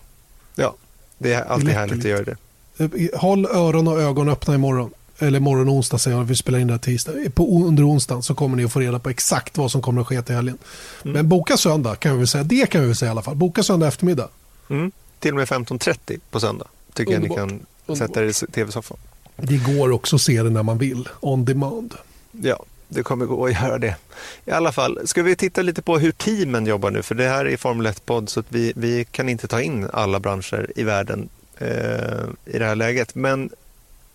Ja, 0.55 0.75
det 1.19 1.33
är 1.33 1.45
alltid 1.45 1.69
härligt 1.69 1.97
lite. 1.97 2.09
att 2.09 2.27
göra 2.27 2.37
det. 2.79 3.05
Eh, 3.05 3.21
håll 3.21 3.47
öron 3.47 3.89
och 3.89 4.01
ögon 4.01 4.29
öppna 4.29 4.55
imorgon 4.55 4.91
eller 5.19 5.41
morgon 5.41 5.69
onsdag 5.69 5.99
säger 5.99 6.17
jag, 6.17 6.25
vi 6.25 6.37
spelar 6.37 6.59
in 6.59 6.67
det 6.67 6.73
här 6.73 6.79
tisdag. 6.79 7.13
På, 7.35 7.65
under 7.67 7.89
onsdagen 7.89 8.23
så 8.23 8.35
kommer 8.35 8.57
ni 8.57 8.65
att 8.65 8.73
få 8.73 8.81
reda 8.81 8.99
på 8.99 9.11
exakt 9.11 9.59
vad 9.59 9.71
som 9.71 9.83
kommer 9.83 10.01
att 10.01 10.07
ske 10.07 10.23
till 10.23 10.35
helgen. 10.35 10.59
Mm. 11.05 11.13
Men 11.13 11.29
boka 11.29 11.57
söndag 11.57 11.97
kan 11.97 12.13
vi 12.13 12.19
väl 12.19 12.27
säga, 12.27 12.45
det 12.45 12.71
kan 12.71 12.81
vi 12.81 12.87
väl 12.87 12.97
säga 12.97 13.09
i 13.09 13.11
alla 13.11 13.23
fall. 13.23 13.37
Boka 13.37 13.63
söndag 13.63 13.89
eftermiddag. 13.89 14.29
Mm. 14.71 14.93
Till 15.19 15.31
och 15.31 15.37
med 15.37 15.49
15.30 15.49 16.21
på 16.31 16.41
söndag 16.41 16.67
tycker 16.93 17.15
Underbart. 17.15 17.39
jag 17.39 17.47
ni 17.47 17.59
kan 17.59 17.67
Underbart. 17.87 18.09
sätta 18.09 18.25
er 18.25 18.29
i 18.49 18.53
tv-soffan. 18.53 18.97
Det 19.37 19.57
går 19.57 19.91
också 19.91 20.17
att 20.17 20.23
se 20.23 20.43
det 20.43 20.51
när 20.51 20.63
man 20.63 20.79
vill, 20.79 21.09
on 21.21 21.45
demand. 21.45 21.95
Ja, 22.31 22.65
det 22.89 23.03
kommer 23.03 23.27
gå 23.27 23.47
att 23.47 23.63
göra 23.63 23.79
det. 23.79 23.97
I 24.45 24.51
alla 24.51 24.73
fall, 24.73 24.99
ska 25.05 25.23
vi 25.23 25.37
titta 25.37 25.63
lite 25.63 25.83
på 25.83 25.99
hur 25.99 26.13
teamen 26.13 26.67
jobbar 26.67 26.91
nu? 26.91 27.03
För 27.03 27.15
det 27.15 27.29
här 27.29 27.45
är 27.45 27.57
Formel 27.57 27.87
1-podd 27.87 28.29
så 28.29 28.41
att 28.41 28.47
vi, 28.49 28.73
vi 28.77 29.05
kan 29.05 29.29
inte 29.29 29.49
ta 29.49 29.61
in 29.61 29.89
alla 29.93 30.21
branscher 30.21 30.73
i 30.77 30.83
världen 30.83 31.29
eh, 31.59 32.25
i 32.45 32.59
det 32.59 32.65
här 32.65 32.77
läget. 32.77 33.15
Men 33.15 33.51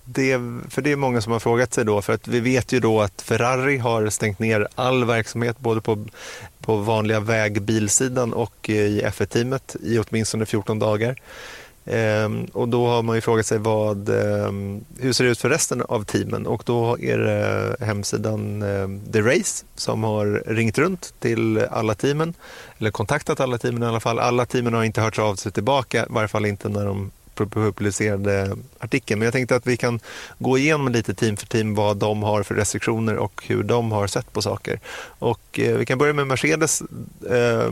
det, 0.05 0.39
för 0.69 0.81
det 0.81 0.91
är 0.91 0.95
många 0.95 1.21
som 1.21 1.31
har 1.31 1.39
frågat 1.39 1.73
sig 1.73 1.85
då, 1.85 2.01
för 2.01 2.13
att 2.13 2.27
vi 2.27 2.39
vet 2.39 2.71
ju 2.71 2.79
då 2.79 3.01
att 3.01 3.21
Ferrari 3.21 3.77
har 3.77 4.09
stängt 4.09 4.39
ner 4.39 4.67
all 4.75 5.05
verksamhet 5.05 5.59
både 5.59 5.81
på, 5.81 6.05
på 6.59 6.75
vanliga 6.75 7.19
vägbilsidan 7.19 8.33
och 8.33 8.69
i 8.69 9.01
F1-teamet 9.01 9.75
i 9.83 9.99
åtminstone 9.99 10.45
14 10.45 10.79
dagar. 10.79 11.15
Ehm, 11.85 12.45
och 12.45 12.67
då 12.67 12.87
har 12.87 13.03
man 13.03 13.15
ju 13.15 13.21
frågat 13.21 13.45
sig 13.45 13.57
vad, 13.57 14.09
ehm, 14.09 14.85
hur 14.99 15.13
ser 15.13 15.23
det 15.23 15.29
ut 15.29 15.39
för 15.39 15.49
resten 15.49 15.81
av 15.81 16.03
teamen 16.03 16.47
och 16.47 16.63
då 16.65 16.99
är 16.99 17.17
det 17.17 17.75
hemsidan 17.85 18.61
eh, 18.61 19.11
The 19.13 19.21
Race 19.21 19.65
som 19.75 20.03
har 20.03 20.43
ringt 20.45 20.77
runt 20.77 21.13
till 21.19 21.57
alla 21.71 21.95
teamen, 21.95 22.33
eller 22.77 22.91
kontaktat 22.91 23.39
alla 23.39 23.57
teamen 23.57 23.83
i 23.83 23.85
alla 23.85 23.99
fall. 23.99 24.19
Alla 24.19 24.45
teamen 24.45 24.73
har 24.73 24.83
inte 24.83 25.01
hört 25.01 25.19
av 25.19 25.35
sig 25.35 25.51
tillbaka, 25.51 26.03
i 26.03 26.07
varje 26.09 26.27
fall 26.27 26.45
inte 26.45 26.69
när 26.69 26.85
de 26.85 27.11
publicerade 27.45 28.57
artikeln. 28.79 29.19
Men 29.19 29.25
jag 29.25 29.33
tänkte 29.33 29.55
att 29.55 29.67
vi 29.67 29.77
kan 29.77 29.99
gå 30.39 30.57
igenom 30.57 30.87
lite 30.87 31.13
team 31.13 31.37
för 31.37 31.47
team 31.47 31.75
vad 31.75 31.97
de 31.97 32.23
har 32.23 32.43
för 32.43 32.55
restriktioner 32.55 33.15
och 33.15 33.43
hur 33.47 33.63
de 33.63 33.91
har 33.91 34.07
sett 34.07 34.33
på 34.33 34.41
saker. 34.41 34.79
Och 35.19 35.59
eh, 35.59 35.77
vi 35.77 35.85
kan 35.85 35.97
börja 35.97 36.13
med 36.13 36.27
Mercedes, 36.27 36.81
eh, 37.29 37.71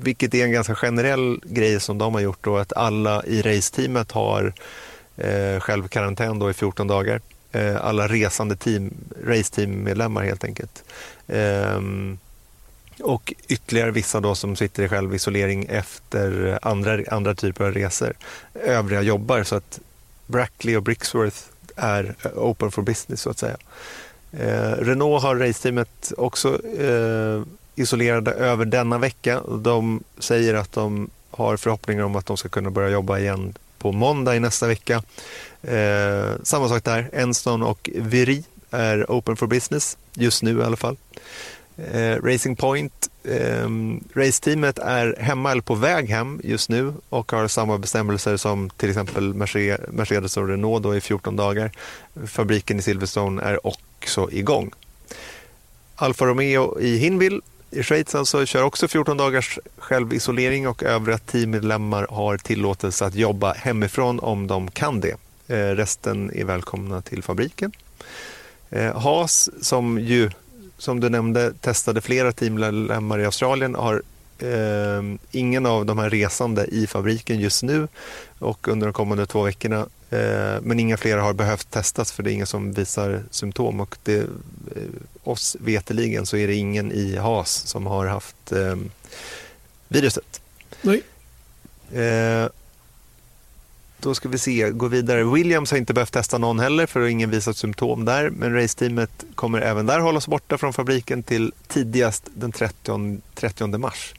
vilket 0.00 0.34
är 0.34 0.44
en 0.44 0.52
ganska 0.52 0.74
generell 0.74 1.40
grej 1.44 1.80
som 1.80 1.98
de 1.98 2.14
har 2.14 2.20
gjort 2.20 2.44
då, 2.44 2.56
att 2.56 2.72
alla 2.72 3.24
i 3.24 3.42
raceteamet 3.42 4.12
har 4.12 4.52
eh, 5.16 5.60
självkarantän 5.60 6.38
då 6.38 6.50
i 6.50 6.54
14 6.54 6.86
dagar. 6.86 7.20
Eh, 7.52 7.84
alla 7.84 8.08
resande 8.08 8.56
team, 8.56 8.94
raceteammedlemmar 9.24 10.22
helt 10.22 10.44
enkelt. 10.44 10.84
Um, 11.26 12.18
och 13.00 13.34
ytterligare 13.48 13.90
vissa 13.90 14.20
då 14.20 14.34
som 14.34 14.56
sitter 14.56 14.82
i 14.82 14.88
självisolering 14.88 15.66
efter 15.70 16.58
andra, 16.62 16.98
andra 17.10 17.34
typer 17.34 17.64
av 17.64 17.72
resor. 17.72 18.12
Övriga 18.54 19.02
jobbar 19.02 19.42
så 19.42 19.56
att 19.56 19.80
Brackley 20.26 20.76
och 20.76 20.82
Brixworth 20.82 21.38
är 21.76 22.14
eh, 22.22 22.30
open 22.34 22.70
for 22.70 22.82
business 22.82 23.20
så 23.20 23.30
att 23.30 23.38
säga. 23.38 23.56
Eh, 24.32 24.72
Renault 24.72 25.22
har 25.22 25.36
raceteamet 25.36 26.12
också 26.16 26.66
eh, 26.78 27.42
isolerade 27.74 28.30
över 28.30 28.64
denna 28.64 28.98
vecka. 28.98 29.40
De 29.62 30.02
säger 30.18 30.54
att 30.54 30.72
de 30.72 31.10
har 31.30 31.56
förhoppningar 31.56 32.04
om 32.04 32.16
att 32.16 32.26
de 32.26 32.36
ska 32.36 32.48
kunna 32.48 32.70
börja 32.70 32.88
jobba 32.88 33.18
igen 33.18 33.54
på 33.78 33.92
måndag 33.92 34.36
i 34.36 34.40
nästa 34.40 34.66
vecka. 34.66 35.02
Eh, 35.62 36.32
samma 36.42 36.68
sak 36.68 36.84
där, 36.84 37.10
Enstone 37.12 37.64
och 37.64 37.90
Viri 37.94 38.44
är 38.70 39.06
open 39.08 39.36
for 39.36 39.46
business, 39.46 39.98
just 40.14 40.42
nu 40.42 40.58
i 40.58 40.62
alla 40.62 40.76
fall. 40.76 40.96
Eh, 41.78 42.22
Racing 42.22 42.56
Point, 42.56 43.10
eh, 43.24 43.68
raceteamet 44.14 44.78
är 44.78 45.16
hemma 45.20 45.52
eller 45.52 45.62
på 45.62 45.74
väg 45.74 46.08
hem 46.08 46.40
just 46.44 46.68
nu 46.68 46.94
och 47.08 47.32
har 47.32 47.48
samma 47.48 47.78
bestämmelser 47.78 48.36
som 48.36 48.70
till 48.70 48.88
exempel 48.88 49.34
Mercedes 49.88 50.36
och 50.36 50.48
Renault 50.48 50.82
då 50.82 50.96
i 50.96 51.00
14 51.00 51.36
dagar. 51.36 51.70
Fabriken 52.26 52.78
i 52.78 52.82
Silverstone 52.82 53.42
är 53.42 53.66
också 53.66 54.28
igång. 54.32 54.70
Alfa 55.96 56.26
Romeo 56.26 56.80
i 56.80 56.96
Hinwil 56.96 57.42
i 57.70 57.82
Schweiz 57.82 58.14
alltså 58.14 58.46
kör 58.46 58.62
också 58.62 58.88
14 58.88 59.16
dagars 59.16 59.58
självisolering 59.78 60.68
och 60.68 60.82
övriga 60.82 61.18
teammedlemmar 61.18 62.06
har 62.10 62.36
tillåtelse 62.36 63.06
att 63.06 63.14
jobba 63.14 63.52
hemifrån 63.52 64.20
om 64.20 64.46
de 64.46 64.70
kan 64.70 65.00
det. 65.00 65.16
Eh, 65.48 65.56
resten 65.56 66.30
är 66.34 66.44
välkomna 66.44 67.02
till 67.02 67.22
fabriken. 67.22 67.72
Eh, 68.70 69.00
Haas 69.00 69.50
som 69.60 69.98
ju 69.98 70.30
som 70.78 71.00
du 71.00 71.08
nämnde, 71.08 71.52
testade 71.60 72.00
flera 72.00 72.32
teammedlemmar 72.32 73.18
i 73.18 73.24
Australien. 73.24 73.74
Har 73.74 74.02
eh, 74.38 75.02
ingen 75.30 75.66
av 75.66 75.86
de 75.86 75.98
här 75.98 76.10
resande 76.10 76.66
i 76.66 76.86
fabriken 76.86 77.40
just 77.40 77.62
nu 77.62 77.88
och 78.38 78.68
under 78.68 78.86
de 78.86 78.92
kommande 78.92 79.26
två 79.26 79.42
veckorna. 79.42 79.86
Eh, 80.10 80.60
men 80.62 80.80
inga 80.80 80.96
fler 80.96 81.16
har 81.16 81.32
behövt 81.32 81.70
testas 81.70 82.12
för 82.12 82.22
det 82.22 82.30
är 82.30 82.32
ingen 82.32 82.46
som 82.46 82.72
visar 82.72 83.22
symptom. 83.30 83.80
Och 83.80 83.96
det, 84.02 84.18
eh, 84.18 84.26
oss 85.22 85.56
veteligen 85.60 86.26
så 86.26 86.36
är 86.36 86.46
det 86.46 86.54
ingen 86.54 86.92
i 86.92 87.16
HAS 87.16 87.50
som 87.66 87.86
har 87.86 88.06
haft 88.06 88.52
eh, 88.52 88.76
viruset. 89.88 90.40
Nej. 90.82 91.02
Då 94.00 94.14
ska 94.14 94.28
vi 94.28 94.38
se, 94.38 94.70
gå 94.70 94.88
vidare. 94.88 95.24
Williams 95.24 95.70
har 95.70 95.78
inte 95.78 95.94
behövt 95.94 96.12
testa 96.12 96.38
någon 96.38 96.58
heller 96.60 96.86
för 96.86 97.02
att 97.02 97.10
ingen 97.10 97.30
visat 97.30 97.56
symptom 97.56 98.04
där. 98.04 98.30
Men 98.30 98.54
raceteamet 98.54 99.24
kommer 99.34 99.60
även 99.60 99.86
där 99.86 100.00
hållas 100.00 100.28
borta 100.28 100.58
från 100.58 100.72
fabriken 100.72 101.22
till 101.22 101.52
tidigast 101.66 102.28
den 102.34 102.52
30, 102.52 103.18
30 103.34 103.66
mars. 103.66 104.14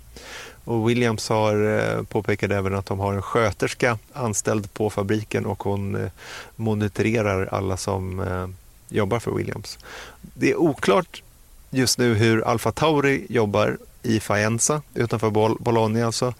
Och 0.63 0.89
Williams 0.89 1.29
har 1.29 1.79
eh, 1.79 2.03
påpekat 2.03 2.51
även 2.51 2.75
att 2.75 2.85
de 2.85 2.99
har 2.99 3.13
en 3.13 3.21
sköterska 3.21 3.97
anställd 4.13 4.73
på 4.73 4.89
fabriken 4.89 5.45
och 5.45 5.63
hon 5.63 5.95
eh, 5.95 6.11
monitorerar 6.55 7.45
alla 7.45 7.77
som 7.77 8.19
eh, 8.19 8.47
jobbar 8.89 9.19
för 9.19 9.31
Williams. 9.31 9.77
Det 10.21 10.51
är 10.51 10.55
oklart 10.55 11.23
just 11.69 11.97
nu 11.97 12.13
hur 12.13 12.41
Alfa 12.41 12.71
Tauri 12.71 13.25
jobbar 13.29 13.77
i 14.03 14.19
Faenza 14.19 14.81
utanför 14.93 15.29
Bologna. 15.59 16.05
Alltså. 16.05 16.33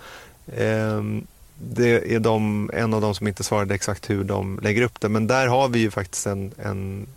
Ehm, 0.58 1.28
det 1.62 2.16
är 2.16 2.20
de, 2.20 2.70
en 2.74 2.94
av 2.94 3.02
de 3.02 3.16
som 3.16 3.28
inte 3.28 3.44
svarade 3.44 3.76
exakt 3.76 4.10
hur 4.10 4.24
de 4.24 4.60
lägger 4.64 4.82
upp 4.82 5.00
det. 5.02 5.10
Men 5.10 5.28
där 5.28 5.48
har 5.48 5.68
vi 5.68 5.80
ju 5.80 5.92
faktiskt 5.92 6.28
en, 6.28 6.52
en 6.64 7.08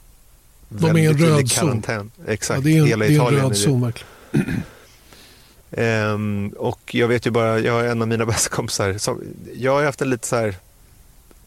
de 0.69 0.87
väldigt 0.87 1.05
är 1.05 1.11
en 1.11 1.37
röd 1.37 1.51
karantän. 1.53 2.11
Exakt, 2.27 2.59
ja, 2.59 2.65
det 2.65 2.79
är 2.79 2.83
en, 2.83 2.87
hela 2.87 3.07
Italien. 3.07 3.35
Det 3.35 3.41
är 3.41 3.45
en 3.45 3.49
röd 3.49 3.57
zon 3.57 3.83
verkligen. 3.83 4.63
Um, 5.71 6.49
och 6.59 6.95
jag 6.95 7.09
vet 7.09 7.27
ju 7.27 7.31
bara, 7.31 7.59
jag 7.59 7.73
har 7.73 7.85
en 7.85 8.03
av 8.03 8.09
mina 8.09 8.27
bästa 8.27 8.51
kompisar. 8.57 8.99
Som, 8.99 9.23
jag 9.55 9.75
har 9.75 9.85
haft 9.85 10.03
en 10.03 10.11
lite 10.11 10.27
så 10.27 10.37
här 10.37 10.55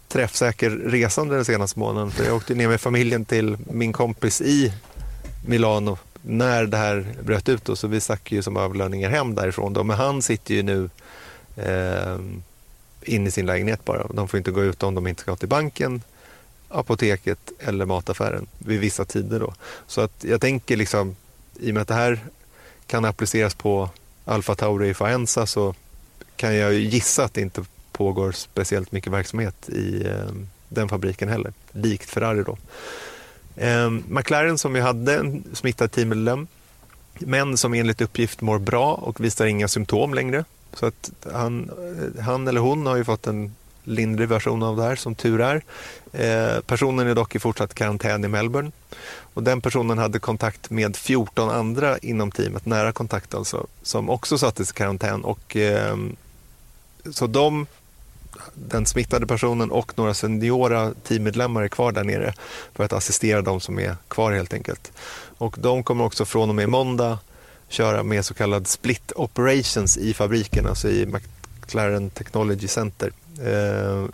träffsäker 0.08 0.70
resande 0.70 1.36
den 1.36 1.46
senaste 1.46 1.80
månaden. 1.80 2.12
För 2.12 2.26
jag 2.26 2.36
åkte 2.36 2.56
ner 2.56 2.68
med 2.68 2.82
familjen 2.82 3.26
till 3.26 3.58
min 3.72 3.94
kompis 3.94 4.42
i 4.42 4.74
Milano 5.46 5.98
när 6.22 6.66
det 6.66 6.78
här 6.78 7.06
bröt 7.24 7.50
ut. 7.50 7.66
Då, 7.66 7.76
så 7.76 7.88
vi 7.88 8.00
stack 8.00 8.32
ju 8.32 8.42
som 8.42 8.58
överlöningar 8.58 9.10
hem 9.10 9.36
därifrån. 9.36 9.74
Då. 9.74 9.84
Men 9.84 9.98
han 9.98 10.22
sitter 10.22 10.54
ju 10.54 10.64
nu 10.64 10.90
um, 11.56 12.44
in 13.06 13.28
i 13.28 13.32
sin 13.32 13.46
lägenhet 13.46 13.86
bara. 13.86 14.08
De 14.14 14.28
får 14.28 14.38
inte 14.38 14.52
gå 14.52 14.64
ut 14.64 14.84
om 14.84 14.96
de 14.96 15.08
inte 15.08 15.22
ska 15.22 15.36
till 15.36 15.50
banken, 15.50 16.02
apoteket 16.70 17.52
eller 17.60 17.86
mataffären 17.86 18.48
vid 18.58 18.80
vissa 18.80 19.06
tider. 19.06 19.40
Då. 19.40 19.54
Så 19.88 20.02
att 20.02 20.24
jag 20.24 20.42
tänker 20.42 20.78
liksom, 20.78 21.16
i 21.60 21.70
och 21.70 21.74
med 21.74 21.82
att 21.82 21.88
det 21.88 21.94
här 21.94 22.20
kan 22.88 23.06
appliceras 23.06 23.56
på 23.56 23.90
Alfa 24.26 24.56
Tauri 24.56 24.94
Faenza 24.94 25.46
så 25.46 25.76
kan 26.36 26.56
jag 26.56 26.74
gissa 26.74 27.24
att 27.24 27.34
det 27.34 27.42
inte 27.42 27.66
pågår 27.92 28.32
speciellt 28.32 28.92
mycket 28.92 29.14
verksamhet 29.14 29.70
i 29.70 30.08
eh, 30.08 30.32
den 30.70 30.90
fabriken 30.90 31.30
heller, 31.30 31.54
likt 31.72 32.10
Ferrari 32.10 32.44
då. 32.44 32.58
Eh, 33.56 33.90
McLaren 33.90 34.58
som 34.58 34.74
vi 34.74 34.80
hade 34.80 35.16
en 35.16 35.44
smittad 35.54 35.92
teammedlem 35.92 36.48
men 37.20 37.58
som 37.58 37.74
enligt 37.74 38.02
uppgift 38.02 38.42
mår 38.42 38.60
bra 38.60 38.94
och 38.94 39.24
visar 39.24 39.46
inga 39.46 39.68
symptom 39.68 40.14
längre. 40.14 40.44
Så 40.76 40.86
att 40.86 41.12
han, 41.34 41.72
han 42.22 42.48
eller 42.48 42.62
hon 42.62 42.86
har 42.86 42.96
ju 42.96 43.04
fått 43.04 43.28
en 43.28 43.56
lindrig 43.86 44.30
version 44.30 44.64
av 44.64 44.78
det 44.78 44.84
här, 44.84 44.96
som 44.96 45.16
tur 45.16 45.42
är. 45.42 45.64
Eh, 46.14 46.62
personen 46.62 47.08
är 47.08 47.16
dock 47.16 47.36
i 47.36 47.40
fortsatt 47.40 47.74
karantän 47.74 48.26
i 48.26 48.28
Melbourne. 48.28 48.72
Och 49.34 49.44
den 49.44 49.62
personen 49.62 49.98
hade 49.98 50.20
kontakt 50.20 50.70
med 50.70 50.96
14 50.96 51.50
andra 51.50 51.98
inom 51.98 52.32
teamet, 52.32 52.66
nära 52.66 52.92
kontakt 52.92 53.34
alltså, 53.34 53.68
som 53.82 54.10
också 54.10 54.38
sattes 54.38 54.70
i 54.70 54.74
karantän. 54.74 55.24
Och, 55.24 55.56
eh, 55.56 55.98
så 57.12 57.28
de, 57.28 57.68
den 58.54 58.86
smittade 58.86 59.28
personen 59.28 59.72
och 59.72 59.98
några 59.98 60.14
seniora 60.14 60.94
teammedlemmar 61.04 61.64
är 61.64 61.68
kvar 61.68 61.92
där 61.92 62.04
nere 62.04 62.34
för 62.74 62.84
att 62.84 62.94
assistera 62.94 63.42
de 63.42 63.60
som 63.60 63.80
är 63.80 63.96
kvar 64.08 64.32
helt 64.32 64.54
enkelt. 64.54 64.92
Och 65.38 65.56
de 65.60 65.84
kommer 65.84 66.06
också 66.06 66.26
från 66.26 66.50
och 66.50 66.56
med 66.56 66.70
måndag 66.70 67.20
köra 67.70 68.04
med 68.04 68.26
så 68.26 68.34
kallad 68.34 68.68
split 68.68 69.12
operations 69.16 69.98
i 69.98 70.14
fabriken, 70.14 70.68
alltså 70.68 70.90
i 70.90 71.06
McLaren 71.06 72.10
Technology 72.10 72.68
Center. 72.68 73.12
Eh, 73.46 74.06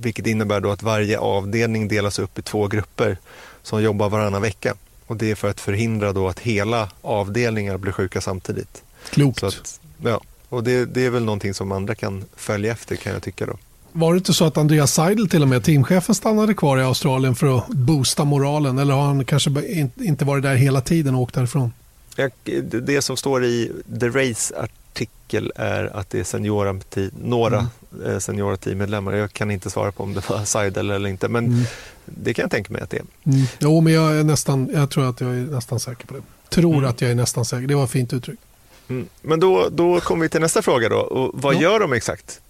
vilket 0.00 0.26
innebär 0.26 0.60
då 0.60 0.70
att 0.70 0.82
varje 0.82 1.18
avdelning 1.18 1.88
delas 1.88 2.18
upp 2.18 2.38
i 2.38 2.42
två 2.42 2.66
grupper 2.66 3.16
som 3.62 3.82
jobbar 3.82 4.08
varannan 4.08 4.42
vecka. 4.42 4.74
Och 5.06 5.16
det 5.16 5.30
är 5.30 5.34
för 5.34 5.50
att 5.50 5.60
förhindra 5.60 6.12
då 6.12 6.28
att 6.28 6.40
hela 6.40 6.88
avdelningar 7.02 7.78
blir 7.78 7.92
sjuka 7.92 8.20
samtidigt. 8.20 8.82
Klokt. 9.10 9.42
Att, 9.42 9.80
ja, 10.02 10.20
och 10.48 10.64
det, 10.64 10.84
det, 10.84 11.06
är 11.06 11.10
väl 11.10 11.24
någonting 11.24 11.54
som 11.54 11.72
andra 11.72 11.94
kan 11.94 12.24
följa 12.36 12.72
efter 12.72 12.96
kan 12.96 13.12
jag 13.12 13.22
tycka 13.22 13.46
då. 13.46 13.58
Var 13.92 14.12
det 14.12 14.18
inte 14.18 14.34
så 14.34 14.44
att 14.44 14.56
Andreas 14.56 14.94
Seidel 14.94 15.28
till 15.28 15.42
och 15.42 15.48
med, 15.48 15.64
teamchefen, 15.64 16.14
stannade 16.14 16.54
kvar 16.54 16.78
i 16.78 16.82
Australien 16.82 17.34
för 17.34 17.58
att 17.58 17.68
boosta 17.68 18.24
moralen? 18.24 18.78
Eller 18.78 18.94
har 18.94 19.02
han 19.02 19.24
kanske 19.24 19.50
inte 19.96 20.24
varit 20.24 20.42
där 20.42 20.54
hela 20.54 20.80
tiden 20.80 21.14
och 21.14 21.20
åkt 21.20 21.34
därifrån? 21.34 21.72
Det 22.82 23.02
som 23.02 23.16
står 23.16 23.44
i 23.44 23.72
The 24.00 24.08
Race-artikel 24.08 25.52
är 25.56 25.96
att 25.96 26.10
det 26.10 26.20
är 26.20 26.24
seniora, 26.24 26.80
några 27.22 27.58
mm. 27.58 27.68
Eh, 28.06 28.18
seniora 28.18 28.56
teammedlemmar. 28.56 29.12
Jag 29.12 29.32
kan 29.32 29.50
inte 29.50 29.70
svara 29.70 29.92
på 29.92 30.02
om 30.02 30.14
det 30.14 30.28
var 30.30 30.44
Seidel 30.44 30.90
eller 30.90 31.08
inte, 31.08 31.28
men 31.28 31.46
mm. 31.46 31.64
det 32.04 32.34
kan 32.34 32.42
jag 32.42 32.50
tänka 32.50 32.72
mig 32.72 32.82
att 32.82 32.90
det 32.90 32.96
är. 32.96 33.04
Mm. 33.24 33.46
Jo, 33.58 33.80
men 33.80 33.92
jag, 33.92 34.18
är 34.18 34.24
nästan, 34.24 34.70
jag 34.72 34.90
tror 34.90 35.10
att 35.10 35.20
jag 35.20 35.30
är 35.30 35.34
nästan 35.34 35.80
säker 35.80 36.06
på 36.06 36.14
det. 36.14 36.22
Tror 36.48 36.74
mm. 36.74 36.90
att 36.90 37.00
jag 37.00 37.10
är 37.10 37.14
nästan 37.14 37.44
säker. 37.44 37.66
Det 37.66 37.74
var 37.74 37.84
ett 37.84 37.90
fint 37.90 38.12
uttryck. 38.12 38.38
Mm. 38.88 39.08
Men 39.22 39.40
då, 39.40 39.68
då 39.68 40.00
kommer 40.00 40.22
vi 40.22 40.28
till 40.28 40.40
nästa 40.40 40.62
fråga 40.62 40.88
då. 40.88 40.96
Och 40.96 41.30
vad 41.34 41.54
ja. 41.54 41.60
gör 41.60 41.80
de 41.80 41.92
exakt? 41.92 42.40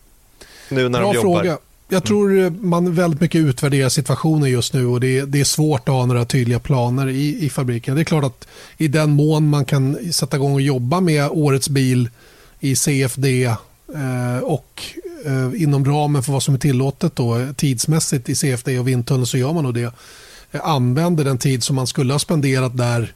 Nu 0.68 0.88
när 0.88 0.98
Bra 0.98 1.12
de 1.12 1.16
jobbar? 1.16 1.42
Fråga. 1.42 1.58
Jag 1.90 2.04
tror 2.04 2.38
eh, 2.38 2.50
man 2.50 2.94
väldigt 2.94 3.20
mycket 3.20 3.38
utvärderar 3.38 3.88
situationen 3.88 4.50
just 4.50 4.72
nu 4.72 4.86
och 4.86 5.00
det 5.00 5.18
är, 5.18 5.26
det 5.26 5.40
är 5.40 5.44
svårt 5.44 5.88
att 5.88 5.94
ha 5.94 6.06
några 6.06 6.24
tydliga 6.24 6.58
planer 6.58 7.08
i, 7.08 7.44
i 7.44 7.50
fabriken. 7.50 7.94
Det 7.94 8.02
är 8.02 8.04
klart 8.04 8.24
att 8.24 8.48
i 8.76 8.88
den 8.88 9.10
mån 9.10 9.48
man 9.48 9.64
kan 9.64 10.12
sätta 10.12 10.36
igång 10.36 10.54
och 10.54 10.60
jobba 10.60 11.00
med 11.00 11.28
årets 11.30 11.68
bil 11.68 12.10
i 12.60 12.76
CFD 12.76 13.44
eh, 13.44 14.38
och 14.42 14.82
eh, 15.24 15.62
inom 15.62 15.84
ramen 15.84 16.22
för 16.22 16.32
vad 16.32 16.42
som 16.42 16.54
är 16.54 16.58
tillåtet 16.58 17.16
då, 17.16 17.46
tidsmässigt 17.56 18.28
i 18.28 18.34
CFD 18.34 18.78
och 18.78 18.88
vindtunnel 18.88 19.26
så 19.26 19.38
gör 19.38 19.52
man 19.52 19.64
nog 19.64 19.74
det. 19.74 19.92
Eh, 20.52 20.68
använder 20.68 21.24
den 21.24 21.38
tid 21.38 21.62
som 21.62 21.76
man 21.76 21.86
skulle 21.86 22.14
ha 22.14 22.18
spenderat 22.18 22.76
där 22.76 23.12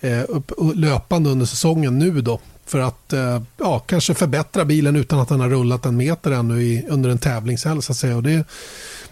eh, 0.00 0.22
upp, 0.28 0.52
löpande 0.74 1.30
under 1.30 1.46
säsongen 1.46 1.98
nu 1.98 2.20
då 2.20 2.40
för 2.66 2.78
att 2.78 3.12
eh, 3.12 3.42
ja, 3.58 3.78
kanske 3.78 4.14
förbättra 4.14 4.64
bilen 4.64 4.96
utan 4.96 5.18
att 5.18 5.28
den 5.28 5.40
har 5.40 5.48
rullat 5.48 5.86
en 5.86 5.96
meter 5.96 6.30
ännu 6.30 6.62
i, 6.62 6.86
under 6.88 7.10
en 7.10 7.18
tävlingshelg. 7.18 7.82
Så 7.82 7.92
att 7.92 7.98
säga. 7.98 8.16
Och 8.16 8.22
det, 8.22 8.46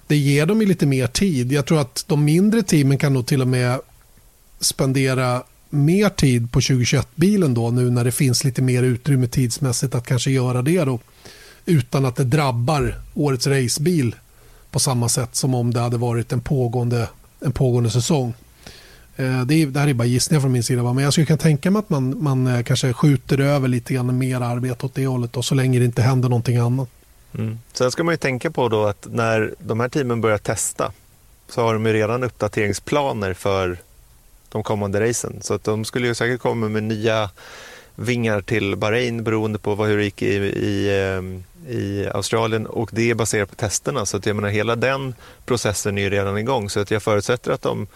det 0.06 0.16
ger 0.16 0.46
dem 0.46 0.60
lite 0.60 0.86
mer 0.86 1.06
tid. 1.06 1.52
Jag 1.52 1.66
tror 1.66 1.80
att 1.80 2.04
de 2.08 2.24
mindre 2.24 2.62
teamen 2.62 2.98
kan 2.98 3.12
nog 3.12 3.26
till 3.26 3.40
och 3.40 3.48
med 3.48 3.80
spendera 4.60 5.42
mer 5.70 6.08
tid 6.08 6.52
på 6.52 6.60
2021-bilen 6.60 7.54
då 7.54 7.70
nu 7.70 7.90
när 7.90 8.04
det 8.04 8.12
finns 8.12 8.44
lite 8.44 8.62
mer 8.62 8.82
utrymme 8.82 9.26
tidsmässigt 9.26 9.94
att 9.94 10.06
kanske 10.06 10.30
göra 10.30 10.62
det 10.62 10.84
då 10.84 10.98
utan 11.66 12.04
att 12.04 12.16
det 12.16 12.24
drabbar 12.24 13.00
årets 13.14 13.46
racebil 13.46 14.14
på 14.70 14.78
samma 14.78 15.08
sätt 15.08 15.36
som 15.36 15.54
om 15.54 15.72
det 15.72 15.80
hade 15.80 15.96
varit 15.96 16.32
en 16.32 16.40
pågående, 16.40 17.08
en 17.40 17.52
pågående 17.52 17.90
säsong. 17.90 18.34
Eh, 19.16 19.42
det, 19.42 19.54
är, 19.54 19.66
det 19.66 19.80
här 19.80 19.88
är 19.88 19.94
bara 19.94 20.04
gissningar 20.04 20.40
från 20.40 20.52
min 20.52 20.62
sida. 20.62 20.82
Men 20.82 21.04
jag 21.04 21.12
skulle 21.12 21.26
kunna 21.26 21.38
tänka 21.38 21.70
mig 21.70 21.80
att 21.80 21.90
man, 21.90 22.22
man 22.22 22.46
eh, 22.46 22.62
kanske 22.62 22.92
skjuter 22.92 23.40
över 23.40 23.68
lite 23.68 23.94
grann 23.94 24.18
mer 24.18 24.40
arbete 24.40 24.86
åt 24.86 24.94
det 24.94 25.06
hållet 25.06 25.36
och 25.36 25.44
så 25.44 25.54
länge 25.54 25.78
det 25.78 25.84
inte 25.84 26.02
händer 26.02 26.28
någonting 26.28 26.56
annat. 26.56 26.88
Mm. 27.34 27.58
Sen 27.72 27.90
ska 27.90 28.04
man 28.04 28.12
ju 28.12 28.18
tänka 28.18 28.50
på 28.50 28.68
då 28.68 28.84
att 28.84 29.06
när 29.10 29.54
de 29.58 29.80
här 29.80 29.88
teamen 29.88 30.20
börjar 30.20 30.38
testa 30.38 30.92
så 31.48 31.62
har 31.62 31.74
de 31.74 31.86
ju 31.86 31.92
redan 31.92 32.24
uppdateringsplaner 32.24 33.34
för 33.34 33.78
de 34.48 34.62
kommande 34.62 35.08
racen. 35.08 35.38
Så 35.42 35.54
att 35.54 35.64
de 35.64 35.84
skulle 35.84 36.06
ju 36.06 36.14
säkert 36.14 36.40
komma 36.40 36.68
med 36.68 36.82
nya 36.82 37.30
vingar 37.94 38.40
till 38.40 38.76
Bahrain 38.76 39.24
beroende 39.24 39.58
på 39.58 39.84
hur 39.84 39.96
det 39.96 40.04
gick 40.04 40.22
i, 40.22 40.34
i, 40.36 40.88
eh, 40.88 41.74
i 41.74 42.08
Australien 42.14 42.66
och 42.66 42.90
det 42.92 43.10
är 43.10 43.14
baserat 43.14 43.50
på 43.50 43.54
testerna. 43.54 44.06
Så 44.06 44.16
att 44.16 44.26
jag 44.26 44.36
menar, 44.36 44.48
hela 44.48 44.76
den 44.76 45.14
processen 45.44 45.98
är 45.98 46.02
ju 46.02 46.10
redan 46.10 46.38
igång. 46.38 46.70
Så 46.70 46.80
att 46.80 46.90
jag 46.90 47.02
förutsätter 47.02 47.52
att 47.52 47.62
de 47.62 47.86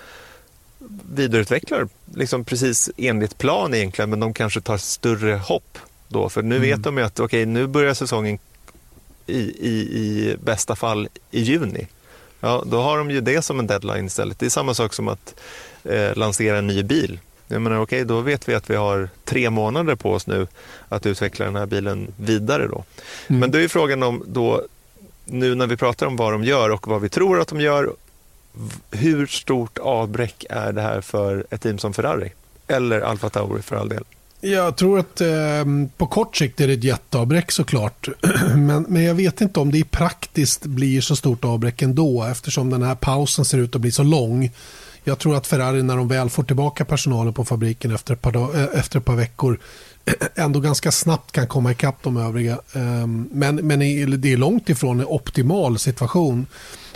vidareutvecklar 1.14 1.88
liksom 2.14 2.44
precis 2.44 2.90
enligt 2.96 3.38
plan 3.38 3.74
egentligen, 3.74 4.10
men 4.10 4.20
de 4.20 4.34
kanske 4.34 4.60
tar 4.60 4.76
större 4.76 5.34
hopp 5.34 5.78
då. 6.08 6.28
För 6.28 6.42
nu 6.42 6.56
mm. 6.56 6.68
vet 6.68 6.82
de 6.82 6.98
ju 6.98 7.04
att 7.04 7.20
okay, 7.20 7.46
nu 7.46 7.66
börjar 7.66 7.94
säsongen 7.94 8.38
i, 9.26 9.40
i, 9.40 9.70
i 9.70 10.36
bästa 10.44 10.76
fall 10.76 11.08
i 11.30 11.40
juni. 11.40 11.86
Ja, 12.40 12.64
då 12.66 12.80
har 12.80 12.98
de 12.98 13.10
ju 13.10 13.20
det 13.20 13.42
som 13.42 13.58
en 13.58 13.66
deadline 13.66 14.06
istället. 14.06 14.38
Det 14.38 14.46
är 14.46 14.50
samma 14.50 14.74
sak 14.74 14.94
som 14.94 15.08
att 15.08 15.34
eh, 15.84 16.16
lansera 16.16 16.58
en 16.58 16.66
ny 16.66 16.82
bil. 16.82 17.18
Jag 17.48 17.62
menar, 17.62 17.80
okay, 17.80 18.04
då 18.04 18.20
vet 18.20 18.48
vi 18.48 18.54
att 18.54 18.70
vi 18.70 18.76
har 18.76 19.08
tre 19.24 19.50
månader 19.50 19.94
på 19.94 20.12
oss 20.12 20.26
nu 20.26 20.46
att 20.88 21.06
utveckla 21.06 21.44
den 21.44 21.56
här 21.56 21.66
bilen 21.66 22.12
vidare. 22.16 22.68
Då. 22.68 22.84
Mm. 23.26 23.40
Men 23.40 23.50
då 23.50 23.58
är 23.58 23.68
frågan 23.68 24.02
om, 24.02 24.24
då, 24.26 24.62
nu 25.24 25.54
när 25.54 25.66
vi 25.66 25.76
pratar 25.76 26.06
om 26.06 26.16
vad 26.16 26.32
de 26.32 26.44
gör 26.44 26.70
och 26.70 26.88
vad 26.88 27.00
vi 27.00 27.08
tror 27.08 27.40
att 27.40 27.48
de 27.48 27.60
gör 27.60 27.92
hur 28.90 29.26
stort 29.26 29.78
avbräck 29.78 30.44
är 30.50 30.72
det 30.72 30.82
här 30.82 31.00
för 31.00 31.46
ett 31.50 31.60
team 31.60 31.78
som 31.78 31.92
Ferrari? 31.92 32.32
Eller 32.66 33.00
Alfa 33.00 33.30
Tauri 33.30 33.62
för 33.62 33.76
all 33.76 33.88
del? 33.88 34.04
Jag 34.40 34.76
tror 34.76 34.98
att 34.98 35.20
eh, 35.20 35.64
på 35.96 36.06
kort 36.06 36.36
sikt 36.36 36.60
är 36.60 36.66
det 36.66 36.72
ett 36.72 36.84
jätteavbräck 36.84 37.52
såklart. 37.52 38.08
men, 38.56 38.86
men 38.88 39.04
jag 39.04 39.14
vet 39.14 39.40
inte 39.40 39.60
om 39.60 39.72
det 39.72 39.78
i 39.78 39.84
praktiskt 39.84 40.66
blir 40.66 41.00
så 41.00 41.16
stort 41.16 41.44
avbräck 41.44 41.82
ändå 41.82 42.24
eftersom 42.24 42.70
den 42.70 42.82
här 42.82 42.94
pausen 42.94 43.44
ser 43.44 43.58
ut 43.58 43.74
att 43.74 43.80
bli 43.80 43.92
så 43.92 44.02
lång. 44.02 44.50
Jag 45.04 45.18
tror 45.18 45.36
att 45.36 45.46
Ferrari 45.46 45.82
när 45.82 45.96
de 45.96 46.08
väl 46.08 46.30
får 46.30 46.42
tillbaka 46.42 46.84
personalen 46.84 47.32
på 47.32 47.44
fabriken 47.44 47.94
efter 47.94 48.14
ett 48.14 48.22
par, 48.22 48.32
dag, 48.32 48.54
eh, 48.54 48.78
efter 48.78 48.98
ett 48.98 49.04
par 49.04 49.16
veckor 49.16 49.58
ändå 50.34 50.60
ganska 50.60 50.92
snabbt 50.92 51.32
kan 51.32 51.46
komma 51.46 51.72
ikapp 51.72 52.02
de 52.02 52.16
övriga. 52.16 52.58
Ehm, 52.72 53.28
men, 53.32 53.56
men 53.56 53.78
det 54.20 54.32
är 54.32 54.36
långt 54.36 54.68
ifrån 54.68 55.00
en 55.00 55.06
optimal 55.06 55.78
situation. 55.78 56.46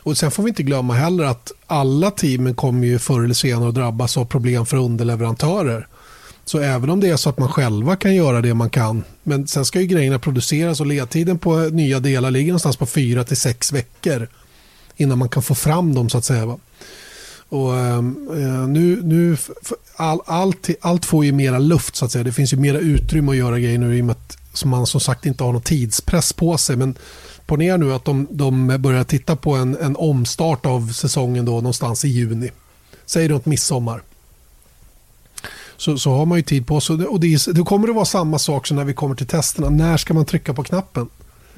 Och 0.03 0.19
Sen 0.19 0.31
får 0.31 0.43
vi 0.43 0.49
inte 0.49 0.63
glömma 0.63 0.95
heller 0.95 1.25
att 1.25 1.53
alla 1.67 2.11
teamen 2.11 2.55
kommer 2.55 2.87
ju 2.87 2.99
förr 2.99 3.25
eller 3.25 3.35
senare 3.35 3.69
att 3.69 3.75
drabbas 3.75 4.17
av 4.17 4.25
problem 4.25 4.67
för 4.67 4.77
underleverantörer. 4.77 5.87
Så 6.45 6.59
även 6.59 6.91
om 6.91 7.01
det 7.01 7.09
är 7.09 7.17
så 7.17 7.31
att 7.31 7.39
man 7.39 7.49
själva 7.49 7.97
kan 7.97 8.15
göra 8.15 8.41
det 8.41 8.55
man 8.55 8.71
kan, 8.71 9.05
men 9.23 9.47
sen 9.47 9.65
ska 9.65 9.81
ju 9.81 9.87
grejerna 9.87 10.19
produceras 10.19 10.81
och 10.81 10.87
ledtiden 10.87 11.39
på 11.39 11.57
nya 11.57 12.01
delar 12.01 12.31
ligger 12.31 12.49
någonstans 12.49 12.77
på 12.77 12.87
fyra 12.87 13.25
till 13.25 13.37
sex 13.37 13.73
veckor 13.73 14.29
innan 14.97 15.19
man 15.19 15.29
kan 15.29 15.43
få 15.43 15.55
fram 15.55 15.95
dem 15.95 16.09
så 16.09 16.19
att 16.19 16.25
säga. 16.25 16.59
Och, 17.49 17.79
ehm, 17.79 18.29
eh, 18.33 18.69
nu, 18.69 19.01
nu, 19.03 19.37
all, 19.97 20.21
allt, 20.27 20.69
allt 20.81 21.07
får 21.07 21.25
ju 21.25 21.33
mera 21.33 21.59
luft 21.59 21.97
så 21.97 22.05
att 22.05 22.13
säga. 22.13 22.25
Det 22.25 22.33
finns 22.33 22.53
ju 22.53 22.57
mera 22.57 22.79
utrymme 22.79 23.31
att 23.31 23.39
göra 23.39 23.59
grejer 23.59 23.79
nu 23.79 23.99
i 23.99 24.01
och 24.01 24.05
med 24.05 24.17
att 24.17 24.65
man 24.65 24.87
som 24.87 25.01
sagt 25.01 25.27
inte 25.27 25.45
har 25.45 25.53
någon 25.53 25.63
tidspress 25.63 26.33
på 26.33 26.59
sig. 26.59 26.77
Men 26.77 26.95
ponera 27.51 27.77
nu 27.77 27.95
att 27.95 28.05
de, 28.05 28.27
de 28.31 28.77
börjar 28.79 29.05
titta 29.05 29.37
på 29.37 29.55
en, 29.55 29.77
en 29.77 29.97
omstart 29.97 30.67
av 30.67 30.93
säsongen 30.93 31.45
då 31.45 31.53
någonstans 31.53 32.05
i 32.05 32.09
juni. 32.09 32.51
Säg 33.07 33.29
runt 33.29 33.47
midsommar. 33.47 34.03
Så, 35.77 35.99
så 35.99 36.11
har 36.11 36.27
man 36.27 36.39
ju 36.39 36.43
tid 36.43 36.67
på 36.67 36.81
sig. 36.81 36.97
Och 36.97 37.21
det, 37.21 37.47
det 37.47 37.63
kommer 37.63 37.89
att 37.89 37.95
vara 37.95 38.05
samma 38.05 38.39
sak 38.39 38.67
som 38.67 38.77
när 38.77 38.85
vi 38.85 38.95
kommer 38.95 39.15
till 39.15 39.27
testerna. 39.27 39.71
När 39.71 39.97
ska 39.97 40.15
man 40.15 40.25
trycka 40.25 40.55
på 40.55 40.63
knappen? 40.63 41.09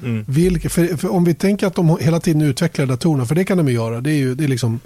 Mm. 0.03 0.25
Vilka, 0.27 0.69
för, 0.69 0.97
för 0.97 1.11
om 1.11 1.23
vi 1.23 1.33
tänker 1.33 1.67
att 1.67 1.75
de 1.75 1.97
hela 2.01 2.19
tiden 2.19 2.41
utvecklar 2.41 2.85
datorerna, 2.85 3.25
för 3.25 3.35
det 3.35 3.45
kan 3.45 3.57
de 3.57 3.67
ju 3.67 3.73
göra. 3.73 4.01
Det 4.01 4.11
är 4.11 4.15
ju, 4.15 4.35
det 4.35 4.43
är 4.43 4.47
liksom, 4.47 4.79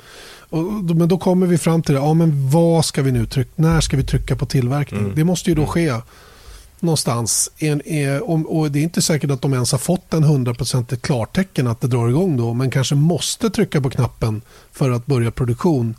och, 0.49 0.64
men 0.95 1.08
då 1.08 1.18
kommer 1.18 1.47
vi 1.47 1.58
fram 1.58 1.82
till 1.82 1.95
det. 1.95 2.01
Ja, 2.01 2.14
men 2.14 2.49
vad 2.49 2.86
ska 2.86 3.01
vi 3.01 3.12
nu 3.12 3.26
trycka? 3.26 3.51
När 3.55 3.82
ska 3.82 3.97
vi 3.97 4.03
trycka 4.03 4.36
på 4.36 4.45
tillverkning? 4.45 4.99
Mm. 4.99 5.16
Det 5.16 5.24
måste 5.24 5.49
ju 5.49 5.55
då 5.55 5.66
ske 5.66 5.93
någonstans. 6.80 7.52
Och 8.48 8.72
det 8.72 8.80
är 8.80 8.84
inte 8.84 9.02
säkert 9.02 9.32
att 9.32 9.42
de 9.42 9.54
ens 9.54 9.72
har 9.72 9.80
fått 9.80 10.14
en 10.14 10.24
hundraprocentigt 10.24 11.02
klartecken 11.02 11.68
att 11.68 11.82
det 11.82 11.88
drar 11.88 12.10
igång 12.10 12.38
då. 12.38 12.54
Men 12.54 12.72
kanske 12.72 12.96
måste 12.96 13.50
trycka 13.50 13.82
på 13.82 13.90
knappen 13.90 14.42
för 14.72 14.92
att 14.92 15.06
börja 15.06 15.32
produktion. 15.32 15.96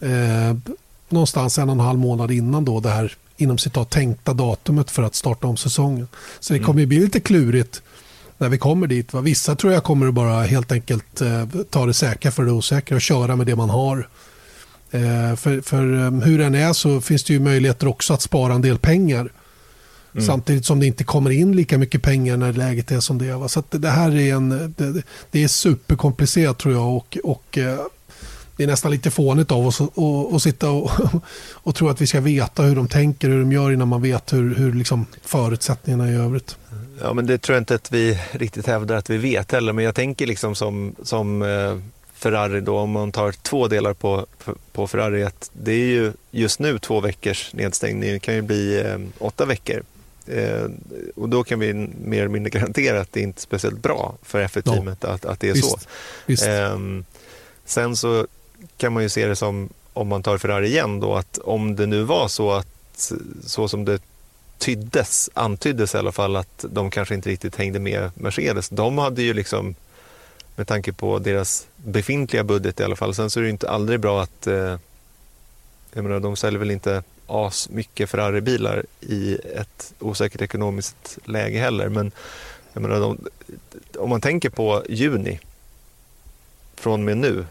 Eh, 0.00 0.74
någonstans 1.08 1.58
en 1.58 1.68
och 1.68 1.74
en 1.74 1.80
halv 1.80 1.98
månad 1.98 2.30
innan 2.30 2.64
då 2.64 2.80
det 2.80 2.90
här 2.90 3.16
inom 3.36 3.58
citat 3.58 3.90
tänkta 3.90 4.34
datumet 4.34 4.90
för 4.90 5.02
att 5.02 5.14
starta 5.14 5.46
om 5.46 5.56
säsongen. 5.56 6.08
Så 6.40 6.52
det 6.52 6.58
mm. 6.58 6.66
kommer 6.66 6.86
bli 6.86 7.00
lite 7.00 7.20
klurigt 7.20 7.82
när 8.38 8.48
vi 8.48 8.58
kommer 8.58 8.86
dit. 8.86 9.12
Va? 9.12 9.20
Vissa 9.20 9.56
tror 9.56 9.72
jag 9.72 9.84
kommer 9.84 10.08
att 10.08 10.14
bara 10.14 10.42
helt 10.42 10.72
enkelt 10.72 11.20
eh, 11.20 11.44
ta 11.70 11.86
det 11.86 11.94
säkra 11.94 12.30
för 12.30 12.44
det 12.44 12.52
osäkra 12.52 12.94
och 12.94 13.00
köra 13.00 13.36
med 13.36 13.46
det 13.46 13.56
man 13.56 13.70
har. 13.70 14.08
Eh, 14.90 15.36
för, 15.36 15.60
för 15.60 15.94
eh, 15.94 16.10
hur 16.10 16.38
den 16.38 16.54
är 16.54 16.72
så 16.72 17.00
finns 17.00 17.24
det 17.24 17.32
ju 17.32 17.40
möjligheter 17.40 17.86
också 17.86 18.14
att 18.14 18.22
spara 18.22 18.54
en 18.54 18.62
del 18.62 18.78
pengar 18.78 19.30
Mm. 20.12 20.26
Samtidigt 20.26 20.66
som 20.66 20.80
det 20.80 20.86
inte 20.86 21.04
kommer 21.04 21.30
in 21.30 21.56
lika 21.56 21.78
mycket 21.78 22.02
pengar 22.02 22.36
när 22.36 22.52
läget 22.52 22.90
är 22.90 23.00
som 23.00 23.18
det 23.18 23.26
är. 23.26 23.48
Så 23.48 23.62
det 23.70 23.88
här 23.88 24.16
är, 24.16 24.34
en, 24.34 24.74
det, 24.76 25.02
det, 25.30 25.44
är 25.44 25.48
superkomplicerat 25.48 26.58
tror 26.58 26.74
jag. 26.74 26.96
Och, 26.96 27.18
och 27.24 27.58
eh, 27.58 27.78
det 28.56 28.64
är 28.64 28.66
nästan 28.66 28.90
lite 28.90 29.10
fånigt 29.10 29.52
av 29.52 29.66
oss 29.66 29.80
att 30.34 30.42
sitta 30.42 30.70
och, 30.70 30.90
och 31.52 31.74
tro 31.74 31.88
att 31.88 32.00
vi 32.00 32.06
ska 32.06 32.20
veta 32.20 32.62
hur 32.62 32.76
de 32.76 32.88
tänker, 32.88 33.28
hur 33.28 33.40
de 33.40 33.52
gör 33.52 33.72
innan 33.72 33.88
man 33.88 34.02
vet 34.02 34.32
hur, 34.32 34.54
hur 34.54 34.72
liksom 34.72 35.06
förutsättningarna 35.22 36.10
i 36.10 36.14
övrigt. 36.14 36.56
Ja, 37.00 37.12
men 37.12 37.26
det 37.26 37.38
tror 37.38 37.54
jag 37.54 37.60
inte 37.60 37.74
att 37.74 37.92
vi 37.92 38.18
riktigt 38.32 38.66
hävdar 38.66 38.96
att 38.96 39.10
vi 39.10 39.18
vet 39.18 39.52
heller. 39.52 39.72
Men 39.72 39.84
jag 39.84 39.94
tänker 39.94 40.26
liksom 40.26 40.54
som, 40.54 40.94
som 41.02 41.42
eh, 41.42 41.78
Ferrari 42.14 42.60
då, 42.60 42.78
om 42.78 42.90
man 42.90 43.12
tar 43.12 43.32
två 43.32 43.68
delar 43.68 43.94
på, 43.94 44.26
på 44.72 44.86
Ferrari, 44.86 45.24
att 45.24 45.50
det 45.52 45.72
är 45.72 45.86
ju 45.86 46.12
just 46.30 46.60
nu 46.60 46.78
två 46.78 47.00
veckors 47.00 47.52
nedstängning. 47.52 48.12
Det 48.12 48.18
kan 48.18 48.34
ju 48.34 48.42
bli 48.42 48.80
eh, 48.80 48.98
åtta 49.18 49.44
veckor 49.44 49.82
Eh, 50.30 50.68
och 51.16 51.28
då 51.28 51.44
kan 51.44 51.58
vi 51.58 51.74
mer 52.04 52.18
eller 52.18 52.28
mindre 52.28 52.50
garantera 52.50 53.00
att 53.00 53.12
det 53.12 53.20
inte 53.20 53.38
är 53.38 53.42
speciellt 53.42 53.78
bra 53.78 54.14
för 54.22 54.44
F1-teamet 54.44 55.04
att, 55.04 55.24
att 55.24 55.40
det 55.40 55.48
är 55.48 55.54
Visst. 55.54 55.70
så. 55.70 55.78
Visst. 56.26 56.46
Ehm, 56.46 57.04
sen 57.64 57.96
så 57.96 58.26
kan 58.76 58.92
man 58.92 59.02
ju 59.02 59.08
se 59.08 59.26
det 59.26 59.36
som, 59.36 59.68
om 59.92 60.08
man 60.08 60.22
tar 60.22 60.38
Ferrari 60.38 60.66
igen 60.66 61.00
då, 61.00 61.14
att 61.14 61.38
om 61.38 61.76
det 61.76 61.86
nu 61.86 62.02
var 62.02 62.28
så 62.28 62.52
att 62.52 63.12
så 63.44 63.68
som 63.68 63.84
det 63.84 64.02
tyddes, 64.58 65.30
antyddes 65.34 65.94
i 65.94 65.98
alla 65.98 66.12
fall 66.12 66.36
att 66.36 66.64
de 66.70 66.90
kanske 66.90 67.14
inte 67.14 67.30
riktigt 67.30 67.56
hängde 67.56 67.78
med 67.78 68.10
Mercedes. 68.14 68.68
De 68.68 68.98
hade 68.98 69.22
ju 69.22 69.34
liksom, 69.34 69.74
med 70.56 70.66
tanke 70.66 70.92
på 70.92 71.18
deras 71.18 71.66
befintliga 71.76 72.44
budget 72.44 72.80
i 72.80 72.84
alla 72.84 72.96
fall, 72.96 73.14
sen 73.14 73.30
så 73.30 73.40
är 73.40 73.42
det 73.42 73.46
ju 73.46 73.52
inte 73.52 73.70
aldrig 73.70 74.00
bra 74.00 74.22
att, 74.22 74.46
eh, 74.46 74.78
jag 75.92 76.04
menar 76.04 76.20
de 76.20 76.36
säljer 76.36 76.58
väl 76.58 76.70
inte 76.70 77.02
as 77.28 77.68
mycket 77.68 78.10
Ferrari-bilar 78.10 78.84
i 79.00 79.34
ett 79.34 79.94
osäkert 79.98 80.40
ekonomiskt 80.42 81.18
läge 81.24 81.58
heller, 81.58 81.88
men 81.88 82.12
jag 82.72 82.82
menar, 82.82 83.00
de, 83.00 83.18
om 83.98 84.10
man 84.10 84.20
tänker 84.20 84.50
på 84.50 84.82
juni 84.88 85.40
från 86.74 86.92
och 86.92 87.00
med 87.00 87.16
nu, 87.16 87.44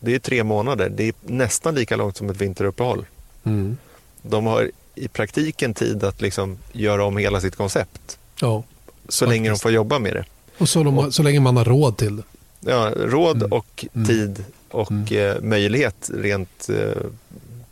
det 0.00 0.14
är 0.14 0.18
tre 0.18 0.44
månader, 0.44 0.88
det 0.88 1.04
är 1.04 1.14
nästan 1.22 1.74
lika 1.74 1.96
långt 1.96 2.16
som 2.16 2.30
ett 2.30 2.36
vinteruppehåll. 2.36 3.06
Mm. 3.44 3.76
De 4.22 4.46
har 4.46 4.70
i 4.94 5.08
praktiken 5.08 5.74
tid 5.74 6.04
att 6.04 6.20
liksom 6.20 6.58
göra 6.72 7.04
om 7.04 7.16
hela 7.16 7.40
sitt 7.40 7.56
koncept 7.56 8.18
Ja. 8.40 8.62
så 9.08 9.26
länge 9.26 9.50
de 9.50 9.58
får 9.58 9.70
jobba 9.70 9.98
med 9.98 10.12
det. 10.14 10.24
Och 10.58 10.68
så, 10.68 10.82
de, 10.82 11.12
så 11.12 11.22
länge 11.22 11.40
man 11.40 11.56
har 11.56 11.64
råd 11.64 11.96
till 11.96 12.16
det. 12.16 12.22
Ja, 12.60 12.92
råd 12.96 13.36
Mm. 13.36 13.52
och 13.52 13.86
Mm. 13.94 14.06
tid 14.06 14.44
och 14.70 14.90
Mm. 14.90 15.06
eh, 15.36 15.42
möjlighet 15.42 16.10
rent 16.14 16.68
eh, 16.68 17.02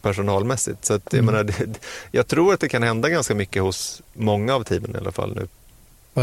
personalmässigt. 0.02 0.84
Så 0.84 0.94
att, 0.94 1.02
jag, 1.10 1.14
Mm. 1.22 1.26
menar, 1.26 1.44
det, 1.44 1.78
jag 2.10 2.26
tror 2.26 2.54
att 2.54 2.60
det 2.60 2.68
kan 2.68 2.82
hända 2.82 3.08
ganska 3.08 3.34
mycket 3.34 3.62
hos 3.62 4.02
många 4.12 4.54
av 4.54 4.62
teamen 4.64 4.94
i 4.94 4.98
alla 4.98 5.12
fall 5.12 5.34
nu. 5.36 5.48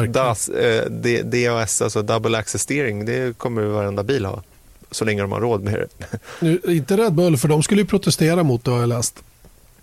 DAS, 0.08 0.50
eh, 0.50 0.86
DAS, 1.24 1.82
alltså 1.82 2.02
double 2.02 2.38
access 2.38 2.62
steering, 2.62 3.06
det 3.06 3.38
kommer 3.38 3.62
ju 3.62 3.68
varenda 3.68 4.04
bil 4.04 4.26
ha. 4.26 4.44
Så 4.92 5.06
länge 5.06 5.22
de 5.22 5.32
har 5.32 5.42
råd 5.42 5.64
med 5.64 5.74
det. 5.74 5.88
Nu, 6.40 6.62
inte 6.68 6.98
Red 6.98 7.14
Bull, 7.14 7.38
för 7.38 7.48
de 7.48 7.64
skulle 7.64 7.82
ju 7.82 7.88
protestera 7.88 8.44
mot 8.44 8.64
det 8.66 8.72
har 8.72 8.80
jag 8.80 8.90
läst. 8.90 9.24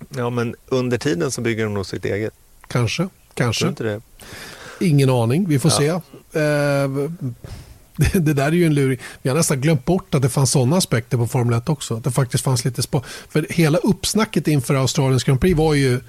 Ja, 0.09 0.31
men 0.31 0.55
under 0.69 0.99
tiden 0.99 1.31
så 1.31 1.41
bygger 1.41 1.65
de 1.65 1.75
nog 1.75 1.87
sitt 1.87 2.05
eget. 2.05 2.33
Kanske. 2.69 3.09
Kanske. 3.35 3.69
inte 3.69 3.85
det? 3.85 4.01
Ingen 4.81 5.11
aning, 5.11 5.49
vi 5.49 5.59
får 5.59 5.71
Ja. 5.71 5.79
se. 6.33 6.39
Eh, 6.41 7.11
det, 7.97 8.19
det 8.19 8.33
där 8.35 8.47
är 8.47 8.53
ju 8.53 8.67
en 8.67 8.75
luring. 8.75 8.99
Vi 9.23 9.31
har 9.31 9.37
nästan 9.37 9.61
glömt 9.61 9.85
bort 9.85 10.15
att 10.15 10.23
det 10.23 10.29
fanns 10.29 10.51
sådana 10.51 10.77
aspekter 10.77 11.17
på 11.17 11.27
Formel 11.27 11.59
1 11.59 11.69
också. 11.69 11.97
Att 11.97 12.05
det 12.05 12.11
faktiskt 12.11 12.45
fanns 12.45 12.65
lite 12.65 12.83
spår. 12.83 13.03
För 13.29 13.47
hela 13.51 13.79
uppsnacket 13.79 14.49
inför 14.49 14.75
Australiens 14.75 15.25
Grand 15.25 15.41
Prix 15.41 15.59
var 15.59 15.75
ju 15.75 16.01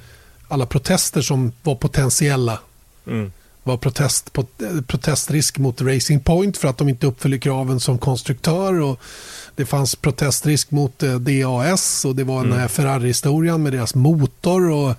alla 0.48 0.66
protester 0.66 1.22
som 1.22 1.52
var 1.64 1.76
potentiella. 1.76 2.60
Mm. 3.08 3.32
var 3.64 3.78
protest, 3.78 4.34
pot- 4.34 4.62
eh, 4.62 4.82
protestrisk 4.82 5.58
mot 5.58 5.82
Racing 5.82 6.24
Point 6.24 6.58
för 6.58 6.68
att 6.68 6.78
de 6.78 6.90
inte 6.90 7.08
uppfyller 7.08 7.38
kraven 7.38 7.80
som 7.80 7.98
konstruktör. 7.98 8.80
Och 8.82 9.00
det 9.56 9.66
fanns 9.66 9.96
protestrisk 9.96 10.72
mot 10.72 11.04
eh, 11.04 11.16
DAS 11.16 12.06
och 12.06 12.16
det 12.16 12.24
var 12.24 12.38
den 12.38 12.46
Mm. 12.46 12.60
här 12.60 12.68
Ferrari-historien 12.68 13.64
med 13.64 13.74
deras 13.74 13.96
motor. 13.96 14.70
Och 14.70 14.96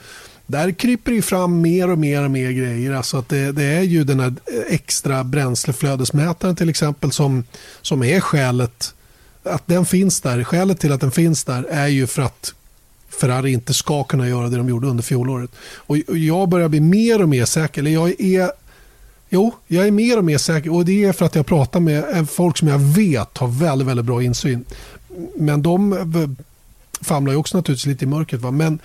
där 0.47 0.72
kryper 0.72 1.11
det 1.11 1.16
ju 1.16 1.22
fram 1.22 1.61
mer 1.61 1.90
och 1.90 1.99
mer 1.99 2.24
och 2.24 2.30
mer 2.30 2.51
grejer. 2.51 2.92
Alltså 2.92 3.16
att 3.16 3.28
det, 3.28 3.53
det 3.53 3.64
är 3.64 3.82
ju 3.82 4.05
den 4.05 4.20
här 4.20 4.34
extra 4.68 5.24
bränsleflödesmätaren 5.24 6.57
till 6.57 6.68
exempel 6.68 7.12
som, 7.12 7.45
som 7.82 8.03
är 8.03 8.20
skälet 8.20 8.95
att 9.42 9.66
den 9.66 9.86
finns 9.86 10.20
där. 10.20 10.45
Skälet 10.45 10.80
till 10.80 10.92
att 10.92 11.01
den 11.01 11.11
finns 11.11 11.45
där 11.45 11.64
är 11.70 11.86
ju 11.86 12.07
för 12.07 12.22
att 12.22 12.55
Ferrari 13.20 13.53
inte 13.53 13.74
ska 13.74 14.05
kunna 14.05 14.28
göra 14.28 14.49
det 14.49 14.57
de 14.57 14.68
gjorde 14.68 14.86
under 14.86 15.03
fjolåret. 15.03 15.51
Och 15.76 15.97
och 16.09 16.18
jag 16.18 16.49
börjar 16.49 16.68
bli 16.68 16.80
mer 16.80 17.22
och 17.22 17.28
mer 17.28 17.45
säker. 17.45 17.80
Eller 17.80 17.90
jag 17.90 18.20
är, 18.20 18.51
jo, 19.28 19.53
jag 19.66 19.86
är 19.86 19.90
mer 19.90 20.18
och 20.18 20.24
mer 20.24 20.38
säker. 20.38 20.72
Och 20.72 20.84
det 20.84 21.05
är 21.05 21.12
för 21.12 21.24
att 21.26 21.34
jag 21.34 21.47
pratar 21.47 21.80
med 21.80 22.30
folk 22.30 22.59
som 22.59 22.68
jag 22.68 22.78
vet 22.78 23.38
har 23.38 23.49
väldigt, 23.49 23.88
väldigt 23.88 24.07
bra 24.07 24.22
insyn. 24.22 24.64
Men 25.36 25.62
de 25.62 26.36
famlar 27.01 27.32
ju 27.32 27.38
också 27.38 27.57
naturligtvis 27.57 27.86
lite 27.86 28.05
i 28.05 28.09
mörkret. 28.09 28.40
Va? 28.40 28.51
Men 28.51 28.78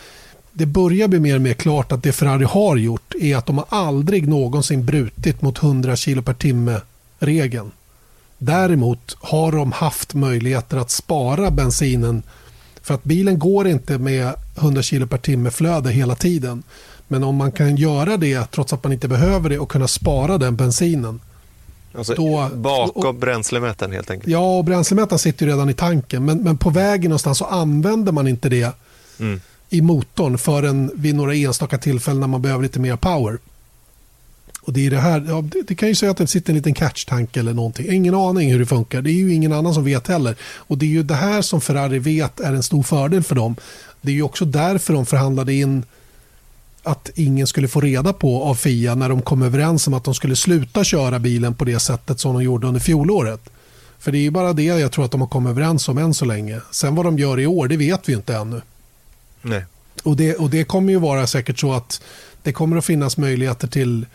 det 0.59 0.65
börjar 0.65 1.07
bli 1.07 1.19
mer 1.19 1.35
och 1.35 1.41
mer 1.41 1.53
klart 1.53 1.91
att 1.91 2.03
det 2.03 2.11
Ferrari 2.11 2.43
har 2.45 2.75
gjort 2.77 3.13
är 3.21 3.35
att 3.37 3.45
de 3.45 3.57
har 3.57 3.65
aldrig 3.69 4.27
någonsin 4.27 4.85
brutit 4.85 5.41
mot 5.41 5.63
100 5.63 5.95
kilo 5.95 6.21
per 6.21 6.33
timme-regeln. 6.33 7.71
Däremot 8.37 9.17
har 9.19 9.51
de 9.51 9.71
haft 9.71 10.13
möjligheter 10.13 10.77
att 10.77 10.91
spara 10.91 11.51
bensinen 11.51 12.23
för 12.81 12.93
att 12.93 13.03
bilen 13.03 13.39
går 13.39 13.67
inte 13.67 13.97
med 13.97 14.33
100 14.55 14.81
kilo 14.81 15.07
per 15.07 15.17
timme 15.17 15.51
flöde 15.51 15.91
hela 15.91 16.15
tiden. 16.15 16.63
Men 17.07 17.23
om 17.23 17.35
man 17.35 17.51
kan 17.51 17.75
göra 17.75 18.17
det 18.17 18.51
trots 18.51 18.73
att 18.73 18.83
man 18.83 18.93
inte 18.93 19.07
behöver 19.07 19.49
det 19.49 19.59
och 19.59 19.71
kunna 19.71 19.87
spara 19.87 20.37
den 20.37 20.55
bensinen. 20.55 21.19
Alltså, 21.97 22.13
Då- 22.15 22.49
bakom 22.55 23.05
och- 23.05 23.15
bränslemätaren 23.15 23.91
helt 23.91 24.11
enkelt. 24.11 24.31
Ja, 24.31 24.57
och 24.57 24.63
bränslemätaren 24.65 25.19
sitter 25.19 25.45
ju 25.45 25.51
redan 25.51 25.69
i 25.69 25.73
tanken. 25.73 26.25
Men, 26.25 26.37
men 26.43 26.57
på 26.57 26.69
vägen 26.69 27.09
någonstans 27.09 27.37
så 27.37 27.45
använder 27.45 28.11
man 28.11 28.27
inte 28.27 28.49
det 28.49 28.75
Mm 29.19 29.41
i 29.69 29.81
motorn 29.81 30.37
förrän 30.37 30.91
vid 30.95 31.15
några 31.15 31.35
enstaka 31.35 31.77
tillfällen 31.77 32.19
när 32.19 32.27
man 32.27 32.41
behöver 32.41 32.63
lite 32.63 32.79
mer 32.79 32.95
power. 32.95 33.37
Och 34.61 34.73
det, 34.73 34.85
är 34.85 34.91
det, 34.91 34.99
här, 34.99 35.25
ja, 35.27 35.41
det, 35.41 35.61
det 35.67 35.75
kan 35.75 35.89
ju 35.89 35.95
säga 35.95 36.11
att 36.11 36.17
det 36.17 36.27
sitter 36.27 36.49
en 36.49 36.57
liten 36.57 36.73
catch-tank 36.73 37.37
eller 37.37 37.53
någonting. 37.53 37.93
Ingen 37.93 38.15
aning 38.15 38.51
hur 38.51 38.59
det 38.59 38.65
funkar. 38.65 39.01
Det 39.01 39.11
är 39.11 39.13
ju 39.13 39.33
ingen 39.33 39.53
annan 39.53 39.73
som 39.73 39.83
vet 39.83 40.07
heller. 40.07 40.35
Och 40.41 40.77
det 40.77 40.85
är 40.85 40.89
ju 40.89 41.03
det 41.03 41.15
här 41.15 41.41
som 41.41 41.61
Ferrari 41.61 41.99
vet 41.99 42.39
är 42.39 42.53
en 42.53 42.63
stor 42.63 42.83
fördel 42.83 43.23
för 43.23 43.35
dem. 43.35 43.55
Det 44.01 44.11
är 44.11 44.15
ju 44.15 44.21
också 44.21 44.45
därför 44.45 44.93
de 44.93 45.05
förhandlade 45.05 45.53
in 45.53 45.83
att 46.83 47.09
ingen 47.15 47.47
skulle 47.47 47.67
få 47.67 47.81
reda 47.81 48.13
på 48.13 48.43
av 48.43 48.55
FIA 48.55 48.95
när 48.95 49.09
de 49.09 49.21
kom 49.21 49.41
överens 49.41 49.87
om 49.87 49.93
att 49.93 50.03
de 50.03 50.13
skulle 50.13 50.35
sluta 50.35 50.83
köra 50.83 51.19
bilen 51.19 51.55
på 51.55 51.65
det 51.65 51.79
sättet 51.79 52.19
som 52.19 52.33
de 52.33 52.43
gjorde 52.43 52.67
under 52.67 52.79
fjolåret. 52.79 53.49
För 53.99 54.11
det 54.11 54.17
är 54.17 54.21
ju 54.21 54.31
bara 54.31 54.53
det 54.53 54.63
jag 54.63 54.91
tror 54.91 55.05
att 55.05 55.11
de 55.11 55.21
har 55.21 55.27
kommit 55.27 55.49
överens 55.49 55.89
om 55.89 55.97
än 55.97 56.13
så 56.13 56.25
länge. 56.25 56.61
Sen 56.71 56.95
vad 56.95 57.05
de 57.05 57.19
gör 57.19 57.39
i 57.39 57.47
år, 57.47 57.67
det 57.67 57.77
vet 57.77 58.09
vi 58.09 58.13
inte 58.13 58.35
ännu. 58.35 58.61
Nej. 59.41 59.65
Och 60.03 60.15
det, 60.15 60.35
och 60.35 60.49
det 60.49 60.63
kommer 60.63 60.93
ju 60.93 60.99
vara 60.99 61.27
säkert 61.27 61.59
så 61.59 61.73
att 61.73 62.01
det 62.43 62.53
kommer 62.53 62.77
att 62.77 62.85
finnas 62.85 63.17
möjligheter 63.17 63.67
till 63.67 64.05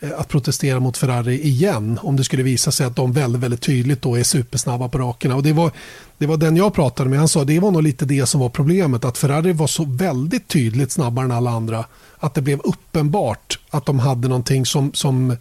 eh, 0.00 0.10
att 0.18 0.28
protestera 0.28 0.80
mot 0.80 0.96
Ferrari 0.96 1.40
igen 1.40 1.98
om 2.02 2.16
det 2.16 2.24
skulle 2.24 2.42
visa 2.42 2.72
sig 2.72 2.86
att 2.86 2.96
de 2.96 3.12
väldigt, 3.12 3.42
väldigt 3.42 3.60
tydligt 3.60 4.02
då 4.02 4.18
är 4.18 4.22
supersnabba 4.22 4.88
på 4.88 4.98
rakerna. 4.98 5.36
Och 5.36 5.42
det 5.42 5.52
var, 5.52 5.70
det 6.18 6.26
var 6.26 6.36
den 6.36 6.56
jag 6.56 6.74
pratade 6.74 7.10
med, 7.10 7.18
han 7.18 7.28
sa 7.28 7.44
det 7.44 7.60
var 7.60 7.70
nog 7.70 7.82
lite 7.82 8.04
det 8.04 8.26
som 8.26 8.40
var 8.40 8.48
problemet, 8.48 9.04
att 9.04 9.18
Ferrari 9.18 9.52
var 9.52 9.66
så 9.66 9.84
väldigt 9.84 10.48
tydligt 10.48 10.92
snabbare 10.92 11.24
än 11.24 11.32
alla 11.32 11.50
andra 11.50 11.84
att 12.18 12.34
det 12.34 12.42
blev 12.42 12.60
uppenbart 12.60 13.58
att 13.70 13.86
de 13.86 13.98
hade 13.98 14.28
någonting 14.28 14.66
som, 14.66 14.92
som, 14.94 15.36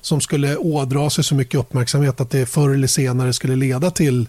som 0.00 0.20
skulle 0.20 0.56
ådra 0.56 1.10
sig 1.10 1.24
så 1.24 1.34
mycket 1.34 1.60
uppmärksamhet 1.60 2.20
att 2.20 2.30
det 2.30 2.46
förr 2.46 2.70
eller 2.70 2.86
senare 2.86 3.32
skulle 3.32 3.56
leda 3.56 3.90
till 3.90 4.26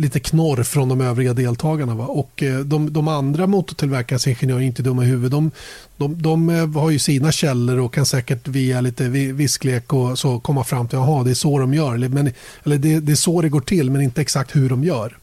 lite 0.00 0.20
knorr 0.20 0.62
från 0.62 0.88
de 0.88 1.00
övriga 1.00 1.32
deltagarna. 1.34 1.94
Va? 1.94 2.06
Och 2.06 2.42
eh, 2.42 2.58
de, 2.58 2.92
de 2.92 3.08
andra 3.08 3.46
motortillverkarnas 3.46 4.26
ingenjörer 4.26 4.60
är 4.60 4.64
inte 4.64 4.82
dumma 4.82 5.04
i 5.04 5.06
huvudet. 5.06 5.30
De, 5.30 5.50
de, 5.96 6.22
de 6.22 6.50
eh, 6.50 6.68
har 6.68 6.90
ju 6.90 6.98
sina 6.98 7.32
källor 7.32 7.78
och 7.78 7.94
kan 7.94 8.06
säkert 8.06 8.48
via 8.48 8.80
lite 8.80 9.08
vi- 9.08 9.32
visklek 9.32 9.92
och 9.92 10.18
så 10.18 10.40
komma 10.40 10.64
fram 10.64 10.88
till 10.88 10.98
att 10.98 11.24
det 11.24 11.30
är 11.30 11.34
så 11.34 11.58
de 11.58 11.74
gör. 11.74 11.94
Eller, 11.94 12.08
men, 12.08 12.30
eller 12.64 12.78
det, 12.78 13.00
det 13.00 13.12
är 13.12 13.16
så 13.16 13.42
det 13.42 13.48
går 13.48 13.60
till 13.60 13.90
men 13.90 14.02
inte 14.02 14.20
exakt 14.20 14.56
hur 14.56 14.68
de 14.68 14.84
gör. 14.84 15.16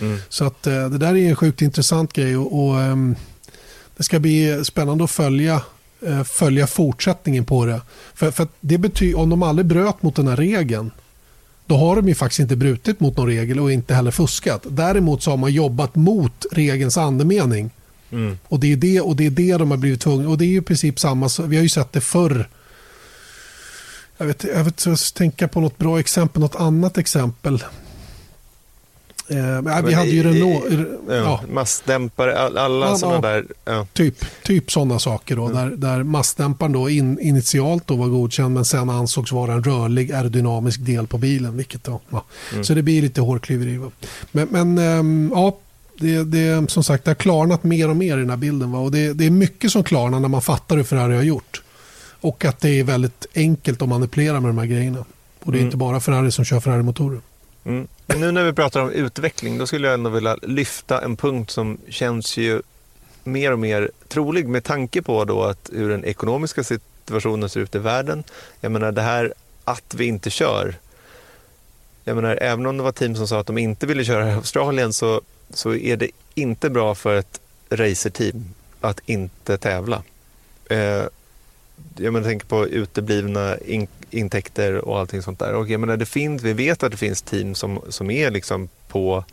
Mm. 0.00 0.18
Så 0.28 0.44
att 0.44 0.66
eh, 0.66 0.88
det 0.88 0.98
där 0.98 1.16
är 1.16 1.28
en 1.28 1.36
sjukt 1.36 1.62
intressant 1.62 2.12
grej 2.12 2.36
och, 2.36 2.68
och 2.68 2.80
ehm, 2.80 3.14
det 3.96 4.02
ska 4.02 4.18
bli 4.18 4.64
spännande 4.64 5.04
att 5.04 5.10
följa, 5.10 5.62
följa 6.24 6.66
fortsättningen 6.66 7.44
på 7.44 7.64
det. 7.64 7.80
För, 8.14 8.30
för 8.30 8.48
det 8.60 8.78
betyder, 8.78 9.18
om 9.18 9.30
de 9.30 9.42
aldrig 9.42 9.66
bröt 9.66 10.02
mot 10.02 10.16
den 10.16 10.28
här 10.28 10.36
regeln 10.36 10.90
då 11.68 11.76
har 11.76 11.96
de 11.96 12.08
ju 12.08 12.14
faktiskt 12.14 12.40
inte 12.40 12.56
brutit 12.56 13.00
mot 13.00 13.16
någon 13.16 13.26
regel 13.26 13.60
och 13.60 13.72
inte 13.72 13.94
heller 13.94 14.10
fuskat. 14.10 14.66
Däremot 14.68 15.22
så 15.22 15.30
har 15.30 15.36
man 15.36 15.52
jobbat 15.52 15.94
mot 15.94 16.46
regelns 16.52 16.96
andemening. 16.96 17.70
Mm. 18.10 18.38
Och 18.48 18.60
det 18.60 18.72
är 18.72 18.76
det, 18.76 19.00
och 19.00 19.16
det, 19.16 19.26
är 19.26 19.30
det 19.30 19.56
de 19.56 19.70
har 19.70 19.78
blivit 19.78 20.00
tvungna. 20.00 20.28
Och 20.28 20.38
det 20.38 20.44
är 20.44 20.48
ju 20.48 20.58
i 20.58 20.62
princip 20.62 20.98
samma. 20.98 21.28
Vi 21.46 21.56
har 21.56 21.62
ju 21.62 21.68
sett 21.68 21.92
det 21.92 22.00
förr. 22.00 22.48
Jag 24.16 24.26
vet, 24.26 24.44
jag 24.44 24.64
vet 24.64 24.86
jag 24.86 24.98
tänka 25.14 25.48
på 25.48 25.60
något 25.60 25.78
bra 25.78 26.00
exempel, 26.00 26.42
något 26.42 26.56
annat 26.56 26.98
exempel. 26.98 27.64
Eh, 29.30 29.82
vi 29.84 29.94
hade 29.94 30.10
ju 30.10 30.22
Renault. 30.22 30.64
Ja, 31.08 31.14
Ja, 31.14 31.40
Massdämpare, 31.52 32.38
all- 32.38 32.58
alla 32.58 32.86
Ja, 32.86 32.96
sådana 32.96 33.20
där. 33.20 33.44
Ja. 33.64 33.86
typ, 33.92 34.24
typ 34.44 34.70
sådana 34.72 34.98
saker. 34.98 35.36
Då, 35.36 35.48
där, 35.48 35.70
där 35.70 36.02
massdämparen 36.02 36.72
då 36.72 36.90
in, 36.90 37.18
initialt 37.20 37.86
då 37.86 37.96
var 37.96 38.06
godkänd 38.06 38.54
men 38.54 38.64
sen 38.64 38.90
ansågs 38.90 39.32
vara 39.32 39.52
en 39.52 39.64
rörlig 39.64 40.12
aerodynamisk 40.12 40.80
del 40.80 41.06
på 41.06 41.18
bilen. 41.18 41.56
Vilket 41.56 41.84
då, 41.84 42.00
ja. 42.10 42.24
Så 42.62 42.74
det 42.74 42.82
blir 42.82 43.02
lite 43.02 43.20
hårklyveri. 43.20 43.80
Men, 44.32 44.48
men 44.50 44.78
ehm, 44.78 45.32
ja, 45.34 45.58
det, 45.98 46.22
det, 46.24 46.70
som 46.70 46.84
sagt, 46.84 47.04
det 47.04 47.10
har 47.10 47.14
klarnat 47.14 47.64
mer 47.64 47.90
och 47.90 47.96
mer 47.96 48.16
i 48.16 48.20
den 48.20 48.30
här 48.30 48.36
bilden. 48.36 48.72
Va? 48.72 48.78
Och 48.78 48.90
det, 48.92 49.12
det 49.12 49.26
är 49.26 49.30
mycket 49.30 49.72
som 49.72 49.84
klarnar 49.84 50.20
när 50.20 50.28
man 50.28 50.42
fattar 50.42 50.76
hur 50.76 50.84
Ferrari 50.84 51.16
har 51.16 51.22
gjort. 51.22 51.62
Och 52.20 52.44
att 52.44 52.60
det 52.60 52.70
är 52.70 52.84
väldigt 52.84 53.26
enkelt 53.34 53.82
att 53.82 53.88
manipulera 53.88 54.40
med 54.40 54.48
de 54.50 54.58
här 54.58 54.66
grejerna. 54.66 55.04
Och 55.44 55.52
det 55.52 55.58
är 55.58 55.60
Mm. 55.60 55.66
inte 55.66 55.76
bara 55.76 56.00
Ferrari 56.00 56.30
som 56.30 56.44
kör 56.44 56.60
Ferrari-motorer. 56.60 57.20
Mm. 57.68 57.88
Nu 58.06 58.32
när 58.32 58.44
vi 58.44 58.52
pratar 58.52 58.80
om 58.80 58.90
utveckling, 58.90 59.58
då 59.58 59.66
skulle 59.66 59.86
jag 59.86 59.94
ändå 59.94 60.10
vilja 60.10 60.36
lyfta 60.42 61.00
en 61.00 61.16
punkt 61.16 61.50
som 61.50 61.78
känns 61.88 62.36
ju 62.36 62.62
mer 63.24 63.52
och 63.52 63.58
mer 63.58 63.90
trolig 64.08 64.48
med 64.48 64.64
tanke 64.64 65.02
på 65.02 65.24
då 65.24 65.42
att 65.42 65.70
hur 65.72 65.90
den 65.90 66.04
ekonomiska 66.04 66.64
situationen 66.64 67.48
ser 67.48 67.60
ut 67.60 67.74
i 67.74 67.78
världen. 67.78 68.24
Jag 68.60 68.72
menar 68.72 68.92
det 68.92 69.02
här 69.02 69.34
att 69.64 69.94
vi 69.94 70.04
inte 70.04 70.30
kör. 70.30 70.74
Jag 72.04 72.16
menar 72.16 72.36
även 72.36 72.66
om 72.66 72.76
det 72.76 72.82
var 72.82 72.92
team 72.92 73.16
som 73.16 73.28
sa 73.28 73.40
att 73.40 73.46
de 73.46 73.58
inte 73.58 73.86
ville 73.86 74.04
köra 74.04 74.28
i 74.28 74.32
Australien 74.32 74.92
så, 74.92 75.20
så 75.50 75.74
är 75.74 75.96
det 75.96 76.10
inte 76.34 76.70
bra 76.70 76.94
för 76.94 77.16
ett 77.16 77.40
racerteam 77.70 78.54
att 78.80 79.00
inte 79.06 79.58
tävla. 79.58 80.02
Eh, 80.70 81.04
jag 81.96 82.12
menar, 82.12 82.22
tänker 82.22 82.46
på 82.46 82.66
uteblivna 82.66 83.58
in, 83.58 83.88
intäkter 84.10 84.74
och 84.74 84.98
allting 84.98 85.22
sånt 85.22 85.38
där. 85.38 85.54
Och 85.54 85.68
jag 85.68 85.80
menar, 85.80 85.96
det 85.96 86.06
finns, 86.06 86.42
vi 86.42 86.52
vet 86.52 86.82
att 86.82 86.90
det 86.90 86.96
finns 86.96 87.22
team 87.22 87.54
som, 87.54 87.80
som 87.88 88.10
är 88.10 88.30
liksom 88.30 88.68
på, 88.88 89.24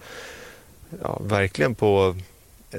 ja, 1.02 1.22
verkligen 1.24 1.76
på 1.76 2.16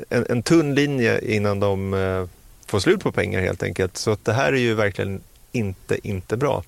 en, 0.09 0.27
en 0.29 0.43
tunn 0.43 0.75
linje 0.75 1.21
innan 1.35 1.61
de 1.61 1.95
eh, 1.95 2.27
får 2.67 2.81
slut 2.81 3.01
på 3.01 3.13
pengar 3.13 3.41
helt 3.41 3.63
enkelt. 3.63 3.97
Så 3.97 4.11
att 4.11 4.25
det 4.25 4.33
här 4.33 4.53
är 4.53 4.57
ju 4.57 4.75
verkligen 4.75 5.21
inte, 5.53 6.09
inte 6.09 6.37
bra. 6.37 6.63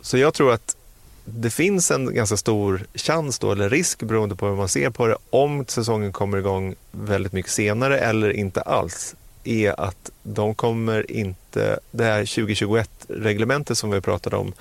Så 0.00 0.18
jag 0.18 0.34
tror 0.34 0.52
att 0.52 0.76
det 1.24 1.50
finns 1.50 1.90
en 1.90 2.14
ganska 2.14 2.36
stor 2.36 2.86
chans 2.94 3.38
då, 3.38 3.52
eller 3.52 3.70
risk 3.70 4.02
beroende 4.02 4.36
på 4.36 4.46
hur 4.46 4.56
man 4.56 4.68
ser 4.68 4.90
på 4.90 5.06
det, 5.06 5.16
om 5.30 5.64
säsongen 5.68 6.12
kommer 6.12 6.38
igång 6.38 6.74
väldigt 6.90 7.32
mycket 7.32 7.52
senare 7.52 7.98
eller 7.98 8.30
inte 8.30 8.60
alls, 8.60 9.14
är 9.44 9.80
att 9.80 10.10
de 10.22 10.54
kommer 10.54 11.10
inte, 11.10 11.78
det 11.90 12.04
här 12.04 12.24
2021-reglementet 12.24 13.74
som 13.74 13.90
vi 13.90 14.00
pratade 14.00 14.36
om 14.36 14.52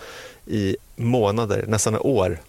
i 0.45 0.77
månader, 0.95 1.65
nästan 1.67 1.97
år, 1.97 2.39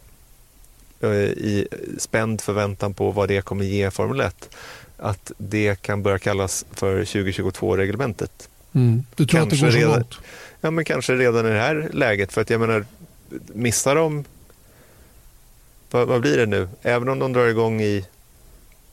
eh, 1.01 1.11
i 1.11 1.69
spänd 1.99 2.41
förväntan 2.41 2.95
på 2.95 3.11
vad 3.11 3.29
det 3.29 3.43
kommer 3.45 3.65
ge 3.65 3.91
Formel 3.91 4.21
1, 4.21 4.57
att 4.97 5.33
det 5.39 5.83
kan 5.83 6.03
börja 6.03 6.19
kallas 6.19 6.67
för 6.73 7.05
2022-reglementet. 7.05 8.49
Mm. 8.73 9.05
Du 9.15 9.27
tror 9.27 9.41
kanske 9.41 9.57
att 9.57 9.61
det 9.61 9.67
går 9.67 9.73
så 9.73 9.79
redan, 9.79 9.93
långt? 9.93 10.19
Ja, 10.61 10.71
men 10.71 10.85
kanske 10.85 11.15
redan 11.15 11.47
i 11.47 11.51
det 11.51 11.59
här 11.59 11.91
läget. 11.93 12.33
För 12.33 12.41
att 12.41 12.51
jag 12.51 12.61
menar, 12.61 12.87
missar 13.47 13.95
de, 13.95 14.25
vad, 15.91 16.09
vad 16.09 16.21
blir 16.21 16.37
det 16.37 16.47
nu? 16.47 16.69
Även 16.83 17.09
om 17.09 17.19
de 17.19 17.33
drar 17.33 17.47
igång 17.47 17.83
i 17.83 18.05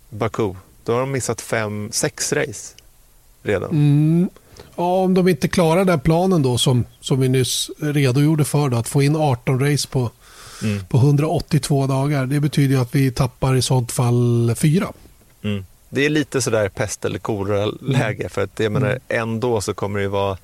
Baku, 0.10 0.54
då 0.84 0.94
har 0.94 1.00
de 1.00 1.12
missat 1.12 1.42
fem, 1.42 1.90
sex 1.92 2.34
race 2.34 2.76
redan. 3.44 3.70
Mm. 3.70 4.30
Ja, 4.76 4.84
om 4.84 5.14
de 5.14 5.28
inte 5.28 5.48
klarar 5.48 5.86
den 5.86 6.00
planen 6.00 6.42
då 6.42 6.58
som, 6.58 6.86
som 7.02 7.20
vi 7.20 7.30
nyss 7.30 7.70
redogjorde 7.80 8.46
för, 8.46 8.70
då, 8.70 8.78
att 8.78 8.88
få 8.88 9.02
in 9.04 9.16
18 9.16 9.60
race 9.60 9.88
på, 9.88 10.10
mm. 10.64 10.86
på 10.86 10.98
182 10.98 11.88
dagar. 11.88 12.26
Det 12.26 12.40
betyder 12.40 12.78
att 12.78 12.96
vi 12.96 13.12
tappar 13.12 13.56
i 13.56 13.62
sånt 13.62 13.92
fall 13.92 14.54
fyra. 14.56 14.88
Mm. 15.42 15.66
Det 15.90 16.06
är 16.06 16.10
lite 16.10 16.42
sådär 16.42 16.70
pest 16.70 17.06
eller 17.06 17.20
kolera-läge. 17.20 18.24
Mm. 18.24 18.30
För 18.30 18.44
att 18.44 18.60
jag 18.60 18.72
menar, 18.72 18.88
mm. 18.88 19.02
ändå 19.08 19.62
så 19.62 19.74
kommer 19.74 20.00
det 20.00 20.08
vara, 20.08 20.38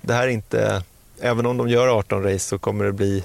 det 0.00 0.12
här 0.12 0.22
är 0.22 0.28
inte, 0.28 0.82
även 1.20 1.46
om 1.46 1.56
de 1.56 1.68
gör 1.68 1.88
18 1.88 2.22
race 2.22 2.38
så 2.38 2.58
kommer 2.58 2.84
det 2.84 2.92
bli 2.92 3.24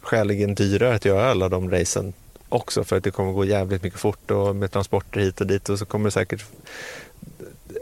skäligen 0.00 0.54
dyrare 0.54 0.94
att 0.94 1.04
göra 1.04 1.30
alla 1.30 1.48
de 1.48 1.70
racen 1.70 2.12
också 2.48 2.84
för 2.84 2.96
att 2.96 3.04
det 3.04 3.10
kommer 3.10 3.32
gå 3.32 3.44
jävligt 3.44 3.82
mycket 3.82 4.00
fort 4.00 4.30
och 4.30 4.56
med 4.56 4.72
transporter 4.72 5.20
hit 5.20 5.40
och 5.40 5.46
dit 5.46 5.68
och 5.68 5.78
så 5.78 5.84
kommer 5.84 6.10
säkert 6.10 6.44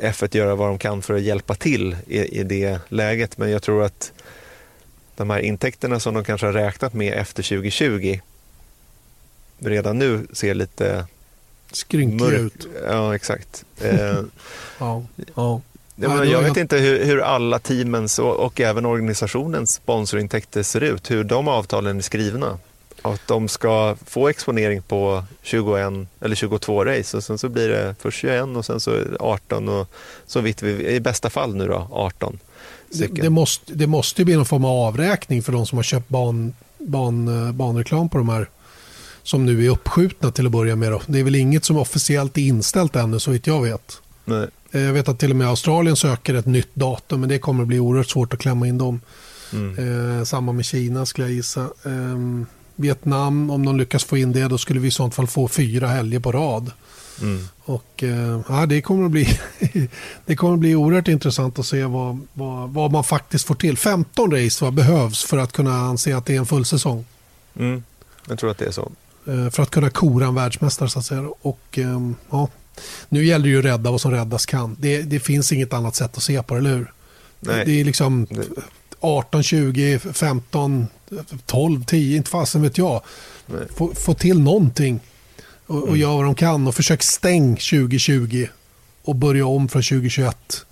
F1 0.02 0.36
göra 0.36 0.54
vad 0.54 0.68
de 0.68 0.78
kan 0.78 1.02
för 1.02 1.14
att 1.14 1.22
hjälpa 1.22 1.54
till 1.54 1.96
i, 2.06 2.40
i 2.40 2.44
det 2.44 2.80
läget. 2.88 3.38
Men 3.38 3.50
jag 3.50 3.62
tror 3.62 3.82
att 3.84 4.12
de 5.16 5.30
här 5.30 5.38
intäkterna 5.38 6.00
som 6.00 6.14
de 6.14 6.24
kanske 6.24 6.46
har 6.46 6.52
räknat 6.52 6.94
med 6.94 7.14
efter 7.14 7.42
2020 7.42 8.20
redan 9.58 9.98
nu 9.98 10.26
ser 10.32 10.54
lite 10.54 11.06
skrynkliga 11.72 12.38
ut. 12.38 12.68
Ja, 12.88 13.14
exakt. 13.14 13.64
Eh, 13.80 14.18
ja, 14.78 15.04
ja. 15.34 15.60
Ja, 15.98 16.08
men 16.08 16.30
jag 16.30 16.42
vet 16.42 16.56
inte 16.56 16.78
hur, 16.78 17.04
hur 17.04 17.20
alla 17.20 17.58
teamens 17.58 18.18
och, 18.18 18.36
och, 18.36 18.60
även 18.60 18.86
organisationens 18.86 19.72
sponsorintäkter 19.72 20.62
ser 20.62 20.80
ut, 20.80 21.10
hur 21.10 21.24
de 21.24 21.48
avtalen 21.48 21.98
är 21.98 22.02
skrivna. 22.02 22.58
Att 23.02 23.26
de 23.26 23.48
ska 23.48 23.96
få 24.06 24.28
exponering 24.28 24.82
på 24.82 25.24
21 25.42 25.92
eller 26.20 26.34
22 26.34 26.84
race 26.84 27.16
och 27.16 27.24
sen 27.24 27.38
så 27.38 27.48
blir 27.48 27.68
det 27.68 27.94
först 28.00 28.20
21 28.20 28.44
och 28.56 28.64
sen 28.64 28.80
så 28.80 29.00
18 29.20 29.68
och 29.68 29.90
så 30.26 30.40
vitt 30.40 30.62
vi, 30.62 30.88
i 30.88 31.00
bästa 31.00 31.30
fall 31.30 31.54
nu 31.54 31.66
då 31.66 31.88
18. 31.92 32.38
Det, 32.90 33.06
det, 33.06 33.30
måste, 33.30 33.74
det 33.74 33.86
måste 33.86 34.24
bli 34.24 34.36
någon 34.36 34.46
form 34.46 34.64
av 34.64 34.70
avräkning 34.70 35.42
för 35.42 35.52
de 35.52 35.66
som 35.66 35.78
har 35.78 35.82
köpt 35.82 36.08
ban, 36.08 36.54
ban, 36.78 37.56
banreklam 37.56 38.08
på 38.08 38.18
de 38.18 38.28
här 38.28 38.48
som 39.22 39.46
nu 39.46 39.66
är 39.66 39.70
uppskjutna 39.70 40.30
till 40.30 40.46
att 40.46 40.52
börja 40.52 40.76
med. 40.76 40.92
Då. 40.92 41.02
Det 41.06 41.20
är 41.20 41.24
väl 41.24 41.34
inget 41.34 41.64
som 41.64 41.76
officiellt 41.76 42.38
är 42.38 42.42
inställt 42.42 42.96
ännu 42.96 43.20
så 43.20 43.30
vitt 43.30 43.46
jag 43.46 43.62
vet. 43.62 44.00
Nej. 44.24 44.48
Eh, 44.72 44.80
jag 44.80 44.92
vet 44.92 45.08
att 45.08 45.18
till 45.18 45.30
och 45.30 45.36
med 45.36 45.48
Australien 45.48 45.96
söker 45.96 46.34
ett 46.34 46.46
nytt 46.46 46.74
datum 46.74 47.20
men 47.20 47.28
det 47.28 47.38
kommer 47.38 47.62
att 47.62 47.68
bli 47.68 47.78
oerhört 47.78 48.08
svårt 48.08 48.34
att 48.34 48.40
klämma 48.40 48.66
in 48.66 48.78
dem. 48.78 49.00
Mm. 49.52 50.18
Eh, 50.18 50.24
samma 50.24 50.52
med 50.52 50.64
Kina 50.64 51.06
skulle 51.06 51.26
jag 51.26 51.34
gissa. 51.34 51.60
Eh, 51.60 52.46
Vietnam, 52.76 53.50
om 53.50 53.64
de 53.64 53.76
lyckas 53.76 54.04
få 54.04 54.16
in 54.16 54.32
det, 54.32 54.48
då 54.48 54.58
skulle 54.58 54.80
vi 54.80 54.88
i 54.88 54.90
sånt 54.90 55.14
fall 55.14 55.26
få 55.26 55.48
fyra 55.48 55.88
helger 55.88 56.20
på 56.20 56.32
rad. 56.32 56.70
Mm. 57.20 57.48
Och 57.64 58.02
eh, 58.02 58.40
ja, 58.48 58.66
det 58.66 58.82
kommer 58.82 59.04
att 59.04 59.10
bli 59.10 59.38
det 60.26 60.36
kommer 60.36 60.54
att 60.54 60.60
bli 60.60 60.74
oerhört 60.74 61.08
intressant 61.08 61.58
att 61.58 61.66
se 61.66 61.84
vad, 61.84 62.26
vad, 62.32 62.70
vad 62.70 62.92
man 62.92 63.04
faktiskt 63.04 63.46
får 63.46 63.54
till. 63.54 63.78
15 63.78 64.30
race 64.30 64.64
vad 64.64 64.74
behövs 64.74 65.24
för 65.24 65.38
att 65.38 65.52
kunna 65.52 65.74
anse 65.76 66.16
att 66.16 66.26
det 66.26 66.34
är 66.34 66.38
en 66.38 66.46
full 66.46 66.64
säsong. 66.64 67.04
Mm. 67.58 67.82
Jag 68.28 68.38
tror 68.38 68.50
att 68.50 68.58
det 68.58 68.66
är 68.66 68.70
så. 68.70 68.92
Eh, 69.26 69.50
för 69.50 69.62
att 69.62 69.70
kunna 69.70 69.90
kora 69.90 70.26
en 70.26 70.34
världsmästare 70.34 70.88
så 70.88 70.98
att 70.98 71.04
säga. 71.04 71.28
Och, 71.42 71.78
ehm, 71.78 72.14
ja, 72.30 72.48
nu 73.08 73.24
gäller 73.24 73.44
det 73.44 73.50
ju 73.50 73.58
att 73.58 73.64
rädda 73.64 73.90
vad 73.90 74.00
som 74.00 74.10
räddas 74.10 74.46
kan. 74.46 74.76
Det, 74.80 75.02
det 75.02 75.20
finns 75.20 75.52
inget 75.52 75.72
annat 75.72 75.96
sätt 75.96 76.16
att 76.16 76.22
se 76.22 76.42
på 76.42 76.54
det, 76.54 76.60
eller 76.60 76.76
hur? 76.76 76.92
Nej. 77.40 77.62
Det 77.66 77.80
är 77.80 77.84
liksom 77.84 78.26
18, 79.00 79.42
20, 79.42 79.98
15, 79.98 80.86
12, 81.46 81.84
10, 81.84 82.16
inte 82.16 82.30
fasen 82.30 82.62
vet 82.62 82.78
jag. 82.78 83.02
Få, 83.76 83.94
få 83.94 84.14
till 84.14 84.40
någonting 84.40 85.00
och, 85.66 85.76
och 85.76 85.88
mm. 85.88 86.00
göra 86.00 86.14
vad 86.16 86.24
de 86.24 86.34
kan 86.34 86.66
och 86.66 86.74
försök 86.74 87.02
stäng 87.02 87.56
2020 87.56 88.46
och 89.02 89.16
börja 89.16 89.46
om 89.46 89.68
från 89.68 89.82
2021 89.82 90.66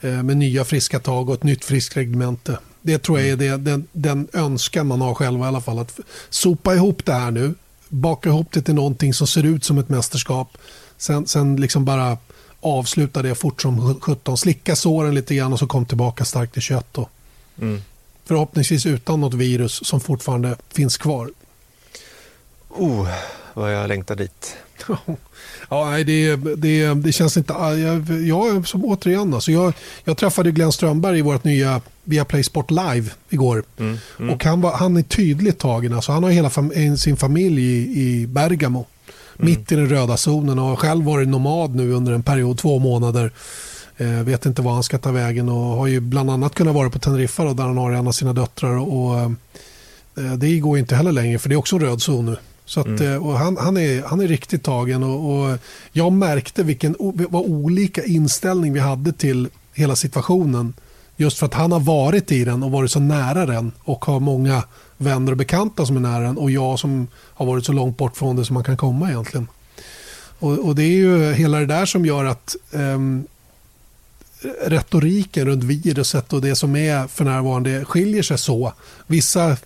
eh, 0.00 0.22
med 0.22 0.36
nya 0.36 0.64
friska 0.64 1.00
tag 1.00 1.28
och 1.28 1.34
ett 1.34 1.42
nytt 1.42 1.64
friskt 1.64 1.96
reglemente. 1.96 2.58
Det 2.82 2.98
tror 2.98 3.20
jag 3.20 3.28
är 3.28 3.36
det, 3.36 3.56
den, 3.56 3.86
den 3.92 4.28
önskan 4.32 4.86
man 4.86 5.00
har 5.00 5.14
själv 5.14 5.40
i 5.40 5.42
alla 5.42 5.60
fall. 5.60 5.78
Att 5.78 6.00
sopa 6.30 6.74
ihop 6.74 7.04
det 7.04 7.12
här 7.12 7.30
nu, 7.30 7.54
baka 7.88 8.28
ihop 8.28 8.52
det 8.52 8.62
till 8.62 8.74
någonting 8.74 9.14
som 9.14 9.26
ser 9.26 9.42
ut 9.42 9.64
som 9.64 9.78
ett 9.78 9.88
mästerskap. 9.88 10.58
Sen, 10.96 11.26
sen 11.26 11.56
liksom 11.56 11.84
bara 11.84 12.18
avsluta 12.60 13.22
det 13.22 13.34
fort 13.34 13.62
som 13.62 14.00
17. 14.00 14.36
Slicka 14.36 14.76
såren 14.76 15.14
lite 15.14 15.34
grann 15.34 15.52
och 15.52 15.58
så 15.58 15.66
kom 15.66 15.86
tillbaka 15.86 16.24
starkt 16.24 16.56
i 16.56 16.60
kött. 16.60 16.98
Mm. 17.60 17.80
Förhoppningsvis 18.24 18.86
utan 18.86 19.20
något 19.20 19.34
virus 19.34 19.86
som 19.86 20.00
fortfarande 20.00 20.56
finns 20.74 20.96
kvar. 20.96 21.30
Oh, 22.68 23.08
vad 23.54 23.74
jag 23.74 23.88
längtar 23.88 24.16
dit. 24.16 24.56
ja, 25.68 25.90
nej, 25.90 26.04
det, 26.04 26.36
det, 26.36 26.94
det 26.94 27.12
känns 27.12 27.36
inte... 27.36 27.52
Jag, 27.52 28.26
jag 28.26 28.68
som 28.68 28.84
återigen, 28.84 29.34
alltså 29.34 29.52
jag, 29.52 29.72
jag 30.04 30.16
träffade 30.16 30.50
Glenn 30.50 30.72
Strömberg 30.72 31.18
i 31.18 31.22
vårt 31.22 31.44
nya 31.44 31.80
Viaplay 32.04 32.42
Sport 32.44 32.70
Live 32.70 33.10
igår. 33.28 33.64
Mm, 33.78 33.98
mm. 34.18 34.34
Och 34.34 34.44
han, 34.44 34.60
var, 34.60 34.72
han 34.72 34.96
är 34.96 35.02
tydligt 35.02 35.58
tagen. 35.58 35.92
Alltså 35.92 36.12
han 36.12 36.22
har 36.22 36.30
hela 36.30 36.50
fam 36.50 36.96
sin 36.96 37.16
familj 37.16 37.62
i, 37.62 38.00
i 38.02 38.26
Bergamo. 38.26 38.86
Mm. 39.38 39.50
Mitt 39.50 39.72
i 39.72 39.74
den 39.74 39.88
röda 39.88 40.16
zonen 40.16 40.58
och 40.58 40.64
har 40.64 40.76
själv 40.76 41.04
varit 41.04 41.28
nomad 41.28 41.74
nu 41.74 41.92
under 41.92 42.12
en 42.12 42.22
period, 42.22 42.58
två 42.58 42.78
månader. 42.78 43.32
Eh, 44.02 44.24
vet 44.24 44.46
inte 44.46 44.62
var 44.62 44.72
han 44.72 44.82
ska 44.82 44.98
ta 44.98 45.10
vägen 45.10 45.48
och 45.48 45.56
har 45.56 45.86
ju 45.86 46.00
bland 46.00 46.30
annat 46.30 46.54
kunnat 46.54 46.74
vara 46.74 46.90
på 46.90 46.98
Teneriffa 46.98 47.44
då, 47.44 47.52
där 47.52 47.64
han 47.64 47.76
har 47.76 47.92
en 47.92 48.06
av 48.06 48.12
sina 48.12 48.32
döttrar. 48.32 48.76
Och, 48.76 49.20
eh, 49.20 50.32
det 50.36 50.58
går 50.58 50.78
inte 50.78 50.96
heller 50.96 51.12
längre 51.12 51.38
för 51.38 51.48
det 51.48 51.54
är 51.54 51.56
också 51.56 51.76
en 51.76 51.82
röd 51.82 52.02
zon 52.02 52.26
nu. 52.26 52.36
Så 52.64 52.80
att, 52.80 52.86
mm. 52.86 53.12
Eh, 53.12 53.26
och 53.26 53.38
han, 53.38 53.56
han, 53.56 53.76
är, 53.76 54.02
han 54.02 54.20
är 54.20 54.28
riktigt 54.28 54.62
tagen 54.62 55.02
och, 55.02 55.50
och, 55.50 55.58
jag 55.92 56.12
märkte 56.12 56.62
vilken 56.62 56.96
vad 57.28 57.42
olika 57.42 58.04
inställning 58.04 58.72
vi 58.72 58.80
hade 58.80 59.12
till 59.12 59.48
hela 59.74 59.96
situationen. 59.96 60.74
Just 61.16 61.38
för 61.38 61.46
att 61.46 61.54
han 61.54 61.72
har 61.72 61.80
varit 61.80 62.32
i 62.32 62.44
den 62.44 62.62
och 62.62 62.70
varit 62.70 62.90
så 62.90 63.00
nära 63.00 63.46
den 63.46 63.72
och 63.84 64.04
har 64.04 64.20
många 64.20 64.62
vänner 64.96 65.32
och 65.32 65.38
bekanta 65.38 65.86
som 65.86 65.96
är 65.96 66.00
nära 66.00 66.22
den 66.22 66.38
och 66.38 66.50
jag 66.50 66.78
som 66.78 67.06
har 67.14 67.46
varit 67.46 67.64
så 67.64 67.72
långt 67.72 67.96
bort 67.96 68.16
från 68.16 68.36
det 68.36 68.44
som 68.44 68.54
man 68.54 68.64
kan 68.64 68.76
komma 68.76 69.08
egentligen. 69.10 69.48
Och, 70.38 70.58
och 70.58 70.74
det 70.74 70.82
är 70.82 70.96
ju 70.96 71.32
hela 71.32 71.58
det 71.58 71.66
där 71.66 71.86
som 71.86 72.06
gör 72.06 72.24
att 72.24 72.56
um, 72.72 73.26
retoriken 74.66 75.46
runt 75.46 75.64
viruset 75.64 76.32
och 76.32 76.40
det 76.40 76.56
som 76.56 76.76
är 76.76 77.06
för 77.06 77.24
närvarande 77.24 77.84
skiljer 77.84 78.22
sig 78.22 78.38
så. 78.38 78.72
Vissa 79.06 79.56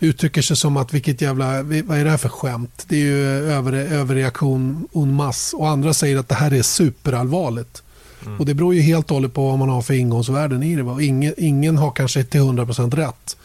uttrycker 0.00 0.42
sig 0.42 0.56
som 0.56 0.76
att 0.76 0.94
vilket 0.94 1.20
jävla, 1.20 1.62
vad 1.62 1.98
är 1.98 2.04
det 2.04 2.10
här 2.10 2.16
för 2.16 2.28
skämt? 2.28 2.84
Det 2.88 2.96
är 2.96 3.00
ju 3.00 3.26
över, 3.50 3.72
överreaktion 3.72 4.88
en 4.94 5.14
mass. 5.14 5.54
Och 5.54 5.68
andra 5.68 5.94
säger 5.94 6.18
att 6.18 6.28
det 6.28 6.34
här 6.34 6.52
är 6.52 6.62
superallvarligt. 6.62 7.82
Mm. 8.26 8.40
Och 8.40 8.46
det 8.46 8.54
beror 8.54 8.74
ju 8.74 8.80
helt 8.80 9.10
och 9.10 9.14
hållet 9.14 9.34
på 9.34 9.48
vad 9.48 9.58
man 9.58 9.68
har 9.68 9.82
för 9.82 9.94
ingångsvärden 9.94 10.62
i 10.62 10.76
det. 10.76 11.04
Ingen, 11.04 11.34
ingen 11.36 11.78
har 11.78 11.90
kanske 11.90 12.24
till 12.24 12.40
100% 12.40 12.96
rätt. 12.96 13.36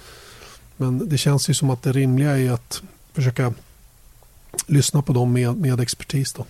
Men 0.78 1.10
det 1.10 1.18
känns 1.18 1.50
ju 1.50 1.54
som 1.54 1.70
att 1.70 1.84
det 1.84 1.92
rimliga 1.92 2.38
är 2.38 2.52
att 2.52 2.82
försöka 3.14 3.54
lyssna 4.68 5.02
på 5.02 5.14
dem 5.14 5.34
med, 5.34 5.58
med 5.58 5.80
expertis. 5.80 6.34
Då. 6.34 6.46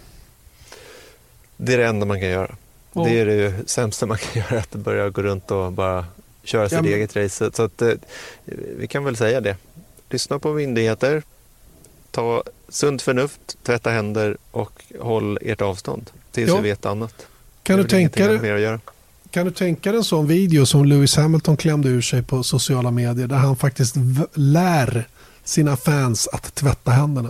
Det 1.57 1.73
är 1.73 1.77
det 1.77 1.87
enda 1.87 2.05
man 2.05 2.19
kan 2.19 2.29
göra. 2.29 2.55
Ja. 2.97 3.03
Det 3.03 3.19
är 3.19 3.25
det 3.25 3.35
ju 3.35 3.53
sämsta 3.65 4.05
man 4.05 4.17
kan 4.17 4.43
göra, 4.49 4.59
att 4.59 4.71
börja 4.71 5.09
gå 5.09 5.21
runt 5.21 5.51
och 5.51 5.71
bara 5.71 6.05
köra 6.43 6.69
sitt 6.69 6.75
ja, 6.75 6.81
men... 6.81 6.93
eget 6.93 7.15
race. 7.15 7.51
Så 7.53 7.63
att, 7.63 7.81
eh, 7.81 7.93
vi 8.77 8.87
kan 8.87 9.03
väl 9.03 9.15
säga 9.15 9.41
det. 9.41 9.55
Lyssna 10.09 10.39
på 10.39 10.53
myndigheter, 10.53 11.23
ta 12.11 12.43
sunt 12.69 13.01
förnuft, 13.01 13.57
tvätta 13.63 13.89
händer 13.89 14.37
och 14.51 14.83
håll 14.99 15.39
ert 15.41 15.61
avstånd 15.61 16.09
tills 16.31 16.53
vi 16.53 16.61
vet 16.61 16.85
annat. 16.85 17.27
Kan 17.63 17.77
du, 17.77 17.83
tänka 17.83 18.27
dig, 18.27 18.79
kan 19.31 19.45
du 19.45 19.51
tänka 19.51 19.91
dig 19.91 19.97
en 19.97 20.03
sån 20.03 20.27
video 20.27 20.65
som 20.65 20.85
Lewis 20.85 21.15
Hamilton 21.15 21.57
klämde 21.57 21.89
ur 21.89 22.01
sig 22.01 22.23
på 22.23 22.43
sociala 22.43 22.91
medier 22.91 23.27
där 23.27 23.35
han 23.35 23.55
faktiskt 23.55 23.95
lär 24.33 25.07
sina 25.43 25.77
fans 25.77 26.27
att 26.27 26.55
tvätta 26.55 26.91
händerna? 26.91 27.29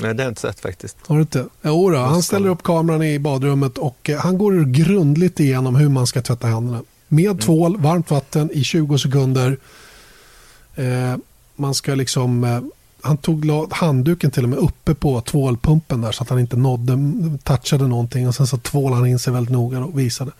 Nej, 0.00 0.14
det 0.14 0.22
har 0.22 0.26
jag 0.26 0.30
inte 0.30 0.40
sett 0.40 0.60
faktiskt. 0.60 0.96
Har 1.06 1.16
du 1.16 1.22
inte? 1.22 1.46
Jo 1.62 1.90
då, 1.90 1.98
han 1.98 2.22
ställer 2.22 2.48
upp 2.48 2.62
kameran 2.62 3.02
i 3.02 3.18
badrummet 3.18 3.78
och 3.78 4.10
eh, 4.10 4.18
han 4.18 4.38
går 4.38 4.64
grundligt 4.64 5.40
igenom 5.40 5.76
hur 5.76 5.88
man 5.88 6.06
ska 6.06 6.22
tvätta 6.22 6.46
händerna. 6.46 6.82
Med 7.08 7.26
mm. 7.26 7.38
tvål, 7.38 7.76
varmt 7.76 8.10
vatten 8.10 8.50
i 8.52 8.64
20 8.64 8.98
sekunder. 8.98 9.58
Eh, 10.74 11.16
man 11.56 11.74
ska 11.74 11.94
liksom 11.94 12.44
eh, 12.44 12.60
han 13.00 13.16
tog 13.16 13.50
handduken 13.70 14.30
till 14.30 14.42
och 14.42 14.48
med 14.48 14.58
uppe 14.58 14.94
på 14.94 15.20
tvålpumpen 15.20 16.00
där 16.00 16.12
så 16.12 16.22
att 16.22 16.30
han 16.30 16.38
inte 16.38 16.56
nådde, 16.56 16.98
touchade 17.42 17.86
någonting 17.86 18.28
och 18.28 18.34
sen 18.34 18.46
så 18.46 18.56
tvålade 18.58 18.96
han 18.96 19.06
in 19.06 19.18
sig 19.18 19.32
väldigt 19.32 19.52
noga 19.52 19.84
och 19.84 19.98
visade. 19.98 20.30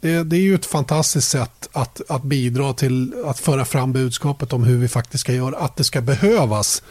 Det, 0.00 0.22
det, 0.22 0.36
är 0.36 0.40
ju 0.40 0.54
ett 0.54 0.66
fantastiskt 0.66 1.28
sätt 1.28 1.68
att, 1.72 2.00
att 2.08 2.22
bidra 2.22 2.72
till 2.72 3.14
att 3.24 3.38
föra 3.38 3.64
fram 3.64 3.92
budskapet 3.92 4.52
om 4.52 4.64
hur 4.64 4.78
vi 4.78 4.88
faktiskt 4.88 5.20
ska 5.20 5.32
göra. 5.32 5.56
Att 5.56 5.76
det 5.76 5.84
ska 5.84 6.00
behövas 6.00 6.82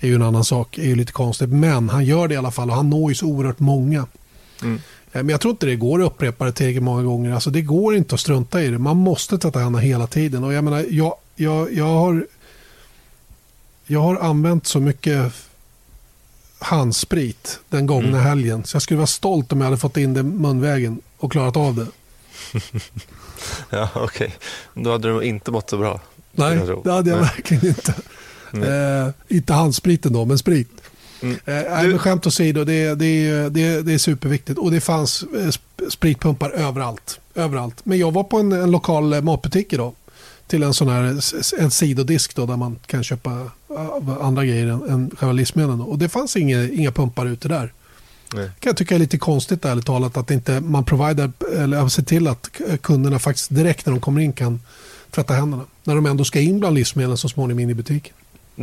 är 0.00 0.08
ju 0.08 0.14
en 0.14 0.22
annan 0.22 0.44
sak, 0.44 0.78
är 0.78 0.82
ju 0.84 0.94
lite 0.94 1.12
konstigt. 1.12 1.48
Men 1.48 1.88
han 1.88 2.04
gör 2.04 2.28
det 2.28 2.34
i 2.34 2.36
alla 2.36 2.50
fall 2.50 2.70
och 2.70 2.76
han 2.76 2.90
når 2.90 3.10
ju 3.10 3.14
så 3.14 3.26
oerhört 3.26 3.58
många. 3.58 4.06
Mm. 4.62 4.74
Eh, 5.12 5.22
men 5.22 5.28
jag 5.28 5.40
tror 5.40 5.50
inte 5.50 5.66
det 5.66 5.76
går 5.76 6.02
att 6.02 6.06
upprepa 6.06 6.44
det 6.44 6.52
tillräckligt 6.52 6.82
många 6.82 7.02
gånger. 7.02 7.32
Alltså 7.32 7.50
det 7.50 7.62
går 7.62 7.96
inte 7.96 8.14
att 8.14 8.20
strunta 8.20 8.62
i 8.62 8.68
det. 8.68 8.78
Man 8.78 8.96
måste 8.96 9.38
tvätta 9.38 9.58
händerna 9.58 9.78
hela 9.78 10.06
tiden. 10.06 10.44
Och 10.44 10.52
jag 10.52 10.64
menar, 10.64 10.86
jag, 10.90 11.14
jag, 11.36 11.74
jag 11.74 11.84
har 11.84 12.26
jag 13.86 14.00
har 14.00 14.16
använt 14.16 14.66
så 14.66 14.80
mycket 14.80 15.32
handsprit 16.58 17.60
den 17.68 17.86
gångna 17.86 18.08
mm. 18.08 18.20
helgen. 18.20 18.64
Så 18.64 18.74
jag 18.74 18.82
skulle 18.82 18.98
vara 18.98 19.06
stolt 19.06 19.52
om 19.52 19.60
jag 19.60 19.64
hade 19.64 19.76
fått 19.76 19.96
in 19.96 20.14
det 20.14 20.22
munvägen 20.22 21.00
och 21.18 21.32
klarat 21.32 21.56
av 21.56 21.74
det. 21.74 21.86
ja, 23.70 23.88
okej. 23.94 24.04
Okay. 24.04 24.30
Då 24.84 24.92
hade 24.92 25.08
du 25.08 25.22
inte 25.22 25.50
mått 25.50 25.70
så 25.70 25.78
bra. 25.78 26.00
Nej, 26.32 26.56
det 26.84 26.92
hade 26.92 27.10
jag 27.10 27.20
Nej. 27.20 27.30
verkligen 27.36 27.66
inte. 27.66 27.94
Eh, 28.52 29.08
inte 29.28 29.52
handspriten 29.52 30.12
då, 30.12 30.24
men 30.24 30.38
sprit. 30.38 30.70
Mm. 31.22 31.36
Eh, 31.44 31.82
du... 31.82 31.98
Skämt 31.98 32.26
åsido, 32.26 32.64
det, 32.64 32.94
det, 32.94 33.48
det, 33.48 33.82
det 33.82 33.92
är 33.92 33.98
superviktigt. 33.98 34.58
Och 34.58 34.70
det 34.70 34.80
fanns 34.80 35.22
eh, 35.22 35.88
spritpumpar 35.90 36.50
överallt. 36.50 37.20
överallt. 37.34 37.76
Men 37.84 37.98
jag 37.98 38.12
var 38.12 38.24
på 38.24 38.38
en, 38.38 38.52
en 38.52 38.70
lokal 38.70 39.22
matbutik 39.22 39.72
idag 39.72 39.92
till 40.46 40.62
en 40.62 40.74
sån 40.74 40.88
här 40.88 41.20
en 41.58 41.70
sidodisk 41.70 42.36
då, 42.36 42.46
där 42.46 42.56
man 42.56 42.78
kan 42.86 43.04
köpa 43.04 43.50
andra 44.20 44.44
grejer 44.44 44.66
än, 44.66 44.88
än 44.88 45.10
själva 45.18 45.32
livsmedlen. 45.32 45.80
Och 45.80 45.98
det 45.98 46.08
fanns 46.08 46.36
inga, 46.36 46.68
inga 46.68 46.92
pumpar 46.92 47.26
ute 47.26 47.48
där. 47.48 47.72
Nej. 48.34 48.44
kan 48.44 48.70
jag 48.70 48.76
tycka 48.76 48.94
är 48.94 48.98
lite 48.98 49.18
konstigt 49.18 49.64
ärligt 49.64 49.86
talat 49.86 50.16
att 50.16 50.30
inte 50.30 50.60
man 50.60 50.84
provider, 50.84 51.32
eller 51.56 51.88
ser 51.88 52.02
till 52.02 52.28
att 52.28 52.50
kunderna 52.80 53.18
faktiskt 53.18 53.54
direkt 53.54 53.86
när 53.86 53.92
de 53.92 54.00
kommer 54.00 54.20
in 54.20 54.32
kan 54.32 54.60
tvätta 55.10 55.34
händerna. 55.34 55.64
När 55.84 55.94
de 55.94 56.06
ändå 56.06 56.24
ska 56.24 56.40
in 56.40 56.60
bland 56.60 56.74
livsmedlen 56.74 57.16
så 57.16 57.28
småningom 57.28 57.60
in 57.60 57.70
i 57.70 57.74
butiken. 57.74 58.14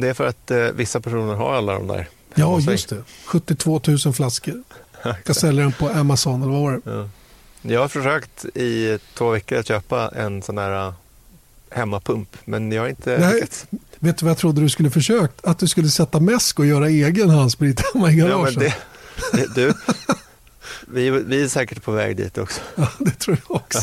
Det 0.01 0.07
är 0.07 0.13
för 0.13 0.27
att 0.27 0.51
eh, 0.51 0.57
vissa 0.57 0.99
personer 0.99 1.33
har 1.33 1.55
alla 1.55 1.73
de 1.73 1.87
där. 1.87 2.07
Ja, 2.35 2.59
just 2.59 2.89
det. 2.89 3.03
72 3.25 3.81
000 4.05 4.13
flaskor. 4.13 4.63
Jag 5.25 5.35
säljer 5.35 5.63
den 5.63 5.71
på 5.71 5.89
Amazon 5.89 6.41
eller 6.41 6.51
vad 6.51 6.61
var 6.61 6.71
det? 6.71 6.81
Ja. 6.91 7.09
Jag 7.61 7.81
har 7.81 7.87
försökt 7.87 8.45
i 8.45 8.99
två 9.13 9.29
veckor 9.29 9.57
att 9.57 9.67
köpa 9.67 10.11
en 10.15 10.41
sån 10.41 10.57
här 10.57 10.93
hemmapump, 11.69 12.37
men 12.45 12.71
jag 12.71 12.81
har 12.81 12.89
inte 12.89 13.17
Nej, 13.17 13.33
lyckats. 13.33 13.65
Vet 13.99 14.17
du 14.17 14.25
vad 14.25 14.31
jag 14.31 14.37
trodde 14.37 14.61
du 14.61 14.69
skulle 14.69 14.89
försökt? 14.89 15.45
Att 15.45 15.59
du 15.59 15.67
skulle 15.67 15.89
sätta 15.89 16.19
mäsk 16.19 16.59
och 16.59 16.65
göra 16.65 16.89
egen 16.89 17.29
handsprit 17.29 17.81
hemma 17.93 18.11
i 18.11 18.15
garaget. 18.15 18.53
Ja, 18.53 18.71
det, 19.31 19.37
det, 19.37 19.55
du, 19.55 19.73
vi, 20.89 21.09
vi 21.09 21.43
är 21.43 21.47
säkert 21.47 21.83
på 21.83 21.91
väg 21.91 22.17
dit 22.17 22.37
också. 22.37 22.61
Ja, 22.75 22.87
det 22.99 23.11
tror 23.11 23.37
jag 23.47 23.55
också. 23.55 23.79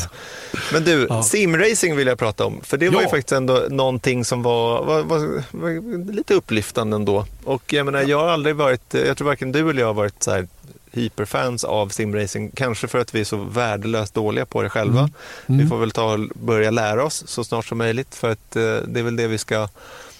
Ja. 0.53 0.59
Men 0.73 0.83
du, 0.83 1.07
ja. 1.09 1.23
simracing 1.23 1.95
vill 1.95 2.07
jag 2.07 2.19
prata 2.19 2.45
om. 2.45 2.61
För 2.63 2.77
det 2.77 2.89
var 2.89 3.01
ju 3.01 3.07
faktiskt 3.07 3.31
ändå 3.31 3.65
någonting 3.69 4.25
som 4.25 4.43
var, 4.43 4.85
var, 4.85 5.03
var, 5.03 5.43
var, 5.51 6.11
lite 6.13 6.33
upplyftande 6.33 6.95
ändå. 6.95 7.25
Och 7.43 7.73
jag 7.73 7.85
menar, 7.85 8.01
jag 8.01 8.19
har 8.19 8.27
aldrig 8.27 8.55
varit, 8.55 8.93
jag 8.93 9.17
tror 9.17 9.27
varken 9.27 9.51
du 9.51 9.69
eller 9.69 9.79
jag 9.79 9.87
har 9.87 9.93
varit 9.93 10.23
så 10.23 10.31
här 10.31 10.47
hyperfans 10.91 11.63
av 11.63 11.89
simracing. 11.89 12.51
Kanske 12.55 12.87
för 12.87 12.99
att 12.99 13.15
vi 13.15 13.19
är 13.19 13.23
så 13.23 13.37
värdelöst 13.37 14.13
dåliga 14.13 14.45
på 14.45 14.61
det 14.61 14.69
själva. 14.69 14.99
Mm. 14.99 15.11
Mm. 15.47 15.61
Vi 15.61 15.67
får 15.67 15.77
väl 15.77 15.91
ta 15.91 16.27
börja 16.33 16.71
lära 16.71 17.03
oss 17.03 17.23
så 17.27 17.43
snart 17.43 17.65
som 17.65 17.77
möjligt 17.77 18.15
för 18.15 18.31
att 18.31 18.55
eh, 18.55 18.61
det 18.61 18.99
är 18.99 19.03
väl 19.03 19.15
det 19.15 19.27
vi 19.27 19.37
ska 19.37 19.69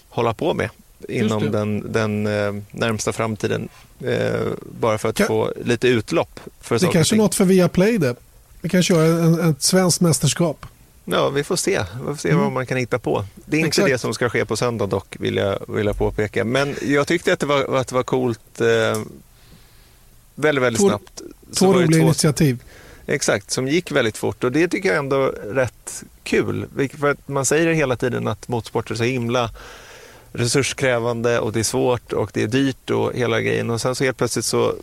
hålla 0.09 0.33
på 0.33 0.53
med 0.53 0.69
inom 1.09 1.51
den, 1.51 1.91
den 1.91 2.27
eh, 2.27 2.53
närmsta 2.71 3.13
framtiden. 3.13 3.69
Eh, 4.03 4.47
bara 4.79 4.97
för 4.97 5.09
att 5.09 5.15
kan... 5.15 5.27
få 5.27 5.53
lite 5.65 5.87
utlopp. 5.87 6.39
För 6.61 6.79
det 6.79 6.87
kanske 6.87 7.15
är 7.15 7.17
något 7.17 7.35
för 7.35 7.45
Viaplay 7.45 7.97
det. 7.97 8.15
Vi 8.61 8.69
kan 8.69 8.83
köra 8.83 9.05
en, 9.05 9.49
ett 9.49 9.61
svenskt 9.61 10.01
mästerskap. 10.01 10.65
Ja, 11.05 11.29
vi 11.29 11.43
får 11.43 11.55
se, 11.55 11.83
vi 11.99 12.05
får 12.05 12.15
se 12.15 12.29
mm. 12.29 12.41
vad 12.41 12.51
man 12.51 12.65
kan 12.65 12.77
hitta 12.77 12.99
på. 12.99 13.25
Det 13.35 13.57
är 13.57 13.59
inte 13.59 13.67
Exakt. 13.67 13.87
det 13.87 13.97
som 13.97 14.13
ska 14.13 14.29
ske 14.29 14.45
på 14.45 14.57
söndag 14.57 14.87
dock, 14.87 15.15
vill 15.19 15.35
jag, 15.35 15.59
vill 15.67 15.85
jag 15.85 15.97
påpeka. 15.97 16.45
Men 16.45 16.75
jag 16.81 17.07
tyckte 17.07 17.33
att 17.33 17.39
det 17.39 17.45
var, 17.45 17.75
att 17.77 17.87
det 17.87 17.95
var 17.95 18.03
coolt 18.03 18.61
eh, 18.61 19.01
väldigt, 20.35 20.63
väldigt 20.63 20.81
två, 20.81 20.89
snabbt. 20.89 21.21
Två 21.55 21.73
roliga 21.73 22.01
initiativ. 22.01 22.63
Exakt, 23.07 23.51
som 23.51 23.67
gick 23.67 23.91
väldigt 23.91 24.17
fort 24.17 24.43
och 24.43 24.51
det 24.51 24.67
tycker 24.67 24.89
jag 24.89 24.97
ändå 24.97 25.23
är 25.23 25.53
rätt 25.53 26.03
kul. 26.23 26.65
För 26.99 27.11
att 27.11 27.27
man 27.27 27.45
säger 27.45 27.73
hela 27.73 27.95
tiden 27.95 28.27
att 28.27 28.47
motorsport 28.47 28.91
är 28.91 28.95
så 28.95 29.03
himla 29.03 29.49
resurskrävande 30.35 31.39
och 31.39 31.53
det 31.53 31.59
är 31.59 31.63
svårt 31.63 32.13
och 32.13 32.31
det 32.33 32.43
är 32.43 32.47
dyrt 32.47 32.89
och 32.89 33.13
hela 33.13 33.41
grejen. 33.41 33.69
Och 33.69 33.81
sen 33.81 33.95
så 33.95 34.03
helt 34.03 34.17
plötsligt 34.17 34.45
så 34.45 34.73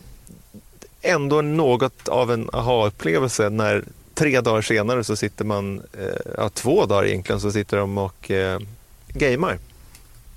ändå 1.03 1.41
något 1.41 2.09
av 2.09 2.33
en 2.33 2.51
aha-upplevelse 2.53 3.51
när 3.51 3.85
tre 4.15 4.41
dagar 4.41 4.63
senare 4.63 5.05
så 5.05 5.17
sitter 5.17 5.45
man, 5.45 5.83
eh, 5.99 6.33
ja 6.37 6.49
två 6.49 6.87
dagar 6.87 7.07
egentligen, 7.07 7.41
så 7.41 7.53
sitter 7.53 7.77
de 7.77 7.99
och 7.99 8.31
eh, 8.31 8.61
gamer. 9.09 9.59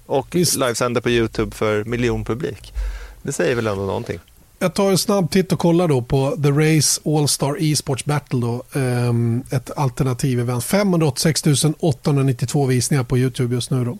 Och 0.05 0.27
Visst. 0.31 0.55
livesänder 0.55 1.01
på 1.01 1.09
Youtube 1.09 1.55
för 1.55 1.83
miljonpublik. 1.83 2.73
Det 3.21 3.31
säger 3.31 3.55
väl 3.55 3.67
ändå 3.67 3.85
någonting 3.85 4.19
jag 4.59 4.73
tar 4.73 4.91
en 4.91 4.97
snabb 4.97 5.31
titt 5.31 5.51
och 5.51 5.59
kollar 5.59 5.87
då 5.87 6.01
på 6.01 6.37
The 6.43 6.49
Race 6.49 7.01
All-Star 7.05 7.57
E-sports 7.59 8.05
Battle. 8.05 8.39
Då, 8.39 8.63
um, 8.73 9.43
ett 9.51 9.71
alternativ 9.77 10.39
event. 10.39 10.63
586 10.63 11.43
892 11.79 12.65
visningar 12.65 13.03
på 13.03 13.17
YouTube 13.17 13.55
just 13.55 13.71
nu. 13.71 13.85
Då. 13.85 13.97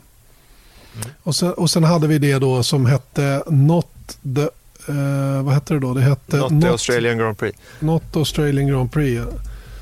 Och, 1.24 1.36
sen, 1.36 1.54
och 1.54 1.70
sen 1.70 1.84
hade 1.84 2.08
vi 2.08 2.20
det 2.20 2.40
då 2.40 2.64
som 2.64 2.86
hette 2.86 3.44
Not 3.48 3.88
the... 4.36 4.48
Uh, 4.90 5.42
vad 5.44 5.54
hette 5.54 5.74
det 5.74 5.80
då? 5.80 5.94
Det 5.94 6.02
hette 6.02 6.38
Not, 6.38 6.52
not 6.52 6.64
Australian 6.64 7.18
Grand 7.18 7.38
Prix. 7.38 7.58
Not 7.80 8.16
Australian 8.16 8.68
Grand 8.68 8.92
Prix. 8.92 9.24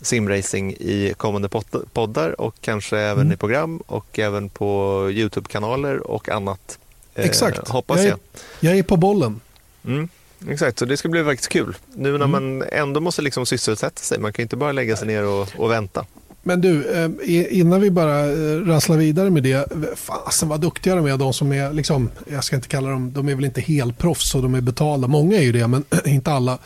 simracing 0.00 0.72
i 0.72 1.14
kommande 1.16 1.48
poddar 1.92 2.40
och 2.40 2.54
kanske 2.60 2.98
även 2.98 3.20
mm. 3.20 3.32
i 3.32 3.36
program 3.36 3.82
och 3.86 4.18
även 4.18 4.48
på 4.48 5.00
Youtube-kanaler 5.10 5.98
och 5.98 6.28
annat. 6.28 6.78
Eh, 7.14 7.24
exakt, 7.24 7.68
hoppas 7.68 7.98
jag. 7.98 8.06
Är, 8.06 8.18
jag 8.60 8.78
är 8.78 8.82
på 8.82 8.96
bollen. 8.96 9.40
Mm. 9.86 10.08
Exakt, 10.48 10.78
så 10.78 10.84
det 10.84 10.96
ska 10.96 11.08
bli 11.08 11.24
faktiskt 11.24 11.48
kul. 11.48 11.76
Nu 11.94 12.18
när 12.18 12.24
mm. 12.24 12.30
man 12.30 12.68
ändå 12.72 13.00
måste 13.00 13.22
liksom 13.22 13.46
sysselsätta 13.46 14.00
sig. 14.00 14.18
Man 14.18 14.32
kan 14.32 14.42
inte 14.42 14.56
bara 14.56 14.72
lägga 14.72 14.96
sig 14.96 15.06
ner 15.06 15.26
och, 15.26 15.48
och 15.56 15.70
vänta. 15.70 16.04
Men 16.46 16.60
du, 16.60 16.84
eh, 16.84 17.58
innan 17.58 17.80
vi 17.80 17.90
bara 17.90 18.26
eh, 18.26 18.60
rasslar 18.66 18.96
vidare 18.96 19.30
med 19.30 19.42
det. 19.42 19.68
Fasen 19.96 20.48
vad 20.48 20.60
duktiga 20.60 20.94
de 20.94 21.06
är, 21.06 21.16
de 21.16 21.32
som 21.32 21.52
är, 21.52 21.72
liksom, 21.72 22.10
jag 22.30 22.44
ska 22.44 22.56
inte 22.56 22.68
kalla 22.68 22.90
dem, 22.90 23.12
de 23.12 23.28
är 23.28 23.34
väl 23.34 23.44
inte 23.44 23.60
helproffs 23.60 24.34
och 24.34 24.42
de 24.42 24.54
är 24.54 24.60
betalda. 24.60 25.08
Många 25.08 25.36
är 25.36 25.42
ju 25.42 25.52
det, 25.52 25.66
men 25.68 25.84
inte 26.04 26.32
alla 26.32 26.58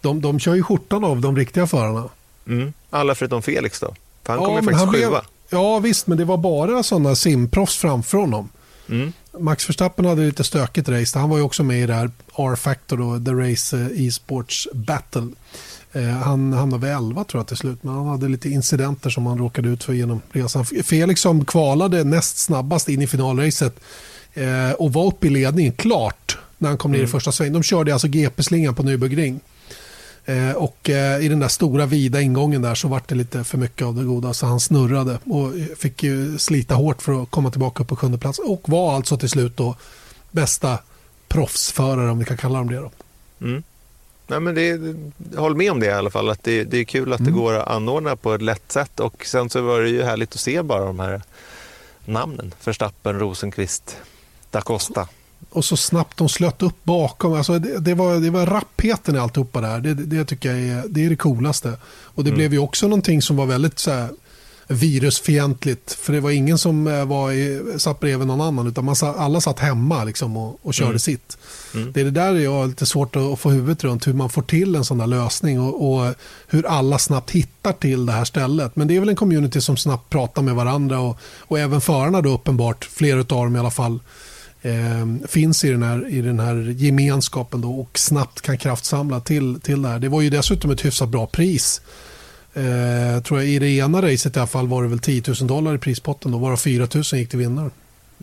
de, 0.00 0.20
de 0.20 0.40
kör 0.40 0.54
ju 0.54 0.62
skjortan 0.62 1.04
av 1.04 1.20
de 1.20 1.36
riktiga 1.36 1.66
förarna. 1.66 2.08
Mm. 2.46 2.72
Alla 2.90 3.14
förutom 3.14 3.42
Felix 3.42 3.80
då? 3.80 3.94
För 4.22 4.32
han 4.32 4.42
ja, 4.42 4.48
kommer 4.48 4.62
faktiskt 4.62 5.04
sjua. 5.04 5.22
Ja 5.50 5.78
visst, 5.78 6.06
men 6.06 6.18
det 6.18 6.24
var 6.24 6.36
bara 6.36 6.82
sådana 6.82 7.14
simproffs 7.14 7.76
framför 7.76 8.18
honom. 8.18 8.48
Mm. 8.88 9.12
Max 9.38 9.68
Verstappen 9.68 10.04
hade 10.04 10.22
lite 10.22 10.44
stökigt 10.44 10.88
race. 10.88 11.18
Han 11.18 11.30
var 11.30 11.36
ju 11.36 11.42
också 11.42 11.62
med 11.62 11.82
i 11.82 11.86
det 11.86 11.94
här 11.94 12.10
R-Factor, 12.36 12.96
då, 12.96 13.24
The 13.24 13.32
Race 13.32 13.76
eh, 13.76 14.06
E-sports 14.06 14.68
Battle. 14.72 15.28
Eh, 15.92 16.02
han 16.02 16.52
hamnade 16.52 16.86
väl 16.86 16.96
11 16.96 17.24
tror 17.24 17.40
jag 17.40 17.46
till 17.46 17.56
slut, 17.56 17.82
men 17.82 17.94
han 17.94 18.06
hade 18.06 18.28
lite 18.28 18.48
incidenter 18.48 19.10
som 19.10 19.26
han 19.26 19.38
råkade 19.38 19.68
ut 19.68 19.84
för 19.84 19.92
genom 19.92 20.20
resan. 20.32 20.64
Felix 20.64 21.20
som 21.20 21.44
kvalade 21.44 22.04
näst 22.04 22.38
snabbast 22.38 22.88
in 22.88 23.02
i 23.02 23.06
finalracet 23.06 23.80
eh, 24.34 24.72
och 24.78 24.92
var 24.92 25.06
uppe 25.06 25.26
i 25.26 25.30
ledningen 25.30 25.72
klart 25.72 26.38
när 26.58 26.68
han 26.68 26.78
kom 26.78 26.92
ner 26.92 27.02
i 27.02 27.06
första 27.06 27.32
svängen. 27.32 27.52
De 27.52 27.62
körde 27.62 27.92
alltså 27.92 28.08
GP-slingan 28.08 28.74
på 28.74 28.82
Nürburgring. 28.82 29.40
Eh, 30.28 30.52
och 30.52 30.90
eh, 30.90 31.24
i 31.24 31.28
den 31.28 31.40
där 31.40 31.48
stora 31.48 31.86
vida 31.86 32.20
ingången 32.20 32.62
där 32.62 32.74
så 32.74 32.88
var 32.88 33.02
det 33.06 33.14
lite 33.14 33.44
för 33.44 33.58
mycket 33.58 33.86
av 33.86 33.94
det 33.94 34.04
goda 34.04 34.34
så 34.34 34.46
han 34.46 34.60
snurrade 34.60 35.18
och 35.24 35.52
fick 35.78 36.02
ju 36.02 36.38
slita 36.38 36.74
hårt 36.74 37.02
för 37.02 37.22
att 37.22 37.30
komma 37.30 37.50
tillbaka 37.50 37.82
upp 37.82 37.88
på 37.88 37.96
sjunde 37.96 38.18
plats 38.18 38.38
och 38.38 38.68
var 38.68 38.94
alltså 38.94 39.16
till 39.16 39.28
slut 39.28 39.56
då 39.56 39.76
bästa 40.30 40.78
proffsförare 41.28 42.10
om 42.10 42.18
vi 42.18 42.24
kan 42.24 42.36
kalla 42.36 42.58
dem 42.58 42.68
det 42.70 42.76
då. 42.76 42.90
Mm. 43.40 43.62
Nej, 44.26 44.40
men 44.40 44.54
det, 44.54 44.96
håll 45.38 45.56
med 45.56 45.72
om 45.72 45.80
det 45.80 45.86
i 45.86 45.90
alla 45.90 46.10
fall, 46.10 46.30
att 46.30 46.42
det, 46.42 46.64
det 46.64 46.78
är 46.78 46.84
kul 46.84 47.12
att 47.12 47.24
det 47.24 47.30
går 47.30 47.54
att 47.54 47.68
anordna 47.68 48.16
på 48.16 48.34
ett 48.34 48.42
lätt 48.42 48.72
sätt 48.72 49.00
och 49.00 49.26
sen 49.26 49.50
så 49.50 49.60
var 49.60 49.80
det 49.80 49.88
ju 49.88 50.02
härligt 50.02 50.34
att 50.34 50.40
se 50.40 50.62
bara 50.62 50.84
de 50.84 50.98
här 50.98 51.22
namnen. 52.04 52.54
Verstappen, 52.64 53.18
Rosenqvist, 53.18 53.96
da 54.50 54.60
Costa. 54.60 55.08
Och 55.50 55.64
så 55.64 55.76
snabbt 55.76 56.16
de 56.16 56.28
slöt 56.28 56.62
upp 56.62 56.84
bakom. 56.84 57.32
Alltså 57.34 57.58
det, 57.58 57.78
det, 57.78 57.94
var, 57.94 58.16
det 58.16 58.30
var 58.30 58.46
rappheten 58.46 59.16
i 59.16 59.18
alltihopa 59.18 59.60
där. 59.60 59.80
Det, 59.80 59.94
det 59.94 60.24
tycker 60.24 60.54
jag 60.54 60.58
är 60.58 60.84
det, 60.88 61.04
är 61.04 61.10
det 61.10 61.16
coolaste. 61.16 61.72
Och 61.88 62.24
det 62.24 62.32
blev 62.32 62.52
ju 62.52 62.58
också 62.58 62.88
någonting 62.88 63.22
som 63.22 63.36
var 63.36 63.46
väldigt 63.46 63.78
så 63.78 63.90
här, 63.90 64.08
virusfientligt. 64.68 65.92
För 65.92 66.12
det 66.12 66.20
var 66.20 66.30
ingen 66.30 66.58
som 66.58 66.86
eh, 66.86 67.04
var 67.04 67.32
i, 67.32 67.62
satt 67.78 68.00
bredvid 68.00 68.26
någon 68.26 68.40
annan. 68.40 68.66
Utan 68.66 68.84
man 68.84 68.96
alla 69.02 69.40
satt 69.40 69.58
hemma 69.58 70.04
liksom 70.04 70.36
och, 70.36 70.58
och 70.62 70.74
körde 70.74 70.88
Mm. 70.88 70.98
sitt. 70.98 71.38
Mm. 71.74 71.92
Det 71.92 72.00
är 72.00 72.04
det 72.04 72.10
där 72.10 72.34
jag 72.34 72.52
har 72.52 72.66
lite 72.66 72.86
svårt 72.86 73.16
att 73.16 73.38
få 73.38 73.50
huvudet 73.50 73.84
runt. 73.84 74.06
Hur 74.06 74.12
man 74.12 74.30
får 74.30 74.42
till 74.42 74.74
en 74.74 74.84
sån 74.84 74.98
där 74.98 75.06
lösning. 75.06 75.60
Och, 75.60 75.92
och 75.92 76.14
hur 76.46 76.66
alla 76.66 76.98
snabbt 76.98 77.30
hittar 77.30 77.72
till 77.72 78.06
det 78.06 78.12
här 78.12 78.24
stället. 78.24 78.76
Men 78.76 78.88
det 78.88 78.96
är 78.96 79.00
väl 79.00 79.08
en 79.08 79.16
community 79.16 79.60
som 79.60 79.76
snabbt 79.76 80.10
pratar 80.10 80.42
med 80.42 80.54
varandra. 80.54 81.00
Och, 81.00 81.18
och 81.38 81.58
även 81.58 81.80
förarna 81.80 82.22
då 82.22 82.30
uppenbart. 82.30 82.84
Flera 82.84 83.18
av 83.20 83.24
dem 83.26 83.56
i 83.56 83.58
alla 83.58 83.70
fall. 83.70 84.00
Eh, 84.66 85.28
finns 85.28 85.64
i 85.64 85.70
den, 85.70 85.82
här, 85.82 86.08
i 86.08 86.20
den 86.22 86.40
här 86.40 86.74
gemenskapen 86.76 87.60
då 87.60 87.80
och 87.80 87.98
snabbt 87.98 88.40
kan 88.40 88.58
kraftsamla 88.58 89.20
till, 89.20 89.60
till 89.60 89.82
det 89.82 89.88
här. 89.88 89.98
Det 89.98 90.08
var 90.08 90.20
ju 90.20 90.30
dessutom 90.30 90.70
ett 90.70 90.84
hyfsat 90.84 91.08
bra 91.08 91.26
pris. 91.26 91.80
Eh, 92.54 93.22
tror 93.22 93.40
jag, 93.40 93.48
I 93.48 93.58
det 93.58 93.68
ena 93.68 94.02
racet 94.02 94.36
i 94.36 94.38
alla 94.38 94.46
fall 94.46 94.68
var 94.68 94.82
det 94.82 94.88
väl 94.88 94.98
10 94.98 95.22
000 95.26 95.46
dollar 95.46 95.74
i 95.74 95.78
prispotten. 95.78 96.32
Då, 96.32 96.38
varav 96.38 96.56
4 96.56 96.88
000 96.94 97.04
gick 97.04 97.28
till 97.28 97.38
vinnare. 97.38 97.70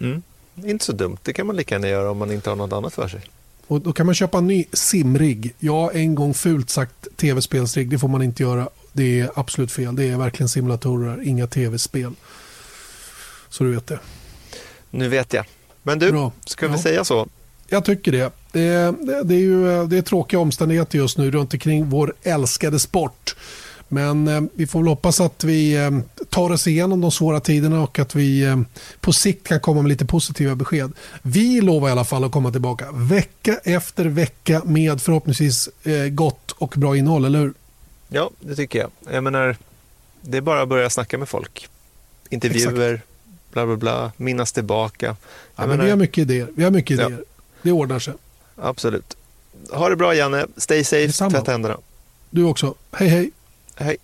Mm. 0.01 0.21
Inte 0.55 0.85
så 0.85 0.91
dumt, 0.91 1.17
det 1.23 1.33
kan 1.33 1.47
man 1.47 1.55
lika 1.55 1.75
gärna 1.75 1.87
göra 1.87 2.11
om 2.11 2.17
man 2.17 2.31
inte 2.31 2.49
har 2.49 2.55
något 2.55 2.73
annat 2.73 2.93
för 2.93 3.07
sig. 3.07 3.21
Och 3.67 3.81
då 3.81 3.93
kan 3.93 4.05
man 4.05 4.15
köpa 4.15 4.37
en 4.37 4.47
ny 4.47 4.65
simrig. 4.73 5.55
Ja, 5.59 5.91
en 5.91 6.15
gång 6.15 6.33
fult 6.33 6.69
sagt 6.69 7.07
tv-spelsrigg. 7.17 7.89
Det 7.89 7.99
får 7.99 8.07
man 8.07 8.21
inte 8.21 8.43
göra. 8.43 8.69
Det 8.93 9.19
är 9.19 9.29
absolut 9.35 9.71
fel. 9.71 9.95
Det 9.95 10.03
är 10.03 10.17
verkligen 10.17 10.49
simulatorer, 10.49 11.27
inga 11.27 11.47
tv-spel. 11.47 12.13
Så 13.49 13.63
du 13.63 13.71
vet 13.71 13.87
det. 13.87 13.99
Nu 14.89 15.09
vet 15.09 15.33
jag. 15.33 15.45
Men 15.83 15.99
du, 15.99 16.11
Bra. 16.11 16.31
ska 16.45 16.67
vi 16.67 16.73
Ja. 16.73 16.79
säga 16.81 17.03
så? 17.03 17.27
Jag 17.67 17.85
tycker 17.85 18.11
det. 18.11 18.31
Det, 18.51 18.61
det, 19.05 19.23
det 19.23 19.35
är 19.35 19.39
ju 19.39 19.87
det 19.87 19.97
är 19.97 20.01
tråkiga 20.01 20.39
omständigheter 20.39 20.97
just 20.97 21.17
nu 21.17 21.31
runt 21.31 21.53
omkring 21.53 21.89
vår 21.89 22.13
älskade 22.23 22.79
sport. 22.79 23.35
Men 23.87 24.27
eh, 24.27 24.41
vi 24.53 24.67
får 24.67 24.79
väl 24.79 24.87
hoppas 24.87 25.21
att 25.21 25.43
vi 25.43 25.75
eh, 25.75 25.91
tar 26.29 26.51
oss 26.51 26.67
igenom 26.67 27.01
de 27.01 27.11
svåra 27.11 27.39
tiderna 27.39 27.83
och 27.83 27.99
att 27.99 28.15
vi 28.15 28.43
eh, 28.43 28.57
på 28.99 29.13
sikt 29.13 29.47
kan 29.47 29.59
komma 29.59 29.81
med 29.81 29.89
lite 29.89 30.05
positiva 30.05 30.55
besked. 30.55 30.91
Vi 31.21 31.61
lovar 31.61 31.89
i 31.89 31.91
alla 31.91 32.03
fall 32.05 32.23
att 32.23 32.31
komma 32.31 32.51
tillbaka 32.51 32.85
vecka 32.93 33.59
efter 33.63 34.05
vecka 34.05 34.61
med 34.65 35.01
förhoppningsvis 35.01 35.69
eh, 35.83 36.07
gott 36.07 36.51
och 36.51 36.73
bra 36.77 36.97
innehåll, 36.97 37.25
eller 37.25 37.39
hur? 37.39 37.53
Ja, 38.09 38.29
det 38.39 38.55
tycker 38.55 38.79
jag. 38.79 38.89
Jag 39.15 39.23
menar, 39.23 39.55
det 40.21 40.37
är 40.37 40.41
bara 40.41 40.61
att 40.61 40.69
börja 40.69 40.89
snacka 40.89 41.17
med 41.17 41.29
folk. 41.29 41.67
Intervjuer, 42.29 43.01
bla 43.53 43.65
bla 43.65 43.75
bla, 43.75 44.11
minnas 44.17 44.51
tillbaka. 44.51 45.15
Ja, 45.55 45.65
men 45.67 45.83
vi 45.83 45.89
har 45.89 45.97
mycket 45.97 46.17
idéer. 46.17 46.47
Vi 46.55 46.63
har 46.63 46.71
mycket 46.71 46.99
Ja. 46.99 47.05
idéer. 47.05 47.23
Det 47.61 47.71
ordnar 47.71 47.99
sig. 47.99 48.13
Absolut. 48.55 49.17
Ha 49.71 49.89
det 49.89 49.95
bra 49.95 50.15
Janne, 50.15 50.45
stay 50.57 50.83
safe, 50.83 51.29
tvätta 51.29 51.51
händerna. 51.51 51.77
Du 52.29 52.43
också. 52.43 52.75
Hej 52.91 53.07
hej. 53.07 53.31
Hej. 53.75 53.97